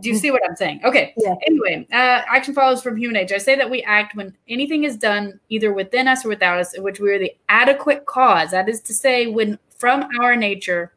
do 0.00 0.08
you 0.08 0.16
see 0.16 0.30
what 0.30 0.42
I'm 0.48 0.56
saying? 0.56 0.80
Okay. 0.84 1.14
Yeah. 1.16 1.34
Anyway, 1.46 1.86
uh, 1.92 2.22
action 2.28 2.54
follows 2.54 2.82
from 2.82 2.96
human 2.96 3.16
age. 3.16 3.32
I 3.32 3.38
say 3.38 3.56
that 3.56 3.68
we 3.68 3.82
act 3.82 4.16
when 4.16 4.36
anything 4.48 4.84
is 4.84 4.96
done 4.96 5.40
either 5.48 5.72
within 5.72 6.08
us 6.08 6.24
or 6.24 6.28
without 6.28 6.58
us, 6.58 6.74
in 6.74 6.82
which 6.82 7.00
we 7.00 7.10
are 7.12 7.18
the 7.18 7.32
adequate 7.48 8.06
cause. 8.06 8.50
That 8.52 8.68
is 8.68 8.80
to 8.82 8.94
say, 8.94 9.26
when 9.26 9.58
from 9.78 10.08
our 10.20 10.36
nature 10.36 10.92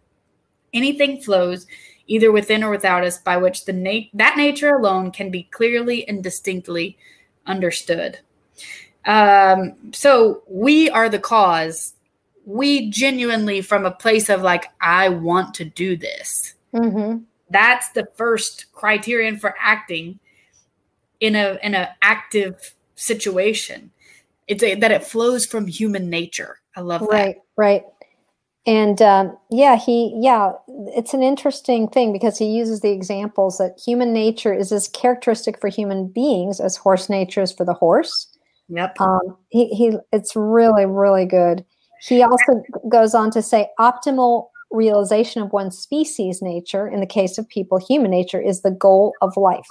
anything 0.74 1.22
flows 1.22 1.66
either 2.10 2.32
within 2.32 2.64
or 2.64 2.72
without 2.72 3.06
us, 3.06 3.20
by 3.20 3.38
which 3.38 3.66
the 3.66 3.74
na- 3.74 4.10
that 4.14 4.36
nature 4.36 4.76
alone 4.76 5.12
can 5.12 5.30
be 5.30 5.44
clearly 5.44 6.06
and 6.08 6.24
distinctly 6.24 6.98
understood. 7.46 8.20
Um, 9.06 9.76
so 9.94 10.44
we 10.50 10.90
are 10.90 11.08
the 11.08 11.20
cause. 11.20 11.94
We 12.46 12.90
genuinely 12.90 13.62
from 13.62 13.86
a 13.86 13.92
place 13.92 14.30
of 14.30 14.42
like 14.42 14.66
i 14.82 15.08
want 15.08 15.54
to 15.56 15.66
do 15.66 15.96
this. 15.96 16.56
Mm-hmm. 16.74 17.24
that's 17.50 17.90
the 17.94 18.08
first 18.16 18.72
criterion 18.74 19.40
for 19.40 19.56
acting 19.60 20.20
in 21.20 21.36
a 21.36 21.58
in 21.64 21.74
a 21.74 21.90
active 22.02 22.74
situation. 22.96 23.92
It's 24.48 24.62
a, 24.64 24.76
that 24.76 24.92
it 24.92 25.04
flows 25.04 25.46
from 25.46 25.66
human 25.68 26.10
nature. 26.10 26.60
I 26.76 26.82
love 26.82 27.02
that. 27.02 27.10
Right 27.10 27.38
right 27.56 27.84
and 28.70 29.02
um, 29.02 29.38
yeah 29.50 29.76
he 29.76 30.14
yeah 30.20 30.52
it's 30.96 31.14
an 31.14 31.24
interesting 31.24 31.88
thing 31.88 32.14
because 32.14 32.38
he 32.38 32.46
uses 32.46 32.82
the 32.82 32.92
examples 32.92 33.58
that 33.58 33.80
human 33.84 34.14
nature 34.14 34.54
is 34.54 34.72
as 34.72 34.88
characteristic 34.88 35.60
for 35.60 35.68
human 35.68 36.08
beings 36.08 36.60
as 36.60 36.76
horse 36.76 37.10
nature 37.10 37.42
is 37.42 37.52
for 37.52 37.66
the 37.66 37.74
horse 37.74 38.28
yep 38.68 38.96
um, 39.00 39.38
he, 39.50 39.68
he 39.70 39.98
it's 40.12 40.36
really 40.36 40.86
really 40.86 41.26
good 41.26 41.66
he 42.02 42.24
also 42.24 42.64
goes 42.88 43.14
on 43.14 43.30
to 43.32 43.42
say 43.42 43.68
optimal 43.80 44.48
realization 44.72 45.42
of 45.42 45.52
one 45.52 45.72
species 45.72 46.42
nature, 46.42 46.88
in 46.88 47.00
the 47.00 47.06
case 47.06 47.38
of 47.38 47.48
people, 47.50 47.78
human 47.78 48.12
nature, 48.12 48.42
is 48.42 48.62
the 48.62 48.72
goal 48.72 49.14
of 49.22 49.36
life. 49.38 49.68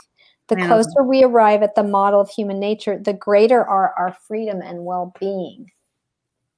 The 0.48 0.56
closer 0.56 1.02
we 1.02 1.22
arrive 1.22 1.62
at 1.62 1.74
the 1.74 1.84
model 1.84 2.20
of 2.20 2.30
human 2.30 2.58
nature, 2.58 2.98
the 2.98 3.12
greater 3.12 3.62
are 3.62 3.92
our 3.98 4.16
freedom 4.26 4.62
and 4.62 4.84
well 4.84 5.12
being. 5.20 5.70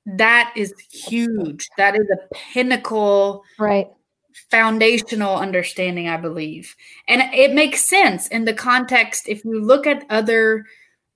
That 0.07 0.53
is 0.57 0.75
huge. 0.91 1.69
That 1.77 1.95
is 1.95 2.07
a 2.11 2.35
pinnacle. 2.35 3.45
Right 3.59 3.89
foundational 4.51 5.37
understanding, 5.37 6.09
I 6.09 6.17
believe. 6.17 6.75
And 7.09 7.23
it 7.35 7.53
makes 7.55 7.89
sense 7.89 8.27
in 8.29 8.45
the 8.45 8.55
context 8.55 9.29
if 9.29 9.45
you 9.45 9.61
look 9.61 9.87
at 9.87 10.05
other 10.11 10.65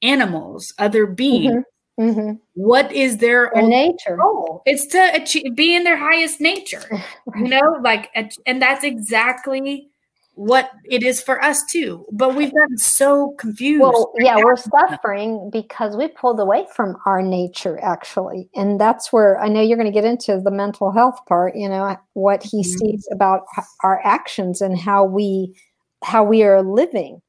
animals, 0.03 0.73
other 0.79 1.07
beings, 1.07 1.53
mm-hmm. 1.53 1.61
Mm-hmm. 2.01 2.33
What 2.55 2.91
is 2.91 3.19
their, 3.19 3.53
their 3.55 3.63
nature? 3.63 4.17
Goal? 4.17 4.63
It's 4.67 4.87
to 4.87 5.11
achieve, 5.15 5.55
be 5.55 5.77
in 5.77 5.85
their 5.85 5.97
highest 5.97 6.41
nature, 6.41 6.83
you 7.37 7.49
know, 7.49 7.79
like, 7.83 8.11
and 8.47 8.61
that's 8.61 8.83
exactly 8.83 9.89
what 10.35 10.71
it 10.85 11.03
is 11.03 11.21
for 11.21 11.43
us 11.43 11.63
too. 11.71 12.05
But 12.11 12.35
we've 12.35 12.53
gotten 12.53 12.79
so 12.79 13.35
confused. 13.39 13.83
Well, 13.83 14.13
yeah, 14.19 14.37
we're 14.37 14.57
suffering 14.57 15.51
because 15.53 15.97
we 15.97 16.09
pulled 16.09 16.41
away 16.41 16.67
from 16.75 16.97
our 17.07 17.23
nature, 17.23 17.79
actually. 17.83 18.49
And 18.55 18.81
that's 18.81 19.13
where 19.13 19.41
I 19.41 19.49
know 19.49 19.61
you're 19.61 19.79
going 19.79 19.91
to 19.91 19.93
get 19.93 20.05
into 20.05 20.41
the 20.41 20.51
mental 20.51 20.91
health 20.91 21.19
part, 21.29 21.55
you 21.57 21.69
know, 21.69 21.97
what 22.15 22.43
he 22.43 22.63
mm-hmm. 22.63 22.87
sees 22.87 23.09
about 23.13 23.43
our 23.83 24.01
actions 24.05 24.61
and 24.61 24.79
how 24.79 25.05
we 25.05 25.55
how 26.03 26.25
we 26.25 26.43
are 26.43 26.63
living. 26.63 27.21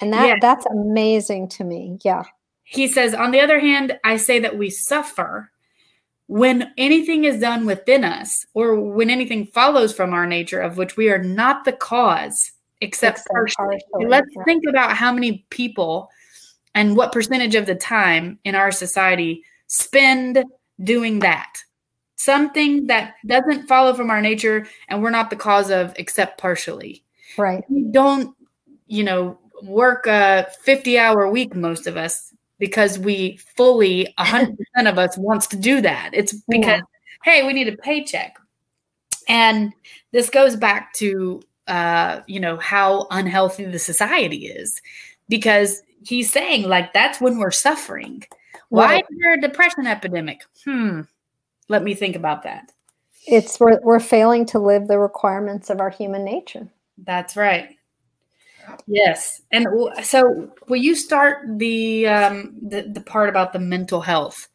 And 0.00 0.12
that 0.12 0.26
yeah. 0.26 0.36
that's 0.40 0.66
amazing 0.66 1.48
to 1.50 1.64
me. 1.64 1.98
Yeah. 2.04 2.24
He 2.64 2.88
says, 2.88 3.14
on 3.14 3.32
the 3.32 3.40
other 3.40 3.60
hand, 3.60 3.98
I 4.04 4.16
say 4.16 4.38
that 4.40 4.56
we 4.56 4.70
suffer 4.70 5.51
when 6.32 6.72
anything 6.78 7.24
is 7.24 7.38
done 7.40 7.66
within 7.66 8.04
us 8.04 8.46
or 8.54 8.80
when 8.80 9.10
anything 9.10 9.44
follows 9.44 9.92
from 9.92 10.14
our 10.14 10.26
nature 10.26 10.60
of 10.60 10.78
which 10.78 10.96
we 10.96 11.10
are 11.10 11.22
not 11.22 11.66
the 11.66 11.72
cause 11.72 12.52
except, 12.80 13.18
except 13.18 13.28
partially. 13.30 13.78
partially. 13.92 14.08
Let's 14.08 14.30
yeah. 14.34 14.44
think 14.44 14.64
about 14.66 14.96
how 14.96 15.12
many 15.12 15.44
people 15.50 16.08
and 16.74 16.96
what 16.96 17.12
percentage 17.12 17.54
of 17.54 17.66
the 17.66 17.74
time 17.74 18.38
in 18.44 18.54
our 18.54 18.72
society 18.72 19.44
spend 19.66 20.42
doing 20.82 21.18
that. 21.18 21.52
Something 22.16 22.86
that 22.86 23.16
doesn't 23.26 23.68
follow 23.68 23.92
from 23.92 24.08
our 24.08 24.22
nature 24.22 24.66
and 24.88 25.02
we're 25.02 25.10
not 25.10 25.28
the 25.28 25.36
cause 25.36 25.70
of 25.70 25.92
except 25.96 26.40
partially. 26.40 27.04
Right. 27.36 27.62
We 27.68 27.82
don't, 27.90 28.34
you 28.86 29.04
know, 29.04 29.38
work 29.64 30.06
a 30.06 30.50
50 30.62 30.98
hour 30.98 31.28
week, 31.28 31.54
most 31.54 31.86
of 31.86 31.98
us 31.98 32.31
because 32.62 32.96
we 32.96 33.36
fully 33.56 34.14
100% 34.20 34.56
of 34.86 34.96
us 34.96 35.18
wants 35.18 35.48
to 35.48 35.56
do 35.56 35.80
that. 35.80 36.10
It's 36.12 36.32
because, 36.48 36.80
yeah. 37.24 37.24
hey, 37.24 37.44
we 37.44 37.52
need 37.52 37.66
a 37.66 37.76
paycheck. 37.76 38.38
And 39.28 39.72
this 40.12 40.30
goes 40.30 40.54
back 40.54 40.94
to, 40.94 41.42
uh, 41.66 42.20
you 42.28 42.38
know, 42.38 42.58
how 42.58 43.08
unhealthy 43.10 43.64
the 43.64 43.80
society 43.80 44.46
is 44.46 44.80
because 45.28 45.82
he's 46.06 46.30
saying, 46.30 46.68
like, 46.68 46.92
that's 46.92 47.20
when 47.20 47.38
we're 47.38 47.50
suffering. 47.50 48.22
Why 48.68 48.98
is 48.98 49.18
there 49.18 49.34
a 49.34 49.40
depression 49.40 49.88
epidemic? 49.88 50.42
Hmm. 50.64 51.00
Let 51.68 51.82
me 51.82 51.94
think 51.96 52.14
about 52.14 52.44
that. 52.44 52.70
It's 53.26 53.58
we're, 53.58 53.80
we're 53.82 53.98
failing 53.98 54.46
to 54.46 54.60
live 54.60 54.86
the 54.86 55.00
requirements 55.00 55.68
of 55.68 55.80
our 55.80 55.90
human 55.90 56.24
nature. 56.24 56.68
That's 56.96 57.36
right. 57.36 57.76
Yes, 58.86 59.42
and 59.50 59.66
so 60.02 60.50
will 60.68 60.76
you 60.76 60.94
start 60.94 61.46
the 61.58 62.06
um, 62.08 62.54
the, 62.60 62.82
the 62.82 63.00
part 63.00 63.28
about 63.28 63.52
the 63.52 63.58
mental 63.58 64.00
health? 64.00 64.48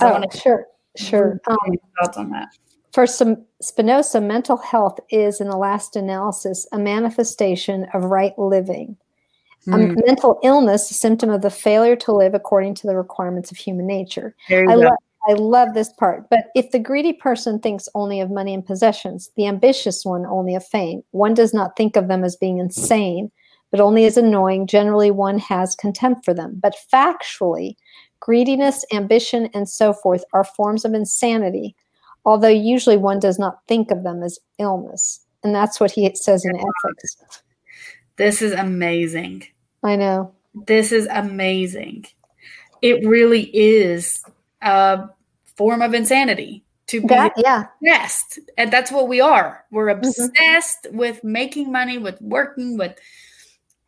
Oh, 0.00 0.20
to- 0.20 0.38
sure, 0.38 0.66
sure. 0.96 1.40
Um, 1.46 1.56
thoughts 2.00 2.16
on 2.16 2.30
that? 2.30 2.48
For 2.92 3.06
some 3.06 3.44
Spinoza, 3.60 4.20
mental 4.20 4.56
health 4.56 5.00
is, 5.10 5.40
in 5.40 5.48
the 5.48 5.56
last 5.56 5.96
analysis, 5.96 6.66
a 6.70 6.78
manifestation 6.78 7.88
of 7.92 8.04
right 8.04 8.38
living. 8.38 8.96
Mm. 9.66 9.98
A 9.98 10.06
mental 10.06 10.38
illness, 10.44 10.90
a 10.90 10.94
symptom 10.94 11.30
of 11.30 11.42
the 11.42 11.50
failure 11.50 11.96
to 11.96 12.12
live 12.12 12.34
according 12.34 12.74
to 12.76 12.86
the 12.86 12.96
requirements 12.96 13.50
of 13.50 13.56
human 13.56 13.86
nature. 13.86 14.36
I, 14.48 14.74
lo- 14.74 14.96
I 15.26 15.32
love 15.32 15.74
this 15.74 15.92
part. 15.94 16.28
But 16.30 16.50
if 16.54 16.70
the 16.70 16.78
greedy 16.78 17.14
person 17.14 17.58
thinks 17.58 17.88
only 17.94 18.20
of 18.20 18.30
money 18.30 18.54
and 18.54 18.64
possessions, 18.64 19.30
the 19.36 19.46
ambitious 19.46 20.04
one 20.04 20.26
only 20.26 20.54
of 20.54 20.64
fame, 20.64 21.02
one 21.10 21.34
does 21.34 21.54
not 21.54 21.76
think 21.76 21.96
of 21.96 22.08
them 22.08 22.22
as 22.22 22.36
being 22.36 22.58
insane, 22.58 23.32
but 23.70 23.80
only 23.80 24.04
as 24.04 24.16
annoying. 24.16 24.66
Generally, 24.66 25.10
one 25.10 25.38
has 25.38 25.74
contempt 25.74 26.24
for 26.24 26.34
them. 26.34 26.58
But 26.62 26.76
factually, 26.92 27.76
greediness, 28.20 28.84
ambition, 28.92 29.48
and 29.54 29.68
so 29.68 29.92
forth 29.92 30.24
are 30.32 30.44
forms 30.44 30.84
of 30.84 30.94
insanity, 30.94 31.74
although 32.24 32.48
usually 32.48 32.96
one 32.96 33.18
does 33.18 33.38
not 33.38 33.58
think 33.68 33.90
of 33.90 34.02
them 34.02 34.22
as 34.22 34.38
illness. 34.58 35.20
And 35.42 35.54
that's 35.54 35.78
what 35.78 35.90
he 35.90 36.10
says 36.14 36.44
in 36.44 36.56
ethics. 36.56 37.42
This 38.16 38.40
is 38.40 38.52
amazing. 38.52 39.44
I 39.82 39.96
know. 39.96 40.32
This 40.66 40.92
is 40.92 41.06
amazing. 41.10 42.06
It 42.80 43.06
really 43.06 43.50
is 43.52 44.22
a 44.62 45.08
form 45.56 45.82
of 45.82 45.94
insanity 45.94 46.64
to 46.86 47.00
be 47.00 47.08
that, 47.08 47.32
yeah. 47.36 47.66
obsessed. 47.82 48.38
And 48.56 48.72
that's 48.72 48.92
what 48.92 49.08
we 49.08 49.20
are. 49.20 49.64
We're 49.70 49.86
mm-hmm. 49.86 50.06
obsessed 50.06 50.84
mm-hmm. 50.84 50.96
with 50.96 51.24
making 51.24 51.72
money, 51.72 51.98
with 51.98 52.20
working, 52.20 52.78
with 52.78 52.96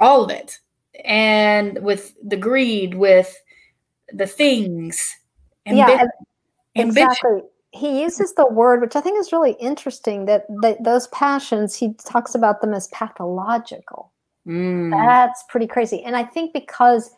all 0.00 0.24
of 0.24 0.30
it. 0.30 0.58
And 1.04 1.82
with 1.82 2.14
the 2.22 2.36
greed 2.36 2.94
with 2.94 3.36
the 4.12 4.26
things. 4.26 5.16
Yeah 5.66 6.06
exactly. 6.76 7.42
He 7.72 8.02
uses 8.02 8.34
the 8.34 8.46
word 8.46 8.80
which 8.80 8.96
i 8.96 9.00
think 9.00 9.18
is 9.20 9.32
really 9.32 9.52
interesting 9.52 10.24
that, 10.26 10.46
that 10.62 10.82
those 10.82 11.08
passions 11.08 11.74
he 11.74 11.94
talks 12.04 12.34
about 12.34 12.60
them 12.60 12.74
as 12.74 12.88
pathological. 12.88 14.12
Mm. 14.46 14.90
that's 14.90 15.42
pretty 15.48 15.66
crazy. 15.66 16.02
And 16.02 16.16
i 16.16 16.22
think 16.24 16.52
because 16.52 17.10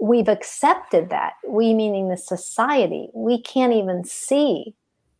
we've 0.00 0.28
accepted 0.28 1.10
that 1.10 1.34
we 1.48 1.74
meaning 1.74 2.08
the 2.08 2.16
society 2.16 3.08
we 3.14 3.40
can't 3.42 3.72
even 3.72 4.04
see 4.04 4.74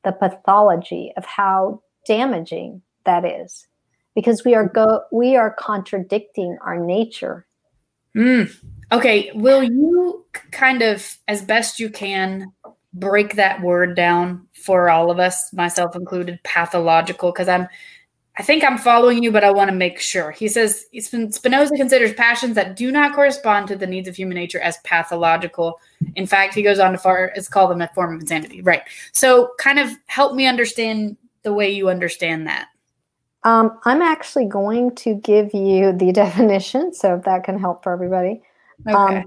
the 0.04 0.12
pathology 0.12 1.12
of 1.16 1.24
how 1.24 1.82
damaging 2.06 2.82
that 3.04 3.24
is 3.24 3.67
because 4.18 4.44
we 4.44 4.52
are 4.52 4.66
go 4.66 5.02
we 5.12 5.36
are 5.36 5.52
contradicting 5.52 6.58
our 6.62 6.76
nature. 6.76 7.46
Mm. 8.16 8.52
Okay, 8.90 9.30
will 9.32 9.62
you 9.62 10.26
kind 10.50 10.82
of 10.82 11.16
as 11.28 11.40
best 11.40 11.78
you 11.78 11.88
can 11.88 12.52
break 12.92 13.36
that 13.36 13.62
word 13.62 13.94
down 13.94 14.44
for 14.54 14.90
all 14.90 15.12
of 15.12 15.20
us, 15.20 15.52
myself 15.52 15.94
included, 15.94 16.40
pathological 16.42 17.30
because 17.30 17.46
I'm 17.46 17.68
I 18.36 18.42
think 18.42 18.64
I'm 18.64 18.76
following 18.76 19.22
you, 19.22 19.30
but 19.30 19.44
I 19.44 19.52
want 19.52 19.70
to 19.70 19.76
make 19.76 20.00
sure. 20.00 20.32
He 20.32 20.48
says 20.48 20.86
Spinoza 20.98 21.76
considers 21.76 22.12
passions 22.12 22.56
that 22.56 22.74
do 22.74 22.90
not 22.90 23.14
correspond 23.14 23.68
to 23.68 23.76
the 23.76 23.86
needs 23.86 24.08
of 24.08 24.16
human 24.16 24.34
nature 24.34 24.60
as 24.60 24.78
pathological. 24.78 25.78
In 26.16 26.26
fact, 26.26 26.54
he 26.54 26.62
goes 26.62 26.80
on 26.80 26.90
to 26.90 26.98
far 26.98 27.26
it's 27.36 27.48
called 27.48 27.70
them 27.70 27.82
a 27.82 27.88
form 27.94 28.16
of 28.16 28.20
insanity. 28.20 28.62
Right. 28.62 28.82
So, 29.12 29.52
kind 29.60 29.78
of 29.78 29.92
help 30.06 30.34
me 30.34 30.46
understand 30.46 31.16
the 31.44 31.52
way 31.52 31.70
you 31.70 31.88
understand 31.88 32.48
that. 32.48 32.66
Um, 33.44 33.78
I'm 33.84 34.02
actually 34.02 34.46
going 34.46 34.94
to 34.96 35.14
give 35.14 35.54
you 35.54 35.92
the 35.92 36.12
definition, 36.24 36.92
so 36.92 37.16
if 37.16 37.24
that 37.24 37.44
can 37.44 37.58
help 37.58 37.82
for 37.82 37.92
everybody. 37.92 38.42
Okay. 38.86 38.96
Um, 38.96 39.24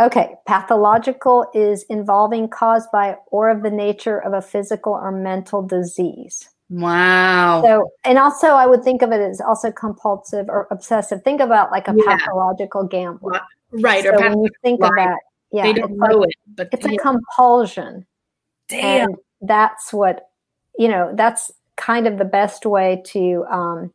okay. 0.00 0.34
Pathological 0.46 1.46
is 1.54 1.84
involving 1.84 2.48
caused 2.48 2.90
by 2.92 3.16
or 3.26 3.50
of 3.50 3.62
the 3.62 3.70
nature 3.70 4.18
of 4.18 4.32
a 4.32 4.42
physical 4.42 4.92
or 4.92 5.10
mental 5.10 5.62
disease. 5.62 6.48
Wow. 6.70 7.62
So, 7.62 7.90
and 8.04 8.18
also, 8.18 8.48
I 8.48 8.66
would 8.66 8.82
think 8.82 9.02
of 9.02 9.12
it 9.12 9.20
as 9.20 9.40
also 9.40 9.70
compulsive 9.70 10.48
or 10.48 10.66
obsessive. 10.70 11.22
Think 11.22 11.40
about 11.40 11.70
like 11.70 11.88
a 11.88 11.94
yeah. 11.96 12.16
pathological 12.16 12.84
gambler. 12.84 13.40
Right. 13.70 14.02
So 14.02 14.14
or 14.14 14.18
when 14.18 14.42
you 14.42 14.50
think 14.62 14.82
of 14.82 14.90
that, 14.96 15.18
yeah, 15.52 15.64
they 15.64 15.74
don't 15.74 15.96
know 15.96 16.18
like, 16.18 16.30
it, 16.30 16.36
but 16.56 16.68
it's 16.72 16.86
a 16.86 16.96
compulsion. 16.96 18.06
Damn. 18.68 19.10
And 19.10 19.16
that's 19.42 19.92
what, 19.92 20.30
you 20.78 20.88
know, 20.88 21.12
that's 21.14 21.52
kind 21.76 22.06
of 22.06 22.18
the 22.18 22.24
best 22.24 22.66
way 22.66 23.02
to, 23.06 23.44
um, 23.50 23.92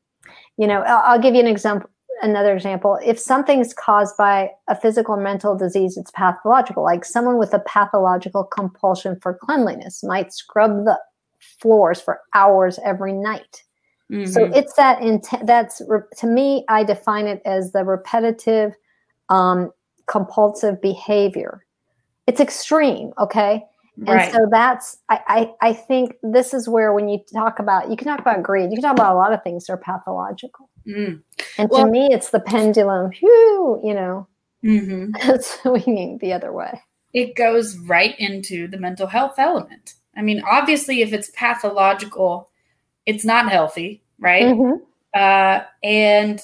you 0.58 0.68
know, 0.68 0.82
I'll, 0.82 1.14
I'll 1.14 1.22
give 1.22 1.36
you 1.36 1.42
an 1.42 1.48
example. 1.48 1.90
Another 2.22 2.54
example, 2.54 3.00
if 3.02 3.18
something's 3.18 3.74
caused 3.74 4.18
by 4.18 4.50
a 4.68 4.76
physical 4.76 5.16
or 5.16 5.22
mental 5.22 5.56
disease, 5.58 5.96
it's 5.96 6.12
pathological. 6.12 6.84
Like 6.84 7.06
someone 7.06 7.38
with 7.38 7.54
a 7.54 7.60
pathological 7.60 8.44
compulsion 8.44 9.18
for 9.22 9.40
cleanliness 9.42 10.04
might 10.04 10.34
scrub 10.34 10.84
the 10.84 11.00
floors 11.62 12.02
for 12.02 12.20
hours 12.34 12.78
every 12.84 13.14
night. 13.14 13.64
Mm-hmm. 14.12 14.30
So 14.32 14.44
it's 14.54 14.74
that 14.74 15.02
intent. 15.02 15.48
That's 15.48 15.82
to 16.18 16.28
me, 16.28 16.66
I 16.68 16.84
define 16.84 17.28
it 17.28 17.42
as 17.46 17.72
the 17.72 17.86
repetitive, 17.86 18.74
um, 19.30 19.72
compulsive 20.08 20.82
behavior. 20.82 21.66
It's 22.28 22.42
extreme, 22.42 23.14
okay? 23.18 23.64
And 24.08 24.16
right. 24.16 24.32
so 24.32 24.48
that's 24.50 24.98
I, 25.10 25.20
I 25.28 25.70
I 25.70 25.74
think 25.74 26.16
this 26.24 26.54
is 26.54 26.70
where 26.70 26.94
when 26.94 27.10
you 27.10 27.20
talk 27.34 27.60
about 27.60 27.90
you 27.90 27.98
can 27.98 28.08
talk 28.08 28.20
about 28.20 28.44
greed, 28.44 28.72
you 28.72 28.78
can 28.78 28.84
talk 28.84 28.94
about 28.94 29.14
a 29.14 29.18
lot 29.18 29.34
of 29.34 29.44
things 29.44 29.66
that 29.66 29.74
are 29.74 29.78
pathological. 29.78 30.70
Mm. 30.88 31.22
And 31.58 31.70
well, 31.70 31.86
to 31.86 31.92
me, 31.92 32.08
it's 32.12 32.30
the 32.30 32.40
pendulum. 32.40 33.12
Whew, 33.12 33.82
you 33.84 33.94
know, 33.94 34.28
mm-hmm. 34.64 35.12
swinging 35.42 36.18
the 36.20 36.34
other 36.34 36.54
way. 36.54 36.82
It 37.14 37.36
goes 37.36 37.78
right 37.80 38.18
into 38.20 38.68
the 38.68 38.78
mental 38.78 39.08
health 39.08 39.36
element. 39.38 39.96
I 40.16 40.22
mean, 40.22 40.44
obviously, 40.50 41.02
if 41.02 41.12
it's 41.12 41.32
pathological, 41.32 42.50
it's 43.06 43.26
not 43.26 43.52
healthy, 43.52 44.02
right? 44.20 44.44
Mm-hmm. 44.44 44.84
Uh, 45.14 45.64
and 45.84 46.42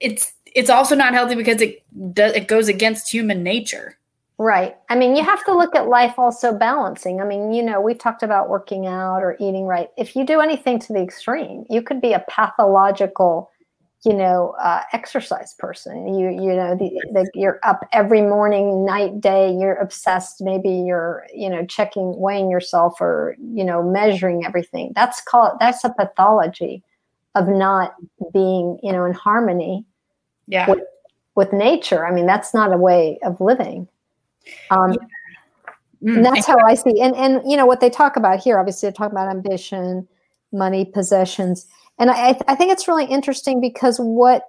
it's 0.00 0.32
it's 0.54 0.70
also 0.70 0.94
not 0.94 1.14
healthy 1.14 1.34
because 1.34 1.60
it 1.60 1.84
does 2.12 2.32
it 2.32 2.48
goes 2.48 2.68
against 2.68 3.10
human 3.10 3.42
nature. 3.42 3.98
Right. 4.38 4.76
I 4.90 4.96
mean, 4.96 5.16
you 5.16 5.24
have 5.24 5.44
to 5.46 5.56
look 5.56 5.74
at 5.74 5.88
life 5.88 6.18
also 6.18 6.52
balancing. 6.52 7.22
I 7.22 7.24
mean, 7.24 7.52
you 7.52 7.62
know, 7.62 7.80
we've 7.80 7.98
talked 7.98 8.22
about 8.22 8.50
working 8.50 8.86
out 8.86 9.22
or 9.22 9.34
eating 9.40 9.64
right. 9.64 9.88
If 9.96 10.14
you 10.14 10.26
do 10.26 10.40
anything 10.40 10.78
to 10.80 10.92
the 10.92 11.00
extreme, 11.00 11.64
you 11.70 11.80
could 11.80 12.02
be 12.02 12.12
a 12.12 12.24
pathological 12.28 13.50
you 14.06 14.14
know, 14.14 14.54
uh, 14.60 14.82
exercise 14.92 15.54
person. 15.58 16.14
You 16.14 16.28
you 16.28 16.54
know, 16.54 16.76
the, 16.76 16.90
the, 17.12 17.28
you're 17.34 17.58
up 17.64 17.88
every 17.92 18.22
morning, 18.22 18.84
night, 18.84 19.20
day. 19.20 19.52
You're 19.52 19.74
obsessed. 19.74 20.40
Maybe 20.40 20.70
you're 20.70 21.26
you 21.34 21.50
know 21.50 21.66
checking, 21.66 22.16
weighing 22.16 22.48
yourself, 22.48 23.00
or 23.00 23.36
you 23.40 23.64
know, 23.64 23.82
measuring 23.82 24.46
everything. 24.46 24.92
That's 24.94 25.20
called 25.20 25.56
that's 25.58 25.82
a 25.82 25.90
pathology 25.90 26.84
of 27.34 27.48
not 27.48 27.96
being 28.32 28.78
you 28.80 28.92
know 28.92 29.04
in 29.04 29.12
harmony. 29.12 29.84
Yeah. 30.46 30.70
With, 30.70 30.84
with 31.34 31.52
nature. 31.52 32.06
I 32.06 32.12
mean, 32.12 32.26
that's 32.26 32.54
not 32.54 32.72
a 32.72 32.78
way 32.78 33.18
of 33.24 33.40
living. 33.40 33.88
Um, 34.70 34.92
yeah. 34.92 34.98
Mm, 36.02 36.16
and 36.16 36.24
that's 36.24 36.46
how 36.46 36.58
I 36.58 36.74
see. 36.74 37.00
And 37.00 37.16
and 37.16 37.40
you 37.50 37.56
know 37.56 37.66
what 37.66 37.80
they 37.80 37.90
talk 37.90 38.16
about 38.16 38.38
here. 38.38 38.58
Obviously, 38.58 38.88
they 38.88 38.92
talk 38.92 39.10
about 39.10 39.28
ambition, 39.28 40.06
money, 40.52 40.84
possessions 40.84 41.66
and 41.98 42.10
I, 42.10 42.32
th- 42.32 42.44
I 42.48 42.54
think 42.54 42.72
it's 42.72 42.88
really 42.88 43.06
interesting 43.06 43.60
because 43.60 43.98
what 43.98 44.44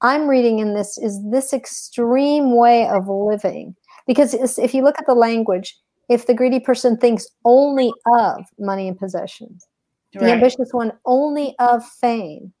I'm 0.00 0.28
reading 0.28 0.60
in 0.60 0.74
this 0.74 0.98
is 0.98 1.18
this 1.30 1.52
extreme 1.52 2.56
way 2.56 2.86
of 2.88 3.08
living. 3.08 3.74
Because 4.06 4.34
if 4.58 4.74
you 4.74 4.84
look 4.84 4.98
at 4.98 5.06
the 5.06 5.14
language, 5.14 5.76
if 6.08 6.26
the 6.26 6.34
greedy 6.34 6.60
person 6.60 6.96
thinks 6.96 7.26
only 7.44 7.92
of 8.18 8.44
money 8.58 8.86
and 8.86 8.98
possessions, 8.98 9.66
right. 10.14 10.26
the 10.26 10.32
ambitious 10.32 10.68
one 10.72 10.92
only 11.06 11.54
of 11.58 11.84
fame, 11.84 12.52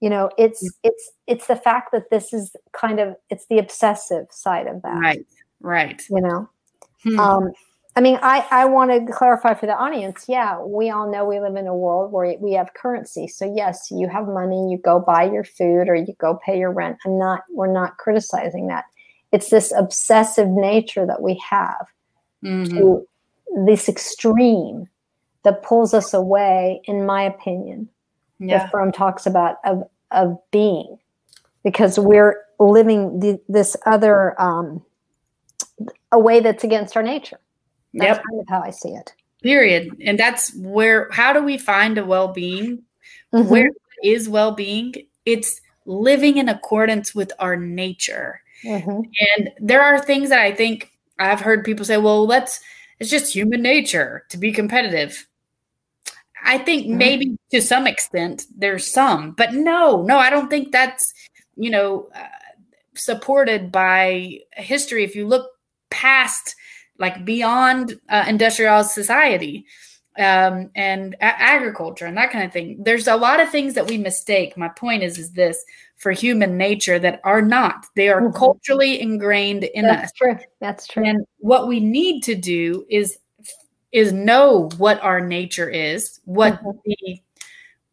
you 0.00 0.10
know, 0.10 0.28
it's 0.36 0.68
it's 0.82 1.12
it's 1.28 1.46
the 1.46 1.54
fact 1.54 1.92
that 1.92 2.10
this 2.10 2.32
is 2.32 2.56
kind 2.72 2.98
of 2.98 3.14
it's 3.30 3.46
the 3.46 3.58
obsessive 3.58 4.26
side 4.30 4.66
of 4.66 4.82
that. 4.82 4.98
Right. 4.98 5.24
Right. 5.62 6.02
You 6.10 6.20
know. 6.20 6.50
Hmm. 7.02 7.18
Um, 7.18 7.52
I 7.94 8.00
mean, 8.00 8.18
I, 8.22 8.46
I 8.50 8.64
want 8.64 8.90
to 8.90 9.12
clarify 9.12 9.54
for 9.54 9.66
the 9.66 9.74
audience. 9.74 10.26
Yeah, 10.28 10.60
we 10.62 10.90
all 10.90 11.10
know 11.10 11.24
we 11.24 11.40
live 11.40 11.56
in 11.56 11.66
a 11.66 11.76
world 11.76 12.12
where 12.12 12.36
we 12.40 12.52
have 12.52 12.74
currency. 12.74 13.28
So 13.28 13.52
yes, 13.54 13.88
you 13.90 14.08
have 14.08 14.26
money, 14.26 14.70
you 14.70 14.78
go 14.78 14.98
buy 14.98 15.24
your 15.24 15.44
food 15.44 15.88
or 15.88 15.94
you 15.94 16.14
go 16.18 16.38
pay 16.44 16.58
your 16.58 16.72
rent. 16.72 16.98
I'm 17.04 17.18
not, 17.18 17.42
we're 17.50 17.72
not 17.72 17.98
criticizing 17.98 18.68
that. 18.68 18.84
It's 19.30 19.50
this 19.50 19.72
obsessive 19.76 20.48
nature 20.48 21.06
that 21.06 21.20
we 21.22 21.42
have 21.48 21.86
mm-hmm. 22.42 22.76
to 22.76 23.06
this 23.66 23.88
extreme 23.88 24.88
that 25.42 25.62
pulls 25.62 25.92
us 25.92 26.14
away, 26.14 26.80
in 26.84 27.04
my 27.04 27.22
opinion. 27.22 27.88
Yeah. 28.38 28.58
That 28.58 28.70
Fromm 28.70 28.90
talks 28.90 29.26
about 29.26 29.56
of 29.64 29.82
of 30.10 30.36
being, 30.50 30.98
because 31.62 31.98
we're 31.98 32.42
living 32.58 33.20
the, 33.20 33.40
this 33.48 33.76
other 33.86 34.40
um, 34.40 34.82
a 36.10 36.18
way 36.18 36.40
that's 36.40 36.64
against 36.64 36.96
our 36.96 37.02
nature. 37.02 37.38
That's 37.94 38.16
yep. 38.16 38.24
kind 38.28 38.40
of 38.40 38.46
how 38.48 38.62
I 38.62 38.70
see 38.70 38.90
it. 38.90 39.12
Period. 39.42 39.90
And 40.04 40.18
that's 40.18 40.54
where, 40.56 41.10
how 41.10 41.32
do 41.32 41.42
we 41.42 41.58
find 41.58 41.98
a 41.98 42.04
well 42.04 42.28
being? 42.28 42.82
Mm-hmm. 43.34 43.48
Where 43.48 43.70
is 44.04 44.28
well 44.28 44.52
being? 44.52 44.94
It's 45.26 45.60
living 45.84 46.38
in 46.38 46.48
accordance 46.48 47.14
with 47.14 47.32
our 47.38 47.56
nature. 47.56 48.40
Mm-hmm. 48.64 49.00
And 49.36 49.50
there 49.58 49.82
are 49.82 50.00
things 50.00 50.28
that 50.28 50.40
I 50.40 50.54
think 50.54 50.92
I've 51.18 51.40
heard 51.40 51.64
people 51.64 51.84
say, 51.84 51.96
well, 51.96 52.26
let's, 52.26 52.60
it's 53.00 53.10
just 53.10 53.34
human 53.34 53.62
nature 53.62 54.24
to 54.28 54.38
be 54.38 54.52
competitive. 54.52 55.26
I 56.44 56.58
think 56.58 56.86
mm-hmm. 56.86 56.98
maybe 56.98 57.38
to 57.50 57.60
some 57.60 57.86
extent 57.86 58.46
there's 58.56 58.92
some, 58.92 59.32
but 59.32 59.54
no, 59.54 60.02
no, 60.02 60.18
I 60.18 60.30
don't 60.30 60.48
think 60.48 60.72
that's, 60.72 61.12
you 61.56 61.70
know, 61.70 62.08
uh, 62.14 62.26
supported 62.94 63.72
by 63.72 64.38
history. 64.54 65.04
If 65.04 65.16
you 65.16 65.26
look 65.26 65.51
past 65.92 66.56
like 66.98 67.24
beyond 67.24 68.00
uh, 68.08 68.24
industrial 68.26 68.82
society 68.84 69.66
um, 70.18 70.70
and 70.74 71.14
a- 71.14 71.24
agriculture 71.24 72.06
and 72.06 72.16
that 72.16 72.30
kind 72.30 72.44
of 72.44 72.52
thing. 72.52 72.82
There's 72.82 73.06
a 73.06 73.16
lot 73.16 73.40
of 73.40 73.50
things 73.50 73.74
that 73.74 73.86
we 73.86 73.98
mistake. 73.98 74.56
My 74.56 74.68
point 74.68 75.02
is, 75.02 75.18
is 75.18 75.32
this 75.32 75.64
for 75.96 76.12
human 76.12 76.56
nature 76.56 76.98
that 76.98 77.20
are 77.24 77.42
not. 77.42 77.86
They 77.96 78.08
are 78.08 78.22
mm-hmm. 78.22 78.36
culturally 78.36 79.00
ingrained 79.00 79.64
in 79.64 79.84
That's 79.84 80.04
us. 80.04 80.12
True. 80.12 80.38
That's 80.60 80.86
true. 80.86 81.04
And 81.04 81.26
what 81.38 81.68
we 81.68 81.80
need 81.80 82.22
to 82.24 82.34
do 82.34 82.84
is 82.90 83.18
is 83.92 84.10
know 84.10 84.70
what 84.78 85.02
our 85.02 85.20
nature 85.20 85.68
is, 85.68 86.18
what 86.24 86.54
mm-hmm. 86.54 86.78
the 86.84 87.20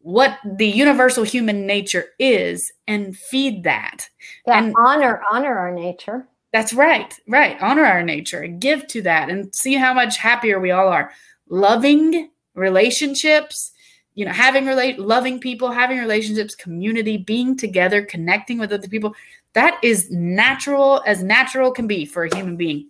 what 0.02 0.38
the 0.56 0.66
universal 0.66 1.24
human 1.24 1.66
nature 1.66 2.06
is, 2.18 2.72
and 2.88 3.16
feed 3.16 3.64
that. 3.64 4.08
Yeah, 4.46 4.58
and 4.58 4.74
honor 4.78 5.22
honor 5.30 5.58
our 5.58 5.72
nature. 5.72 6.26
That's 6.52 6.72
right. 6.72 7.18
Right. 7.28 7.56
Honor 7.60 7.84
our 7.84 8.02
nature 8.02 8.40
and 8.40 8.60
give 8.60 8.86
to 8.88 9.02
that 9.02 9.30
and 9.30 9.54
see 9.54 9.74
how 9.74 9.94
much 9.94 10.16
happier 10.16 10.58
we 10.58 10.72
all 10.72 10.88
are. 10.88 11.12
Loving 11.48 12.30
relationships, 12.54 13.72
you 14.14 14.24
know, 14.24 14.32
having 14.32 14.66
relate 14.66 14.98
loving 14.98 15.38
people, 15.38 15.70
having 15.70 15.98
relationships, 15.98 16.54
community, 16.54 17.16
being 17.16 17.56
together, 17.56 18.02
connecting 18.02 18.58
with 18.58 18.72
other 18.72 18.88
people. 18.88 19.14
That 19.52 19.78
is 19.82 20.10
natural 20.10 21.02
as 21.06 21.22
natural 21.22 21.70
can 21.72 21.86
be 21.86 22.04
for 22.04 22.24
a 22.24 22.36
human 22.36 22.56
being. 22.56 22.88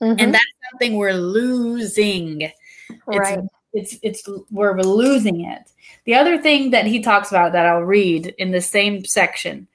Mm-hmm. 0.00 0.18
And 0.18 0.34
that's 0.34 0.44
something 0.70 0.96
we're 0.96 1.12
losing. 1.12 2.50
Right. 3.06 3.38
It's, 3.72 3.94
it's 3.94 4.26
it's 4.26 4.28
we're 4.50 4.80
losing 4.80 5.42
it. 5.42 5.62
The 6.04 6.14
other 6.14 6.40
thing 6.40 6.70
that 6.70 6.86
he 6.86 7.00
talks 7.00 7.30
about 7.30 7.52
that 7.52 7.66
I'll 7.66 7.82
read 7.82 8.34
in 8.38 8.50
the 8.50 8.60
same 8.60 9.04
section 9.04 9.68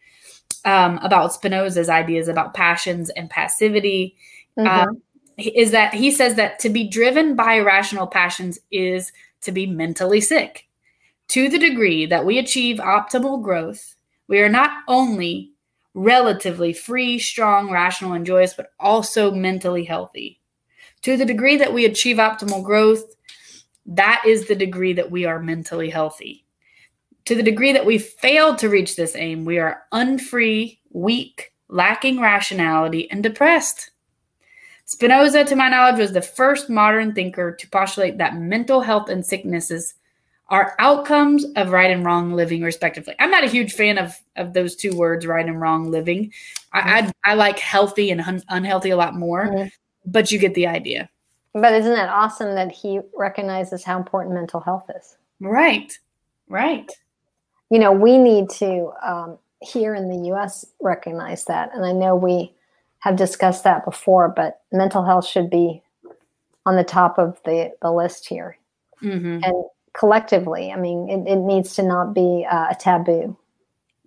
um, 0.65 0.99
about 0.99 1.33
Spinoza's 1.33 1.89
ideas 1.89 2.27
about 2.27 2.53
passions 2.53 3.09
and 3.11 3.29
passivity 3.29 4.15
mm-hmm. 4.57 4.89
um, 4.89 5.01
is 5.37 5.71
that 5.71 5.93
he 5.93 6.11
says 6.11 6.35
that 6.35 6.59
to 6.59 6.69
be 6.69 6.87
driven 6.87 7.35
by 7.35 7.55
irrational 7.55 8.07
passions 8.07 8.59
is 8.71 9.11
to 9.41 9.51
be 9.51 9.67
mentally 9.67 10.21
sick. 10.21 10.67
To 11.29 11.49
the 11.49 11.59
degree 11.59 12.05
that 12.05 12.25
we 12.25 12.37
achieve 12.37 12.77
optimal 12.77 13.41
growth, 13.41 13.95
we 14.27 14.39
are 14.39 14.49
not 14.49 14.71
only 14.87 15.51
relatively 15.93 16.73
free, 16.73 17.19
strong, 17.19 17.69
rational, 17.69 18.13
and 18.13 18.25
joyous, 18.25 18.53
but 18.53 18.71
also 18.79 19.31
mentally 19.31 19.83
healthy. 19.83 20.39
To 21.03 21.17
the 21.17 21.25
degree 21.25 21.57
that 21.57 21.73
we 21.73 21.85
achieve 21.85 22.17
optimal 22.17 22.63
growth, 22.63 23.03
that 23.85 24.23
is 24.25 24.47
the 24.47 24.55
degree 24.55 24.93
that 24.93 25.11
we 25.11 25.25
are 25.25 25.39
mentally 25.39 25.89
healthy 25.89 26.46
To 27.27 27.35
the 27.35 27.43
degree 27.43 27.73
that 27.73 27.85
we 27.85 27.97
fail 27.97 28.55
to 28.55 28.69
reach 28.69 28.95
this 28.95 29.13
aim, 29.13 29.43
we 29.43 29.59
are 29.59 29.83
unfree, 29.91 30.79
weak, 30.93 31.51
lacking 31.67 32.21
rationality, 32.21 33.11
and 33.11 33.21
depressed. 33.21 33.91
Spinoza, 34.85 35.43
to 35.43 35.55
my 35.57 35.67
knowledge, 35.67 35.99
was 35.99 36.13
the 36.13 36.21
first 36.21 36.69
modern 36.69 37.13
thinker 37.13 37.53
to 37.53 37.69
postulate 37.69 38.17
that 38.17 38.37
mental 38.37 38.79
health 38.79 39.09
and 39.09 39.25
sicknesses 39.25 39.95
are 40.47 40.73
outcomes 40.79 41.43
of 41.57 41.71
right 41.71 41.91
and 41.91 42.05
wrong 42.05 42.31
living, 42.31 42.61
respectively. 42.61 43.13
I'm 43.19 43.29
not 43.29 43.43
a 43.43 43.49
huge 43.49 43.73
fan 43.73 43.97
of 43.97 44.17
of 44.37 44.53
those 44.53 44.77
two 44.77 44.95
words, 44.95 45.27
right 45.27 45.45
and 45.45 45.59
wrong 45.59 45.91
living. 45.91 46.31
I 46.71 46.79
mm-hmm. 47.01 47.09
I, 47.25 47.31
I, 47.31 47.33
like 47.33 47.59
healthy 47.59 48.09
and 48.09 48.21
un- 48.21 48.43
unhealthy 48.47 48.91
a 48.91 48.95
lot 48.95 49.15
more, 49.15 49.47
mm-hmm. 49.47 49.67
but 50.05 50.31
you 50.31 50.39
get 50.39 50.53
the 50.53 50.67
idea. 50.67 51.09
But 51.51 51.73
isn't 51.73 51.91
that 51.91 52.07
awesome 52.07 52.55
that 52.55 52.71
he 52.71 53.01
recognizes 53.13 53.83
how 53.83 53.97
important 53.97 54.33
mental 54.33 54.61
health 54.61 54.89
is? 54.95 55.17
Right, 55.41 55.91
right. 56.47 56.89
You 57.69 57.79
know, 57.79 57.91
we 57.91 58.17
need 58.17 58.49
to 58.51 58.91
um, 59.05 59.37
here 59.61 59.95
in 59.95 60.09
the 60.09 60.27
U.S. 60.29 60.65
recognize 60.81 61.45
that, 61.45 61.71
and 61.73 61.85
I 61.85 61.91
know 61.91 62.15
we 62.15 62.53
have 62.99 63.15
discussed 63.15 63.63
that 63.63 63.85
before, 63.85 64.29
but 64.29 64.61
mental 64.71 65.03
health 65.03 65.27
should 65.27 65.49
be 65.49 65.81
on 66.65 66.75
the 66.75 66.83
top 66.83 67.17
of 67.17 67.39
the, 67.45 67.73
the 67.81 67.91
list 67.91 68.27
here. 68.27 68.57
Mm-hmm. 69.01 69.43
And 69.43 69.65
collectively, 69.93 70.71
I 70.71 70.75
mean, 70.75 71.09
it, 71.09 71.31
it 71.31 71.37
needs 71.37 71.75
to 71.75 71.83
not 71.83 72.13
be 72.13 72.45
uh, 72.49 72.67
a 72.71 72.75
taboo. 72.75 73.37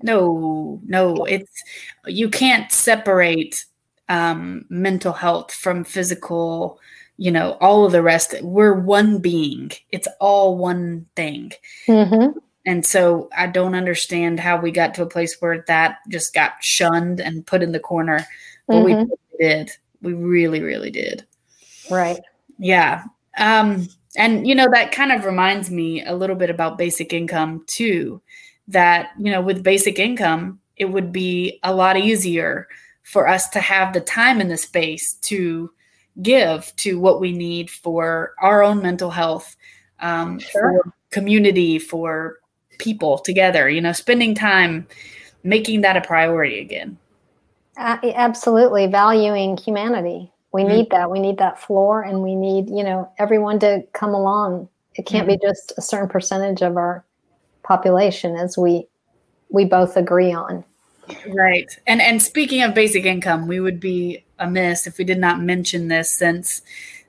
No, 0.03 0.81
no, 0.85 1.25
it's 1.25 1.63
you 2.07 2.31
can't 2.31 2.73
separate 2.73 3.67
um, 4.09 4.65
mental 4.71 5.13
health 5.13 5.53
from 5.53 5.85
physical, 5.85 6.81
you 7.19 7.31
know, 7.31 7.59
all 7.61 7.85
of 7.85 7.93
the 7.93 8.03
rest. 8.03 8.35
We're 8.43 8.75
one 8.75 9.19
being, 9.19 9.73
it's 9.91 10.09
all 10.19 10.57
one 10.57 11.07
thing. 11.17 11.53
Mm-hmm. 11.87 12.39
And 12.67 12.85
so 12.85 13.31
I 13.37 13.47
don't 13.47 13.75
understand 13.75 14.39
how 14.39 14.61
we 14.61 14.71
got 14.71 14.95
to 14.95 15.03
a 15.03 15.07
place 15.07 15.37
where 15.41 15.65
that 15.67 15.99
just 16.09 16.35
got 16.35 16.53
shunned 16.61 17.21
and 17.21 17.47
put 17.47 17.63
in 17.63 17.73
the 17.73 17.81
corner 17.81 18.27
but 18.71 18.85
mm-hmm. 18.85 19.11
we 19.11 19.17
did. 19.39 19.71
We 20.01 20.13
really, 20.15 20.61
really 20.61 20.91
did. 20.91 21.27
Right. 21.91 22.21
Yeah. 22.59 23.03
Um, 23.37 23.89
and 24.17 24.47
you 24.47 24.55
know 24.55 24.69
that 24.71 24.93
kind 24.93 25.13
of 25.13 25.25
reminds 25.25 25.71
me 25.71 26.05
a 26.05 26.15
little 26.15 26.37
bit 26.37 26.51
about 26.51 26.79
basic 26.79 27.13
income 27.13 27.65
too. 27.67 28.23
That 28.69 29.11
you 29.19 29.33
know, 29.33 29.41
with 29.41 29.65
basic 29.65 29.99
income, 29.99 30.61
it 30.77 30.87
would 30.87 31.13
be 31.13 31.59
a 31.65 31.75
lot 31.75 31.97
easier 31.97 32.69
for 33.03 33.27
us 33.27 33.49
to 33.51 33.61
have 33.61 33.93
the 33.93 34.01
time 34.01 34.41
and 34.41 34.51
the 34.51 34.57
space 34.57 35.15
to 35.23 35.71
give 36.23 36.73
to 36.77 37.01
what 37.01 37.21
we 37.21 37.33
need 37.33 37.71
for 37.71 38.35
our 38.41 38.63
own 38.63 38.83
mental 38.83 39.11
health, 39.11 39.57
um, 39.99 40.39
sure. 40.39 40.81
for 40.85 40.93
community, 41.11 41.79
for 41.79 42.40
people 42.81 43.19
together. 43.19 43.69
You 43.69 43.81
know, 43.81 43.93
spending 43.93 44.35
time 44.35 44.87
making 45.45 45.83
that 45.83 45.97
a 45.97 46.01
priority 46.01 46.59
again. 46.59 46.99
Uh, 47.77 47.99
absolutely 48.15 48.87
valuing 48.87 49.57
humanity. 49.57 50.31
We 50.53 50.63
mm-hmm. 50.63 50.73
need 50.73 50.91
that. 50.91 51.11
We 51.11 51.21
need 51.21 51.39
that 51.39 51.61
floor, 51.61 52.03
and 52.03 52.23
we 52.23 52.35
need 52.35 52.69
you 52.69 52.83
know 52.83 53.11
everyone 53.19 53.59
to 53.61 53.85
come 53.93 54.15
along. 54.15 54.69
It 54.97 55.07
can't 55.07 55.29
mm-hmm. 55.29 55.39
be 55.39 55.47
just 55.47 55.73
a 55.79 55.83
certain 55.83 56.09
percentage 56.09 56.63
of 56.63 56.77
our 56.77 57.05
population, 57.63 58.37
as 58.37 58.59
we 58.59 58.87
we 59.51 59.65
both 59.65 59.97
agree 59.97 60.33
on. 60.33 60.65
Right. 61.29 61.69
And 61.87 62.01
and 62.01 62.23
speaking 62.23 62.63
of 62.63 62.75
basic 62.75 63.05
income, 63.05 63.47
we 63.47 63.61
would 63.61 63.81
be 63.81 64.25
amiss 64.39 64.87
if 64.87 64.99
we 64.99 65.05
did 65.05 65.19
not 65.19 65.41
mention 65.41 65.89
this 65.89 66.13
since 66.13 66.63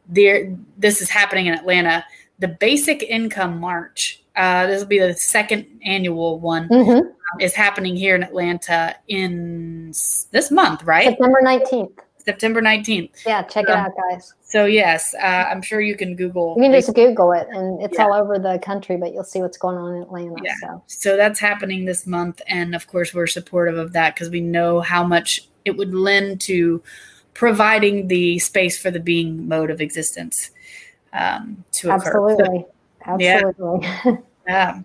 there 0.08 0.56
this 0.78 1.02
is 1.02 1.10
happening 1.10 1.48
in 1.48 1.54
Atlanta. 1.54 2.06
The 2.40 2.48
basic 2.48 3.04
income 3.04 3.60
march. 3.60 4.21
Uh, 4.36 4.68
this 4.68 4.80
will 4.80 4.88
be 4.88 5.00
the 5.00 5.14
second 5.14 5.68
annual 5.84 6.40
one. 6.40 6.70
Mm-hmm 6.70 7.10
is 7.40 7.54
happening 7.54 7.96
here 7.96 8.16
in 8.16 8.24
Atlanta 8.24 8.96
in 9.08 9.88
this 10.32 10.52
month, 10.52 10.84
right? 10.84 11.10
September 11.10 11.40
19th. 11.44 12.00
September 12.18 12.62
19th. 12.62 13.26
Yeah, 13.26 13.42
check 13.44 13.68
um, 13.68 13.74
it 13.74 13.80
out, 13.80 13.92
guys. 14.10 14.34
So, 14.44 14.66
yes, 14.66 15.16
uh, 15.16 15.26
I'm 15.26 15.62
sure 15.62 15.82
you 15.82 15.96
can 15.96 16.16
Google. 16.16 16.56
You 16.58 16.64
can 16.64 16.72
just 16.72 16.94
Google 16.94 17.32
it, 17.32 17.48
and 17.50 17.82
it's 17.82 17.98
yeah. 17.98 18.06
all 18.06 18.14
over 18.14 18.38
the 18.38 18.60
country, 18.60 18.98
but 18.98 19.14
you'll 19.14 19.24
see 19.24 19.42
what's 19.42 19.58
going 19.58 19.78
on 19.78 19.96
in 19.96 20.04
Atlanta. 20.04 20.36
Yeah. 20.44 20.54
So. 20.62 20.84
so, 20.88 21.18
that's 21.18 21.40
happening 21.40 21.86
this 21.86 22.06
month. 22.06 22.42
And 22.48 22.76
of 22.76 22.88
course, 22.88 23.14
we're 23.14 23.28
supportive 23.28 23.78
of 23.78 23.94
that 23.94 24.14
because 24.14 24.30
we 24.30 24.42
know 24.42 24.82
how 24.82 25.04
much 25.04 25.48
it 25.66 25.78
would 25.78 25.96
lend 25.96 26.42
to 26.42 26.84
providing 27.34 28.08
the 28.08 28.38
space 28.40 28.80
for 28.80 28.92
the 28.92 29.00
being 29.00 29.48
mode 29.48 29.72
of 29.72 29.82
existence 29.82 30.52
um, 31.14 31.64
to 31.72 31.90
Absolutely. 31.90 32.60
occur. 32.60 32.66
Absolutely. 33.06 33.88
Yeah. 33.88 34.18
yeah. 34.48 34.82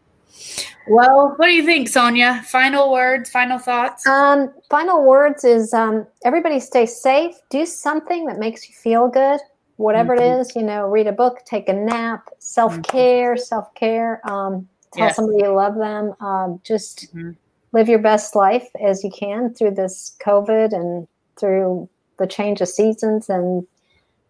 Well, 0.89 1.35
what 1.37 1.47
do 1.47 1.53
you 1.53 1.65
think, 1.65 1.89
Sonia? 1.89 2.43
Final 2.47 2.93
words, 2.93 3.29
final 3.29 3.59
thoughts? 3.59 4.07
Um, 4.07 4.53
final 4.71 5.05
words 5.05 5.43
is 5.43 5.75
um, 5.75 6.07
everybody 6.25 6.61
stay 6.61 6.87
safe. 6.87 7.35
Do 7.51 7.67
something 7.67 8.27
that 8.27 8.39
makes 8.39 8.69
you 8.69 8.75
feel 8.75 9.09
good, 9.09 9.41
whatever 9.77 10.15
mm-hmm. 10.17 10.39
it 10.39 10.41
is. 10.41 10.55
You 10.55 10.63
know, 10.63 10.87
read 10.87 11.09
a 11.09 11.13
book, 11.13 11.41
take 11.45 11.69
a 11.69 11.73
nap, 11.73 12.29
self 12.39 12.81
care, 12.83 13.35
mm-hmm. 13.35 13.43
self 13.43 13.75
care. 13.75 14.21
Um, 14.31 14.69
tell 14.93 15.07
yes. 15.07 15.17
somebody 15.17 15.39
you 15.43 15.53
love 15.53 15.75
them. 15.77 16.15
Um, 16.21 16.61
just 16.63 17.13
mm-hmm. 17.15 17.33
live 17.73 17.89
your 17.89 17.99
best 17.99 18.37
life 18.37 18.69
as 18.81 19.03
you 19.03 19.11
can 19.11 19.53
through 19.55 19.73
this 19.73 20.17
COVID 20.25 20.73
and 20.73 21.09
through 21.37 21.89
the 22.19 22.29
change 22.29 22.61
of 22.61 22.69
seasons. 22.69 23.29
And 23.29 23.67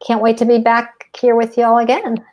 can't 0.06 0.22
wait 0.22 0.38
to 0.38 0.46
be 0.46 0.58
back 0.58 1.14
here 1.20 1.36
with 1.36 1.58
y'all 1.58 1.78
again. 1.78 2.24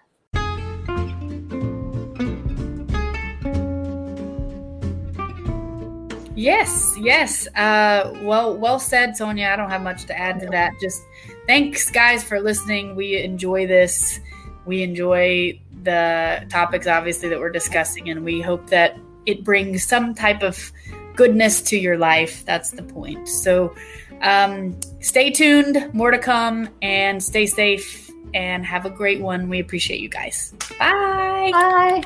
Yes, 6.43 6.93
yes. 6.99 7.47
Uh, 7.55 8.13
well, 8.21 8.57
well 8.57 8.77
said, 8.77 9.15
Sonia. 9.15 9.47
I 9.47 9.55
don't 9.55 9.69
have 9.69 9.81
much 9.81 10.03
to 10.07 10.19
add 10.19 10.41
to 10.41 10.47
that. 10.47 10.73
Just 10.81 11.01
thanks, 11.47 11.89
guys, 11.89 12.21
for 12.21 12.41
listening. 12.41 12.97
We 12.97 13.15
enjoy 13.15 13.65
this. 13.65 14.19
We 14.65 14.83
enjoy 14.83 15.57
the 15.83 16.45
topics, 16.49 16.85
obviously, 16.85 17.29
that 17.29 17.39
we're 17.39 17.49
discussing, 17.49 18.09
and 18.09 18.25
we 18.25 18.41
hope 18.41 18.67
that 18.67 18.97
it 19.25 19.45
brings 19.45 19.85
some 19.85 20.13
type 20.13 20.43
of 20.43 20.73
goodness 21.15 21.61
to 21.61 21.77
your 21.77 21.97
life. 21.97 22.43
That's 22.43 22.71
the 22.71 22.83
point. 22.83 23.29
So, 23.29 23.73
um, 24.21 24.77
stay 24.99 25.31
tuned. 25.31 25.93
More 25.93 26.11
to 26.11 26.19
come, 26.19 26.67
and 26.81 27.23
stay 27.23 27.45
safe. 27.45 28.11
And 28.33 28.65
have 28.65 28.85
a 28.85 28.89
great 28.89 29.21
one. 29.21 29.47
We 29.47 29.59
appreciate 29.59 30.01
you 30.01 30.09
guys. 30.09 30.53
Bye. 30.77 31.51
Bye. 31.53 32.03